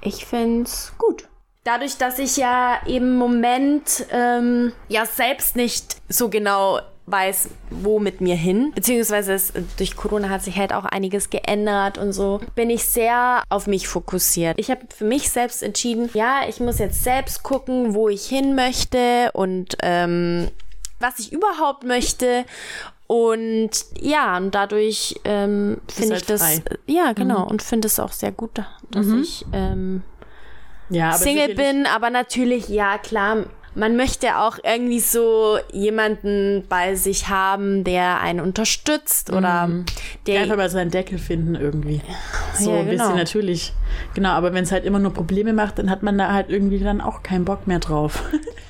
Ich 0.00 0.26
find's 0.26 0.92
gut. 0.98 1.28
Dadurch, 1.62 1.96
dass 1.96 2.18
ich 2.18 2.36
ja 2.36 2.76
im 2.86 3.16
Moment 3.16 4.06
ähm, 4.10 4.72
ja 4.88 5.06
selbst 5.06 5.56
nicht 5.56 5.96
so 6.08 6.28
genau 6.28 6.80
weiß, 7.06 7.50
wo 7.70 7.98
mit 7.98 8.20
mir 8.20 8.34
hin, 8.34 8.72
beziehungsweise 8.74 9.34
es, 9.34 9.52
durch 9.76 9.94
Corona 9.94 10.30
hat 10.30 10.42
sich 10.42 10.56
halt 10.56 10.72
auch 10.72 10.84
einiges 10.86 11.28
geändert 11.28 11.98
und 11.98 12.12
so, 12.12 12.40
bin 12.54 12.70
ich 12.70 12.86
sehr 12.86 13.42
auf 13.50 13.66
mich 13.66 13.88
fokussiert. 13.88 14.58
Ich 14.58 14.70
habe 14.70 14.80
für 14.94 15.04
mich 15.04 15.30
selbst 15.30 15.62
entschieden, 15.62 16.08
ja, 16.14 16.48
ich 16.48 16.60
muss 16.60 16.78
jetzt 16.78 17.04
selbst 17.04 17.42
gucken, 17.42 17.94
wo 17.94 18.08
ich 18.08 18.26
hin 18.26 18.54
möchte 18.54 19.30
und 19.34 19.76
ähm, 19.82 20.48
was 20.98 21.18
ich 21.18 21.32
überhaupt 21.32 21.84
möchte. 21.84 22.44
Und 23.06 23.70
ja, 24.00 24.38
und 24.38 24.54
dadurch 24.54 25.20
ähm, 25.24 25.82
finde 25.88 26.14
halt 26.14 26.22
ich 26.22 26.26
das, 26.26 26.40
frei. 26.40 26.62
ja, 26.86 27.12
genau, 27.12 27.46
und 27.46 27.62
finde 27.62 27.86
es 27.86 28.00
auch 28.00 28.12
sehr 28.12 28.32
gut, 28.32 28.62
dass 28.90 29.06
ich 29.08 29.44
ähm, 29.52 30.02
Ja, 30.88 31.12
Single 31.12 31.54
bin, 31.54 31.84
aber 31.86 32.08
natürlich, 32.08 32.68
ja, 32.70 32.96
klar, 32.96 33.44
man 33.74 33.96
möchte 33.96 34.38
auch 34.38 34.58
irgendwie 34.62 35.00
so 35.00 35.58
jemanden 35.72 36.64
bei 36.68 36.94
sich 36.94 37.28
haben, 37.28 37.84
der 37.84 38.20
einen 38.20 38.40
unterstützt 38.40 39.30
oder 39.32 39.68
der. 40.26 40.42
Einfach 40.42 40.56
mal 40.56 40.70
seinen 40.70 40.90
Deckel 40.90 41.18
finden 41.18 41.54
irgendwie. 41.54 42.00
So 42.58 42.70
Ja, 42.72 42.78
ein 42.80 42.84
bisschen 42.86 43.06
genau. 43.06 43.16
natürlich. 43.16 43.72
Genau, 44.14 44.30
aber 44.30 44.52
wenn 44.54 44.64
es 44.64 44.72
halt 44.72 44.84
immer 44.84 44.98
nur 44.98 45.12
Probleme 45.12 45.52
macht, 45.52 45.78
dann 45.78 45.90
hat 45.90 46.02
man 46.02 46.18
da 46.18 46.32
halt 46.32 46.50
irgendwie 46.50 46.78
dann 46.78 47.00
auch 47.00 47.22
keinen 47.22 47.44
Bock 47.44 47.66
mehr 47.66 47.78
drauf. 47.78 48.22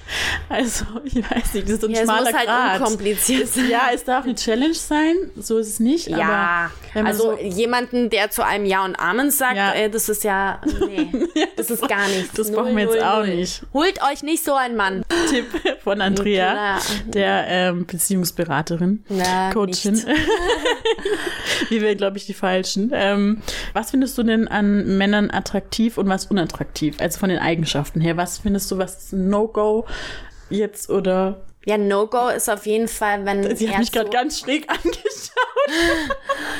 also, 0.48 0.84
ich 1.04 1.16
weiß 1.16 1.54
nicht, 1.54 1.66
das 1.66 1.74
ist 1.74 1.80
so 1.80 1.86
ein 1.86 1.92
ja, 1.92 2.00
es 2.00 2.04
schmaler 2.04 2.24
muss 2.30 2.34
halt 2.34 2.46
Grat. 2.46 2.80
unkompliziert 2.80 3.48
sein. 3.48 3.68
Ja, 3.70 3.82
es 3.92 4.04
darf 4.04 4.24
eine 4.24 4.34
Challenge 4.34 4.74
sein, 4.74 5.14
so 5.36 5.58
ist 5.58 5.68
es 5.68 5.80
nicht. 5.80 6.08
Ja, 6.08 6.70
also 6.94 7.36
so, 7.36 7.38
jemanden, 7.40 8.10
der 8.10 8.30
zu 8.30 8.44
einem 8.44 8.66
Ja 8.66 8.84
und 8.84 8.98
Amen 8.98 9.30
sagt, 9.30 9.56
Ja. 9.56 9.72
äh, 9.72 9.88
das 9.90 10.08
ist 10.08 10.24
ja, 10.24 10.60
nee, 10.86 11.10
das 11.56 11.70
ist 11.70 11.88
gar 11.88 12.06
nichts. 12.08 12.32
das 12.34 12.52
brauchen 12.52 12.76
wir 12.76 12.84
jetzt 12.84 12.94
null, 12.94 13.02
auch 13.02 13.24
null. 13.26 13.34
nicht. 13.34 13.62
Holt 13.72 13.98
euch 14.02 14.22
nicht 14.22 14.44
so 14.44 14.54
einen 14.54 14.76
Mann. 14.76 14.93
Tipp 15.30 15.46
von 15.82 16.00
Andrea, 16.00 16.78
der 17.06 17.46
ähm, 17.48 17.86
Beziehungsberaterin, 17.86 19.04
Na, 19.08 19.50
Coachin. 19.52 19.96
Wie 21.68 21.80
wir, 21.80 21.94
glaube 21.94 22.18
ich, 22.18 22.26
die 22.26 22.34
Falschen. 22.34 22.90
Ähm, 22.94 23.42
was 23.72 23.90
findest 23.90 24.16
du 24.18 24.22
denn 24.22 24.48
an 24.48 24.96
Männern 24.96 25.30
attraktiv 25.30 25.98
und 25.98 26.08
was 26.08 26.26
unattraktiv? 26.26 26.96
Also 27.00 27.18
von 27.18 27.28
den 27.28 27.38
Eigenschaften 27.38 28.00
her. 28.00 28.16
Was 28.16 28.38
findest 28.38 28.70
du, 28.70 28.78
was 28.78 29.04
ist 29.04 29.12
ein 29.12 29.28
No-Go 29.28 29.86
jetzt 30.50 30.90
oder? 30.90 31.40
Ja, 31.66 31.78
No-Go 31.78 32.28
ist 32.28 32.48
auf 32.50 32.66
jeden 32.66 32.88
Fall, 32.88 33.24
wenn 33.24 33.56
Sie 33.56 33.70
hat 33.70 33.78
mich 33.78 33.90
gerade 33.92 34.06
so- 34.06 34.12
ganz 34.12 34.40
schräg 34.40 34.68
angeschaut. 34.70 35.00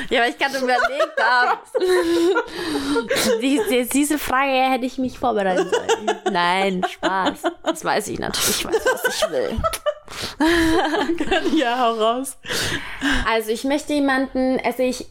Ja, 0.09 0.21
weil 0.23 0.31
ich 0.31 0.39
gerade 0.39 0.57
überlegt 0.59 1.21
habe. 1.21 1.59
Die, 3.41 3.61
die, 3.69 3.89
diese 3.89 4.19
Frage 4.19 4.51
hätte 4.53 4.87
ich 4.87 4.97
mich 4.99 5.19
vorbereiten 5.19 5.69
sollen. 5.71 6.19
Nein, 6.33 6.85
Spaß. 6.91 7.43
Das 7.65 7.85
weiß 7.85 8.09
ich 8.09 8.19
natürlich. 8.19 8.61
Ich 8.61 8.65
weiß, 8.65 8.85
was 9.05 9.15
ich 9.17 9.31
will. 9.31 9.59
ja, 11.59 11.79
hau 11.79 11.93
raus. 11.95 12.37
Also 13.29 13.51
ich 13.51 13.65
möchte 13.65 13.93
jemanden, 13.93 14.61
also 14.65 14.83
ich, 14.83 15.07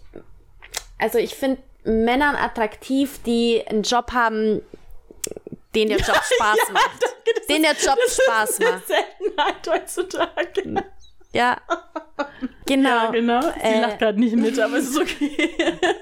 also 1.00 1.18
ich 1.20 1.36
finde 1.36 1.62
Männern 1.84 2.36
attraktiv, 2.36 3.20
die 3.26 3.64
einen 3.68 3.84
Job 3.84 4.12
haben, 4.14 4.62
den 5.76 5.90
der 5.90 5.98
Job 6.00 6.16
Spaß 6.24 6.58
macht. 6.72 7.02
Danke, 7.02 7.34
das 7.36 7.48
Den 7.48 7.64
ist- 7.64 7.84
der 7.84 7.90
Job 7.92 8.00
das 8.06 8.18
Spaß 8.24 8.50
ist 8.52 8.62
eine 8.62 8.72
macht. 8.72 8.88
Seltenheit 8.88 9.68
heutzutage. 9.68 10.84
Ja. 11.34 11.62
Genau. 12.66 12.90
Ja, 12.90 13.12
genau. 13.12 13.42
Sie 13.42 13.60
Äh, 13.62 13.82
lacht 13.82 14.00
gerade 14.00 14.18
nicht 14.20 14.36
mit, 14.38 14.58
aber 14.58 14.78
es 14.78 14.90
ist 14.90 14.98
okay. 14.98 15.32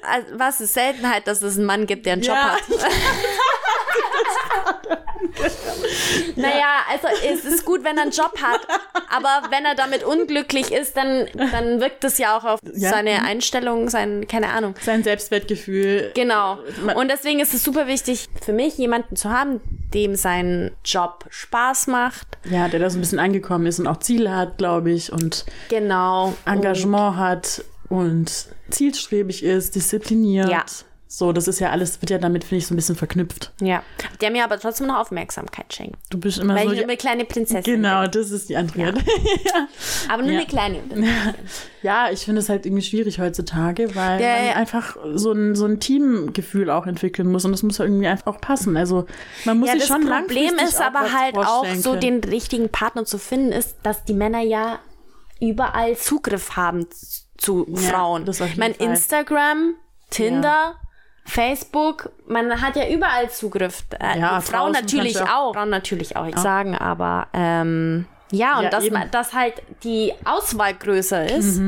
Also, 0.04 0.28
was 0.38 0.62
ist 0.62 0.74
Seltenheit, 0.76 1.26
dass 1.28 1.42
es 1.42 1.58
einen 1.58 1.66
Mann 1.66 1.88
gibt, 1.88 2.06
der 2.06 2.14
einen 2.14 2.22
Job 2.22 2.36
Ja. 2.36 2.52
hat? 2.54 2.62
Naja, 6.36 6.80
also 6.92 7.08
es 7.26 7.46
ist 7.46 7.66
gut, 7.66 7.84
wenn 7.84 7.98
er 7.98 8.04
einen 8.04 8.12
Job 8.12 8.34
hat, 8.42 8.62
aber 9.10 9.50
wenn 9.50 9.66
er 9.66 9.76
damit 9.76 10.04
unglücklich 10.04 10.72
ist, 10.72 10.96
dann, 10.98 11.28
dann 11.34 11.80
wirkt 11.80 12.04
das 12.04 12.18
ja 12.18 12.38
auch 12.38 12.44
auf 12.44 12.60
Ja. 12.74 12.90
seine 12.90 13.24
Einstellung, 13.24 13.90
sein, 13.90 14.28
keine 14.28 14.50
Ahnung. 14.50 14.76
Sein 14.82 15.04
Selbstwertgefühl. 15.04 16.12
Genau. 16.16 16.60
Und 16.96 17.10
deswegen 17.10 17.40
ist 17.40 17.54
es 17.54 17.64
super 17.64 17.88
wichtig 17.88 18.28
für 18.44 18.54
mich, 18.54 18.78
jemanden 18.78 19.16
zu 19.16 19.30
haben, 19.30 19.62
dem 19.94 20.16
sein 20.16 20.72
Job 20.86 21.26
Spaß 21.30 21.88
macht. 21.88 22.28
Ja, 22.50 22.68
der 22.68 22.80
da 22.80 22.90
so 22.90 22.98
ein 22.98 23.02
bisschen 23.02 23.20
angekommen 23.20 23.66
ist 23.66 23.80
und 23.80 23.88
auch 23.88 24.00
Ziele 24.00 24.36
hat, 24.36 24.58
glaube 24.58 24.92
ich, 24.92 25.12
und 25.12 25.46
Genau. 25.70 26.11
Engagement 26.46 27.18
hat 27.18 27.64
und 27.90 28.48
zielstrebig 28.70 29.44
ist, 29.44 29.76
diszipliniert. 29.76 30.50
Ja. 30.50 30.66
So, 31.14 31.34
das 31.34 31.50
ist 31.50 31.60
ja 31.60 31.72
alles, 31.72 32.02
wird 32.02 32.10
ja 32.10 32.20
damit, 32.20 32.46
finde 32.46 32.60
ich, 32.60 32.68
so 32.68 32.74
ein 32.74 32.78
bisschen 32.78 32.96
verknüpft. 32.96 33.52
Ja. 33.60 33.84
Der 34.22 34.32
mir 34.32 34.46
aber 34.46 34.58
trotzdem 34.58 34.88
noch 34.88 34.96
Aufmerksamkeit 34.98 35.74
schenkt. 35.74 35.98
Du 36.10 36.18
bist 36.18 36.38
immer 36.40 36.56
Weil 36.56 36.68
so. 36.68 36.72
ich 36.72 36.78
nur 36.78 36.88
eine 36.88 36.96
kleine 36.96 37.26
Prinzessin 37.26 37.64
genau, 37.66 38.08
das 38.08 38.32
ist 38.32 38.48
die 38.48 38.56
Andrea. 38.56 38.92
bin. 38.92 39.04
Aber 40.10 40.22
nur 40.24 40.32
Ja. 40.32 40.38
eine 40.38 40.48
kleine. 40.48 40.80
Ja, 41.84 42.10
ich 42.12 42.20
finde 42.22 42.40
es 42.40 42.48
halt 42.48 42.66
irgendwie 42.66 42.84
schwierig 42.84 43.20
heutzutage, 43.20 43.94
weil 43.94 44.22
Ja, 44.22 44.36
man 44.36 44.46
ja. 44.46 44.54
einfach 44.54 44.96
so 45.16 45.34
ein, 45.34 45.54
so 45.56 45.66
ein 45.66 45.82
Teamgefühl 45.82 46.70
auch 46.70 46.86
entwickeln 46.88 47.30
muss 47.30 47.44
und 47.44 47.52
das 47.52 47.64
muss 47.64 47.80
ja 47.80 47.86
irgendwie 47.86 48.08
einfach 48.08 48.28
auch 48.28 48.40
passen. 48.40 48.78
Also 48.78 49.06
man 49.44 49.60
muss 49.60 49.68
Ja, 49.68 49.74
sich 49.74 49.82
das 49.82 49.90
schon 49.90 50.08
Problem 50.08 50.46
langfristig 50.46 50.62
ist 50.70 50.80
auch 50.80 50.86
aber 50.86 51.00
was 51.02 51.14
halt 51.14 51.36
auch 51.38 51.66
so 51.76 51.96
den 51.98 52.24
richtigen 52.24 52.70
Partner 52.70 53.04
zu 53.04 53.18
finden, 53.18 53.52
ist, 53.52 53.76
dass 53.84 54.06
die 54.06 54.14
Männer 54.14 54.40
ja 54.42 54.80
überall 55.42 55.98
Zugriff 55.98 56.56
haben 56.56 56.86
zu 57.38 57.66
Ja, 57.70 57.78
Frauen. 57.92 58.26
jeden 58.50 58.60
mein 58.60 58.76
Fall. 58.76 58.88
Instagram, 58.88 59.74
Tinder, 60.10 60.76
Facebook, 61.26 62.12
man 62.28 62.62
hat 62.62 62.76
ja 62.76 62.88
überall 62.90 63.30
Zugriff. 63.30 63.84
Äh, 64.00 64.20
Ja, 64.20 64.42
Frauen 64.42 64.72
natürlich 64.74 65.20
auch. 65.22 65.54
Frauen 65.54 65.70
natürlich 65.70 66.16
auch, 66.16 66.26
ich 66.28 66.38
sagen, 66.38 66.76
aber 66.78 67.28
ähm, 67.34 68.06
ja, 68.32 68.58
und 68.58 68.64
Ja, 68.66 68.70
dass, 68.70 68.84
eben. 68.86 69.02
dass 69.12 69.34
halt 69.34 69.62
die 69.84 70.14
Auswahl 70.26 70.74
größer 70.74 71.26
ist. 71.26 71.60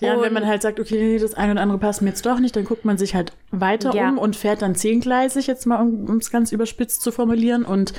Ja, 0.00 0.14
und 0.14 0.22
wenn 0.22 0.28
Und- 0.28 0.32
man 0.32 0.46
halt 0.46 0.62
sagt, 0.62 0.80
okay, 0.80 1.18
das 1.18 1.34
eine 1.34 1.52
oder 1.52 1.60
andere 1.62 1.78
passt 1.78 2.00
mir 2.02 2.08
jetzt 2.08 2.24
doch 2.26 2.38
nicht, 2.38 2.56
dann 2.56 2.64
guckt 2.64 2.84
man 2.84 2.96
sich 2.98 3.14
halt 3.14 3.32
weiter 3.52 3.94
Ja. 3.94 4.08
um 4.10 4.18
und 4.18 4.36
fährt 4.36 4.62
dann 4.62 4.74
zehngleisig, 4.74 5.46
jetzt 5.46 5.66
mal, 5.66 5.80
um 5.80 6.18
es 6.18 6.30
ganz 6.30 6.52
überspitzt 6.52 7.02
zu 7.02 7.10
formulieren. 7.10 7.64
Und 7.64 7.92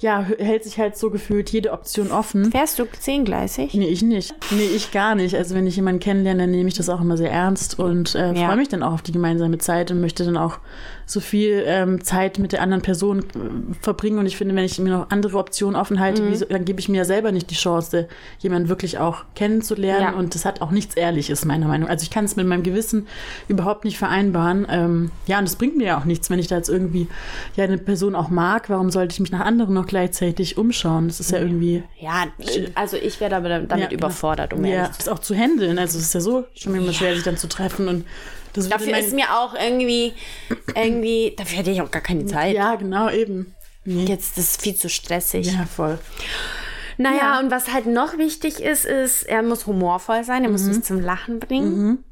ja, 0.00 0.24
hält 0.38 0.64
sich 0.64 0.78
halt 0.78 0.96
so 0.96 1.10
gefühlt 1.10 1.50
jede 1.50 1.72
Option 1.72 2.10
offen. 2.10 2.50
Fährst 2.50 2.78
du 2.78 2.84
zehngleisig? 2.98 3.74
Nee, 3.74 3.88
ich 3.88 4.02
nicht. 4.02 4.34
Nee, 4.50 4.64
ich 4.74 4.92
gar 4.92 5.14
nicht. 5.14 5.34
Also 5.36 5.54
wenn 5.54 5.66
ich 5.66 5.76
jemanden 5.76 6.00
kennenlerne, 6.00 6.44
dann 6.44 6.50
nehme 6.50 6.68
ich 6.68 6.74
das 6.74 6.88
auch 6.88 7.00
immer 7.00 7.16
sehr 7.16 7.30
ernst 7.30 7.78
und 7.78 8.14
äh, 8.14 8.32
Ja. 8.32 8.46
freue 8.46 8.56
mich 8.56 8.68
dann 8.68 8.82
auch 8.82 8.92
auf 8.94 9.02
die 9.02 9.12
gemeinsame 9.12 9.58
Zeit 9.58 9.90
und 9.90 10.00
möchte 10.00 10.24
dann 10.24 10.36
auch 10.36 10.58
so 11.06 11.20
viel 11.20 11.62
ähm, 11.66 12.02
Zeit 12.02 12.38
mit 12.38 12.52
der 12.52 12.62
anderen 12.62 12.82
Person 12.82 13.18
äh, 13.20 13.74
verbringen. 13.82 14.18
Und 14.18 14.24
ich 14.26 14.38
finde, 14.38 14.54
wenn 14.56 14.64
ich 14.64 14.78
mir 14.78 14.90
noch 14.90 15.10
andere 15.10 15.36
Optionen 15.36 15.76
offen 15.78 16.00
halte, 16.00 16.22
Mhm. 16.22 16.30
wieso, 16.30 16.46
dann 16.46 16.64
gebe 16.64 16.80
ich 16.80 16.88
mir 16.88 16.96
ja 16.98 17.04
selber 17.04 17.30
nicht 17.30 17.50
die 17.50 17.54
Chance, 17.56 18.08
jemanden 18.38 18.70
wirklich 18.70 18.98
auch 18.98 19.24
kennenzulernen. 19.34 20.12
Ja. 20.14 20.18
Und 20.18 20.34
das 20.34 20.46
hat 20.46 20.62
auch 20.62 20.70
nichts 20.70 20.94
Ehrliches, 20.96 21.44
meiner 21.44 21.66
Meinung 21.68 21.82
nach. 21.88 21.90
Also 21.90 22.04
ich 22.04 22.10
kann 22.10 22.24
es 22.24 22.36
mit 22.36 22.46
meinem 22.46 22.62
Gewissen 22.62 23.06
überhaupt 23.48 23.84
nicht 23.84 23.98
vereinbaren. 23.98 24.66
Ähm, 24.70 24.93
ja, 25.26 25.38
und 25.38 25.44
es 25.44 25.56
bringt 25.56 25.76
mir 25.76 25.84
ja 25.86 25.98
auch 25.98 26.04
nichts, 26.04 26.30
wenn 26.30 26.38
ich 26.38 26.46
da 26.48 26.56
jetzt 26.56 26.68
irgendwie 26.68 27.08
ja 27.56 27.64
eine 27.64 27.78
Person 27.78 28.14
auch 28.14 28.28
mag. 28.28 28.68
Warum 28.70 28.90
sollte 28.90 29.12
ich 29.12 29.20
mich 29.20 29.30
nach 29.32 29.40
anderen 29.44 29.74
noch 29.74 29.86
gleichzeitig 29.86 30.56
umschauen? 30.58 31.08
Das 31.08 31.20
ist 31.20 31.30
ja 31.32 31.38
irgendwie 31.38 31.82
Ja, 32.00 32.26
also 32.74 32.96
ich 32.96 33.20
wäre 33.20 33.30
damit, 33.30 33.52
damit 33.70 33.70
Ja, 33.84 33.88
genau. 33.90 33.92
überfordert, 34.06 34.52
um 34.52 34.64
ja, 34.64 34.72
ehrlich 34.74 34.92
zu 34.92 34.98
ist 35.00 35.08
auch 35.08 35.18
zu 35.18 35.34
handeln. 35.34 35.78
Also 35.78 35.98
es 35.98 36.04
ist 36.06 36.14
ja 36.14 36.20
so 36.20 36.44
schon 36.54 36.74
immer 36.74 36.92
schwer, 36.92 37.14
sich 37.14 37.24
dann 37.24 37.36
zu 37.36 37.48
treffen 37.48 37.88
und 37.88 38.04
das 38.52 38.68
Dafür 38.68 38.96
ist 38.98 39.12
mir 39.12 39.34
auch 39.36 39.54
irgendwie, 39.54 40.12
irgendwie, 40.76 41.34
dafür 41.36 41.58
hätte 41.58 41.70
ich 41.72 41.82
auch 41.82 41.90
gar 41.90 42.02
keine 42.02 42.24
Zeit. 42.26 42.54
ja 42.54 42.76
genau 42.76 43.10
eben. 43.10 43.52
Nee. 43.84 44.04
Jetzt 44.04 44.38
das 44.38 44.44
ist 44.52 44.62
viel 44.62 44.76
zu 44.76 44.88
stressig. 44.88 45.52
Ja, 45.52 45.66
voll. 45.66 45.98
Naja, 46.96 47.16
Ja. 47.34 47.40
und 47.40 47.50
was 47.50 47.72
halt 47.72 47.86
noch 47.86 48.16
wichtig 48.18 48.60
ist, 48.62 48.84
ist, 48.86 49.24
er 49.24 49.42
muss 49.42 49.66
humorvoll 49.66 50.22
sein, 50.24 50.44
er 50.44 50.50
muss 50.50 50.62
Mhm. 50.62 50.68
mich 50.68 50.82
zum 50.84 51.00
Lachen 51.00 51.40
bringen. 51.40 52.04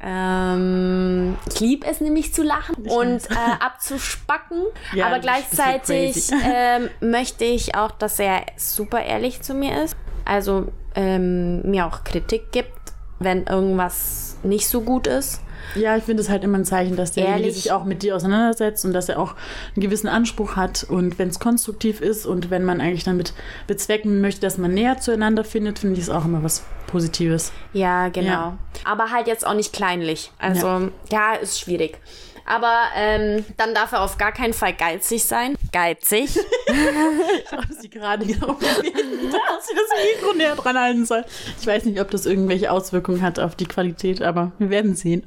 Ähm, 0.00 1.36
ich 1.48 1.60
liebe 1.60 1.86
es 1.86 2.00
nämlich 2.00 2.34
zu 2.34 2.42
lachen 2.42 2.74
und 2.86 3.30
äh, 3.30 3.34
abzuspacken. 3.60 4.64
Ja, 4.94 5.06
aber 5.06 5.18
gleichzeitig 5.18 6.30
ähm, 6.44 6.90
möchte 7.00 7.44
ich 7.44 7.74
auch, 7.74 7.90
dass 7.90 8.18
er 8.18 8.42
super 8.56 9.02
ehrlich 9.02 9.42
zu 9.42 9.54
mir 9.54 9.82
ist. 9.82 9.96
Also 10.24 10.72
ähm, 10.94 11.62
mir 11.70 11.86
auch 11.86 12.04
Kritik 12.04 12.52
gibt, 12.52 12.92
wenn 13.18 13.44
irgendwas 13.44 14.36
nicht 14.42 14.68
so 14.68 14.82
gut 14.82 15.06
ist. 15.06 15.40
Ja, 15.74 15.96
ich 15.96 16.04
finde 16.04 16.22
es 16.22 16.28
halt 16.28 16.44
immer 16.44 16.58
ein 16.58 16.64
Zeichen, 16.64 16.96
dass 16.96 17.12
derjenige 17.12 17.42
Ehrlich? 17.42 17.62
sich 17.62 17.72
auch 17.72 17.84
mit 17.84 18.02
dir 18.02 18.16
auseinandersetzt 18.16 18.84
und 18.84 18.92
dass 18.92 19.08
er 19.08 19.18
auch 19.18 19.34
einen 19.74 19.82
gewissen 19.82 20.08
Anspruch 20.08 20.56
hat 20.56 20.84
und 20.84 21.18
wenn 21.18 21.28
es 21.28 21.38
konstruktiv 21.38 22.00
ist 22.00 22.26
und 22.26 22.50
wenn 22.50 22.64
man 22.64 22.80
eigentlich 22.80 23.04
damit 23.04 23.32
bezwecken 23.66 24.20
möchte, 24.20 24.40
dass 24.40 24.58
man 24.58 24.72
näher 24.72 24.98
zueinander 24.98 25.44
findet, 25.44 25.78
finde 25.78 25.96
ich 25.96 26.02
es 26.02 26.10
auch 26.10 26.24
immer 26.24 26.42
was 26.42 26.64
Positives. 26.86 27.52
Ja, 27.72 28.08
genau. 28.08 28.28
Ja. 28.28 28.58
Aber 28.84 29.10
halt 29.10 29.26
jetzt 29.26 29.46
auch 29.46 29.54
nicht 29.54 29.72
kleinlich. 29.72 30.30
Also, 30.38 30.90
ja, 31.10 31.34
ist 31.34 31.58
schwierig. 31.58 31.98
Aber 32.46 32.72
ähm, 32.96 33.44
dann 33.56 33.74
darf 33.74 33.92
er 33.92 34.02
auf 34.02 34.18
gar 34.18 34.32
keinen 34.32 34.52
Fall 34.52 34.74
geizig 34.74 35.24
sein. 35.24 35.56
Geizig. 35.74 36.30
Ich 36.66 37.52
habe 37.52 37.74
sie 37.80 37.90
gerade 37.90 38.24
genau 38.24 38.46
probiert, 38.54 38.94
dass 38.94 39.66
sie 39.66 39.74
das 39.74 40.20
Mikro 40.20 40.32
näher 40.34 40.56
dran 40.56 40.78
halten 40.78 41.04
soll. 41.04 41.24
Ich 41.60 41.66
weiß 41.66 41.84
nicht, 41.84 42.00
ob 42.00 42.10
das 42.10 42.26
irgendwelche 42.26 42.70
Auswirkungen 42.70 43.22
hat 43.22 43.38
auf 43.38 43.54
die 43.54 43.66
Qualität, 43.66 44.22
aber 44.22 44.52
wir 44.58 44.70
werden 44.70 44.94
sehen. 44.96 45.24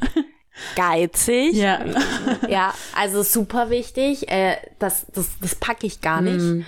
Geizig. 0.75 1.53
Ja. 1.53 1.79
Ja, 2.49 2.73
also 2.95 3.23
super 3.23 3.69
wichtig. 3.69 4.29
Äh, 4.29 4.57
das 4.79 5.05
das, 5.13 5.37
das 5.41 5.55
packe 5.55 5.85
ich 5.85 6.01
gar 6.01 6.21
nicht. 6.21 6.39
Mhm. 6.39 6.65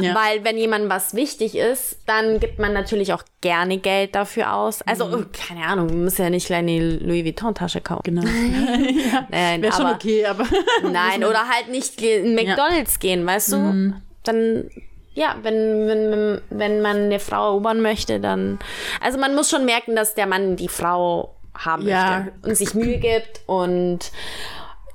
Ja. 0.00 0.14
Weil 0.14 0.44
wenn 0.44 0.56
jemandem 0.56 0.90
was 0.90 1.14
wichtig 1.14 1.56
ist, 1.56 1.98
dann 2.06 2.40
gibt 2.40 2.58
man 2.58 2.72
natürlich 2.72 3.12
auch 3.12 3.22
gerne 3.40 3.78
Geld 3.78 4.14
dafür 4.14 4.54
aus. 4.54 4.82
Also, 4.82 5.06
Mhm. 5.06 5.14
oh, 5.14 5.38
keine 5.46 5.64
Ahnung, 5.66 5.86
man 5.86 6.04
muss 6.04 6.18
ja 6.18 6.30
nicht 6.30 6.46
gleich 6.46 6.58
eine 6.60 6.78
Louis 6.98 7.24
Vuitton-Tasche 7.24 7.80
kaufen. 7.80 8.02
Genau. 8.04 8.22
ja. 8.26 9.26
Nein, 9.30 9.62
Wäre 9.62 9.72
schon 9.74 9.86
okay, 9.86 10.26
aber. 10.26 10.44
Nein, 10.90 11.24
oder 11.24 11.48
halt 11.48 11.68
nicht 11.70 12.00
in 12.02 12.34
McDonalds 12.34 12.98
gehen, 12.98 13.24
weißt 13.26 13.52
du? 13.52 13.94
Dann, 14.24 14.70
ja, 15.14 15.36
wenn, 15.42 15.88
wenn, 15.88 16.40
wenn 16.50 16.80
man 16.82 16.96
eine 16.96 17.18
Frau 17.18 17.48
erobern 17.50 17.80
möchte, 17.80 18.20
dann. 18.20 18.58
Also 19.00 19.18
man 19.18 19.34
muss 19.34 19.50
schon 19.50 19.64
merken, 19.64 19.96
dass 19.96 20.14
der 20.14 20.26
Mann 20.26 20.56
die 20.56 20.68
Frau 20.68 21.34
haben 21.56 21.88
Ja. 21.88 22.20
möchte 22.20 22.48
und 22.48 22.54
sich 22.56 22.74
Mühe 22.74 22.98
gibt 22.98 23.40
und 23.46 23.98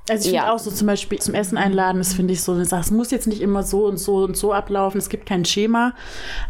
Also 0.08 0.28
ich 0.28 0.34
Ja. 0.34 0.42
finde 0.42 0.54
auch 0.54 0.58
so 0.58 0.70
zum 0.70 0.86
Beispiel 0.86 1.18
zum 1.18 1.34
Essen 1.34 1.56
einladen, 1.56 1.98
das 1.98 2.12
finde 2.12 2.34
ich 2.34 2.42
so 2.42 2.52
eine 2.52 2.64
Sache. 2.66 2.82
Es 2.82 2.90
muss 2.90 3.10
jetzt 3.10 3.26
nicht 3.26 3.40
immer 3.40 3.62
so 3.62 3.86
und 3.86 3.96
so 3.96 4.16
und 4.24 4.36
so 4.36 4.52
ablaufen. 4.52 4.98
Es 4.98 5.08
gibt 5.08 5.24
kein 5.26 5.44
Schema, 5.44 5.94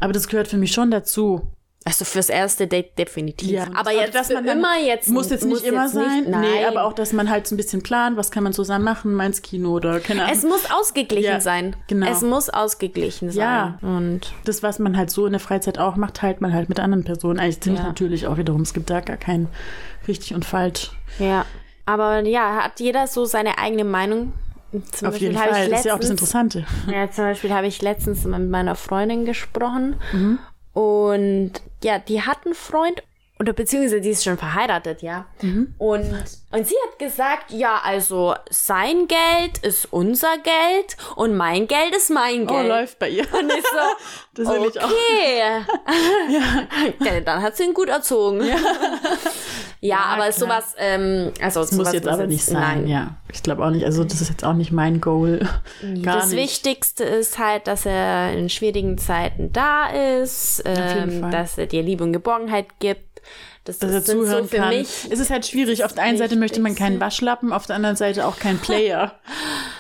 aber 0.01 0.13
das 0.13 0.27
gehört 0.29 0.49
für 0.49 0.57
mich 0.57 0.73
schon 0.73 0.91
dazu. 0.91 1.43
also 1.87 2.07
fürs 2.07 2.31
erste 2.31 2.67
Date 2.67 2.99
definitiv. 2.99 3.51
Ja, 3.51 3.67
aber 3.75 3.93
jetzt 3.93 4.15
dass 4.15 4.31
man 4.31 4.47
immer 4.47 4.79
jetzt 4.83 5.07
muss 5.09 5.29
jetzt 5.29 5.45
nicht 5.45 5.65
immer 5.65 5.87
sein. 5.91 6.25
nein. 6.31 6.41
Nee, 6.41 6.65
aber 6.65 6.85
auch, 6.85 6.95
dass 6.95 7.13
man 7.13 7.29
halt 7.29 7.47
so 7.47 7.55
ein 7.55 7.59
bisschen 7.59 7.83
plant, 7.83 8.17
was 8.17 8.31
kann 8.31 8.43
man 8.43 8.55
zusammen 8.55 8.87
machen, 8.87 9.13
mal 9.13 9.27
ins 9.27 9.43
Kino 9.43 9.73
oder 9.73 10.01
keine 10.01 10.23
Ahnung. 10.25 10.35
es 10.35 10.43
muss 10.45 10.63
ausgeglichen 10.71 11.25
Ja, 11.31 11.41
sein. 11.41 11.77
genau. 11.87 12.07
Es 12.11 12.23
muss 12.23 12.49
ausgeglichen 12.49 13.31
sein. 13.31 13.39
Ja. 13.39 13.79
Und 13.83 14.33
das, 14.47 14.63
was 14.63 14.79
man 14.79 14.97
halt 14.97 15.11
so 15.11 15.27
in 15.27 15.33
der 15.33 15.41
Freizeit 15.41 15.79
auch 15.79 15.97
macht, 15.97 16.15
teilt 16.15 16.41
man 16.41 16.55
halt 16.55 16.71
mit 16.71 16.81
anderen 16.81 17.05
Personen. 17.05 17.39
Eigentlich 17.39 17.61
ziemlich 17.61 17.83
Ja. 17.83 17.89
natürlich 17.89 18.27
auch 18.29 18.39
wiederum. 18.39 18.63
Es 18.63 18.73
gibt 18.73 18.89
da 18.89 19.01
gar 19.01 19.19
kein 19.19 19.49
richtig 20.09 20.35
und 20.35 20.47
falsch. 20.47 20.91
ja. 21.19 21.45
Aber 21.87 22.21
ja, 22.21 22.63
hat 22.65 22.81
jeder 22.81 23.07
so 23.07 23.25
seine 23.25 23.59
eigene 23.59 23.85
Meinung. 23.85 24.33
Zum 24.93 25.09
Auf 25.09 25.17
jeden 25.19 25.39
habe 25.41 25.53
Fall. 25.53 25.65
Ich 25.65 25.71
Das 25.71 25.79
ist 25.81 25.85
ja 25.87 25.95
auch 25.95 25.99
das 26.01 26.09
letztens- 26.11 26.21
Interessante. 26.33 26.67
Ja, 26.91 27.11
zum 27.11 27.25
Beispiel 27.25 27.53
habe 27.53 27.67
ich 27.67 27.81
letztens 27.83 28.25
mit 28.25 28.51
meiner 28.51 28.75
Freundin 28.75 29.25
gesprochen 29.25 29.97
Mhm. 30.13 30.39
und 30.73 31.53
ja, 31.83 31.99
die 31.99 32.23
hat 32.23 32.39
einen 32.45 32.55
Freund 32.55 33.03
oder 33.41 33.53
beziehungsweise 33.53 34.01
die 34.01 34.11
ist 34.11 34.23
schon 34.25 34.39
verheiratet, 34.39 35.03
ja. 35.03 35.27
Mhm. 35.43 35.75
Und, 35.79 36.03
und 36.53 36.67
sie 36.67 36.75
hat 36.87 36.99
gesagt, 37.01 37.51
ja, 37.51 37.81
also 37.85 38.35
sein 38.49 39.09
Geld 39.09 39.59
ist 39.63 39.93
unser 39.93 40.39
Geld 40.39 40.97
und 41.17 41.37
mein 41.37 41.67
Geld 41.67 41.95
ist 41.97 42.11
mein 42.11 42.45
Oh, 42.45 42.47
Geld. 42.55 42.69
läuft 42.69 42.99
bei 43.01 43.09
ihr. 43.11 43.27
Und 43.35 43.51
ich 43.53 43.65
so, 43.65 43.79
Das 44.35 44.49
will 44.49 44.69
ich 44.71 44.81
auch. 44.81 44.89
okay. 44.89 45.65
ja. 47.05 47.21
Dann 47.21 47.43
hat 47.43 47.57
sie 47.57 47.65
ihn 47.65 47.75
gut 47.75 47.89
erzogen. 47.89 48.45
Ja, 48.45 48.57
aber 49.93 50.31
klar. 50.31 50.33
sowas, 50.33 50.75
ähm, 50.79 51.33
also 51.43 51.61
Das 51.61 51.73
muss 51.73 51.93
jetzt 51.93 52.09
aber 52.09 52.27
nicht 52.27 52.45
sein. 52.45 52.87
Ja, 52.87 53.17
ich 53.31 53.43
glaube 53.43 53.65
auch 53.65 53.71
nicht. 53.71 53.85
Also 53.85 54.03
das 54.03 54.21
ist 54.21 54.31
jetzt 54.31 54.45
auch 54.45 54.55
nicht 54.55 54.73
mein 54.73 55.01
Goal. 55.01 55.41
Gar 56.03 56.17
das 56.17 56.31
nicht. 56.31 56.43
Wichtigste 56.43 57.05
ist 57.05 57.39
halt, 57.39 57.67
dass 57.67 57.85
er 57.85 58.33
in 58.33 58.49
schwierigen 58.49 58.97
Zeiten 58.97 59.53
da 59.53 59.89
ist, 60.23 60.63
ähm, 60.65 61.31
dass 61.31 61.59
er 61.59 61.67
dir 61.67 61.83
Liebe 61.83 62.03
und 62.03 62.13
Geborgenheit 62.13 62.67
gibt. 62.79 63.14
Das, 63.65 63.79
dass 63.79 63.91
er 63.91 63.97
das 63.97 64.07
sind 64.07 64.21
zuhören 64.21 64.45
so 64.45 64.51
für 64.51 64.57
kann. 64.59 64.69
mich. 64.69 65.09
es 65.11 65.19
ist 65.19 65.31
halt 65.31 65.47
schwierig. 65.47 65.85
Auf 65.85 65.95
der 65.95 66.05
einen 66.05 66.19
Seite 66.19 66.37
möchte 66.37 66.61
man 66.61 66.75
keinen 66.75 67.01
Waschlappen, 67.01 67.51
auf 67.53 67.67
der 67.67 67.77
anderen 67.77 67.97
Seite 67.97 68.27
auch 68.27 68.39
keinen 68.39 68.59
Player. 68.59 69.19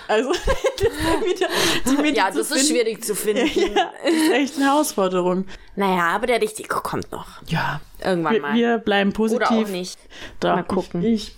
Also 0.06 0.32
das 0.76 0.82
ist 0.82 1.24
wieder, 1.24 1.48
die 1.86 2.02
Mitte 2.02 2.16
Ja, 2.18 2.30
das 2.30 2.50
ist 2.50 2.68
schwierig 2.68 3.02
zu 3.02 3.14
finden. 3.14 3.46
Ja, 3.74 3.90
ist 4.06 4.30
echt 4.32 4.56
eine 4.56 4.66
Herausforderung. 4.66 5.46
Naja, 5.76 6.08
aber 6.08 6.26
der 6.26 6.42
Richtige 6.42 6.68
kommt 6.68 7.10
noch. 7.10 7.26
Ja, 7.46 7.80
Irgendwann 8.04 8.34
wir, 8.34 8.40
mal. 8.42 8.54
wir 8.54 8.78
bleiben 8.78 9.14
positiv. 9.14 9.48
Oder 9.50 9.62
auch 9.62 9.68
nicht. 9.68 9.98
Doch, 10.40 10.56
Mal 10.56 10.62
gucken. 10.62 11.02
Ich, 11.02 11.28
ich 11.28 11.36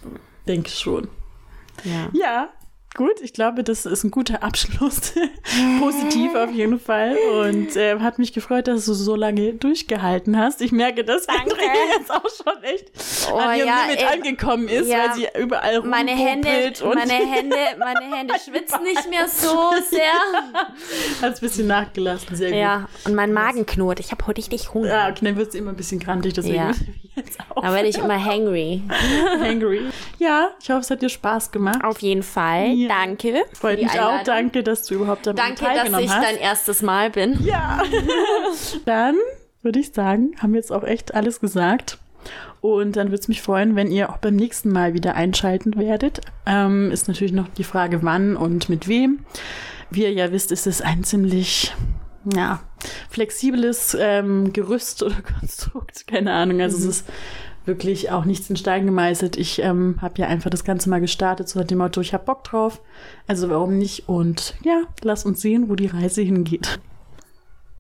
denke 0.49 0.69
schon. 0.69 1.07
Ja. 1.85 2.09
Ja, 2.13 2.49
gut. 2.97 3.21
Ich 3.21 3.33
glaube, 3.33 3.63
das 3.63 3.87
ist 3.87 4.03
ein 4.05 4.11
guter 4.11 4.43
Abschluss. 4.43 5.13
Positiv 5.81 6.35
auf 6.35 6.51
jeden 6.51 6.81
Fall. 6.81 7.17
Und 7.43 7.77
äh, 7.77 7.99
hat 8.01 8.19
mich 8.19 8.33
gefreut, 8.33 8.67
dass 8.67 8.87
du 8.87 8.95
so 8.95 9.15
lange 9.15 9.55
durchgehalten 9.55 10.37
hast. 10.39 10.61
Ich 10.63 10.73
merke, 10.73 11.05
dass 11.05 11.27
Danke. 11.27 11.43
Andrea 11.43 11.67
jetzt 11.99 12.11
auch 12.11 12.23
schon 12.29 12.63
echt 12.63 12.91
Oh, 13.33 13.37
an 13.37 13.57
ihrem 13.57 13.69
ja, 13.69 13.83
Limit 13.87 14.01
ey, 14.01 14.07
angekommen 14.07 14.69
ist, 14.69 14.89
ja. 14.89 14.99
weil 14.99 15.15
sie 15.15 15.27
überall 15.41 15.83
Meine 15.83 16.13
Hände, 16.13 16.73
und 16.83 16.95
meine 16.95 17.13
Hände, 17.13 17.57
meine 17.79 18.17
Hände 18.17 18.35
schwitzen 18.45 18.83
nicht 18.83 19.09
mehr 19.11 19.29
so 19.29 19.73
sehr. 19.91 20.03
hat 21.23 21.33
es 21.35 21.39
ein 21.39 21.41
bisschen 21.41 21.67
nachgelassen. 21.67 22.35
Sehr 22.37 22.51
gut. 22.51 22.59
Ja, 22.59 22.89
und 23.05 23.15
mein 23.15 23.33
Magen 23.33 23.67
knurrt. 23.67 24.01
Ich 24.01 24.11
habe 24.13 24.27
heute 24.27 24.39
richtig 24.39 24.73
Hunger. 24.75 24.89
Ja, 24.89 25.09
okay, 25.09 25.25
dann 25.25 25.37
wird 25.37 25.53
sie 25.53 25.59
immer 25.59 25.71
ein 25.71 25.77
bisschen 25.77 26.01
krantig, 26.01 26.35
deswegen 26.35 26.55
Ja. 26.57 26.71
jetzt 27.17 27.39
auch 27.51 27.63
Da 27.63 27.73
werde 27.75 27.89
ich 27.89 27.99
immer 27.99 28.23
hangry. 28.23 28.83
hangry. 29.41 29.83
Ja, 30.19 30.49
ich 30.61 30.71
hoffe, 30.71 30.81
es 30.81 30.91
hat 30.91 31.03
dir 31.03 31.09
Spaß 31.09 31.51
gemacht. 31.51 31.83
Auf 31.85 31.99
jeden 32.01 32.23
Fall. 32.23 32.69
Ja. 32.73 32.86
Danke. 32.89 33.45
Freut 33.53 33.83
mich 33.83 34.01
auch. 34.01 34.23
Danke, 34.23 34.63
dass 34.63 34.85
du 34.85 34.95
überhaupt 34.95 35.27
daran 35.27 35.37
Danke, 35.37 35.65
dass 35.65 36.01
ich 36.01 36.11
hast. 36.11 36.25
dein 36.25 36.37
erstes 36.37 36.83
Mal 36.83 37.11
bin. 37.11 37.39
Ja. 37.45 37.83
dann 38.85 39.17
würde 39.63 39.81
ich 39.81 39.93
sagen, 39.93 40.35
haben 40.41 40.53
wir 40.53 40.61
jetzt 40.61 40.73
auch 40.73 40.85
echt 40.85 41.15
alles 41.15 41.41
gesagt. 41.41 41.99
Und 42.61 42.97
dann 42.97 43.09
würde 43.09 43.21
es 43.21 43.29
mich 43.29 43.43
freuen, 43.43 43.77
wenn 43.77 43.91
ihr 43.91 44.11
auch 44.11 44.17
beim 44.17 44.35
nächsten 44.35 44.71
Mal 44.71 44.95
wieder 44.95 45.15
einschalten 45.15 45.77
werdet. 45.77 46.21
Ähm, 46.47 46.91
ist 46.91 47.07
natürlich 47.09 47.33
noch 47.33 47.49
die 47.49 47.65
Frage, 47.65 48.03
wann 48.03 48.37
und 48.37 48.69
mit 48.69 48.89
wem. 48.89 49.21
Wie 49.91 50.03
ihr 50.03 50.13
ja 50.13 50.33
wisst, 50.33 50.51
ist 50.51 50.67
es 50.67 50.83
ein 50.83 51.05
ziemlich 51.05 51.73
ja, 52.35 52.61
flexibles 53.09 53.97
ähm, 53.99 54.53
Gerüst 54.53 55.03
oder 55.03 55.17
Konstrukt. 55.39 56.07
Keine 56.07 56.33
Ahnung. 56.33 56.61
Also 56.61 56.79
es 56.79 56.85
ist 56.85 57.07
wirklich 57.67 58.11
auch 58.11 58.25
nichts 58.25 58.49
in 58.51 58.57
Stein 58.57 58.87
gemeißelt. 58.87 59.37
Ich 59.37 59.61
ähm, 59.61 59.97
habe 60.01 60.21
ja 60.21 60.27
einfach 60.27 60.51
das 60.51 60.65
Ganze 60.65 60.89
mal 60.89 61.01
gestartet, 61.01 61.49
so 61.49 61.59
nach 61.59 61.67
dem 61.67 61.79
Motto, 61.79 62.01
ich 62.01 62.15
habe 62.15 62.25
Bock 62.25 62.45
drauf. 62.45 62.81
Also 63.27 63.51
warum 63.51 63.79
nicht? 63.79 64.09
Und 64.09 64.55
ja, 64.65 64.83
lass 65.03 65.25
uns 65.25 65.41
sehen, 65.41 65.69
wo 65.69 65.75
die 65.75 65.87
Reise 65.87 66.23
hingeht. 66.23 66.81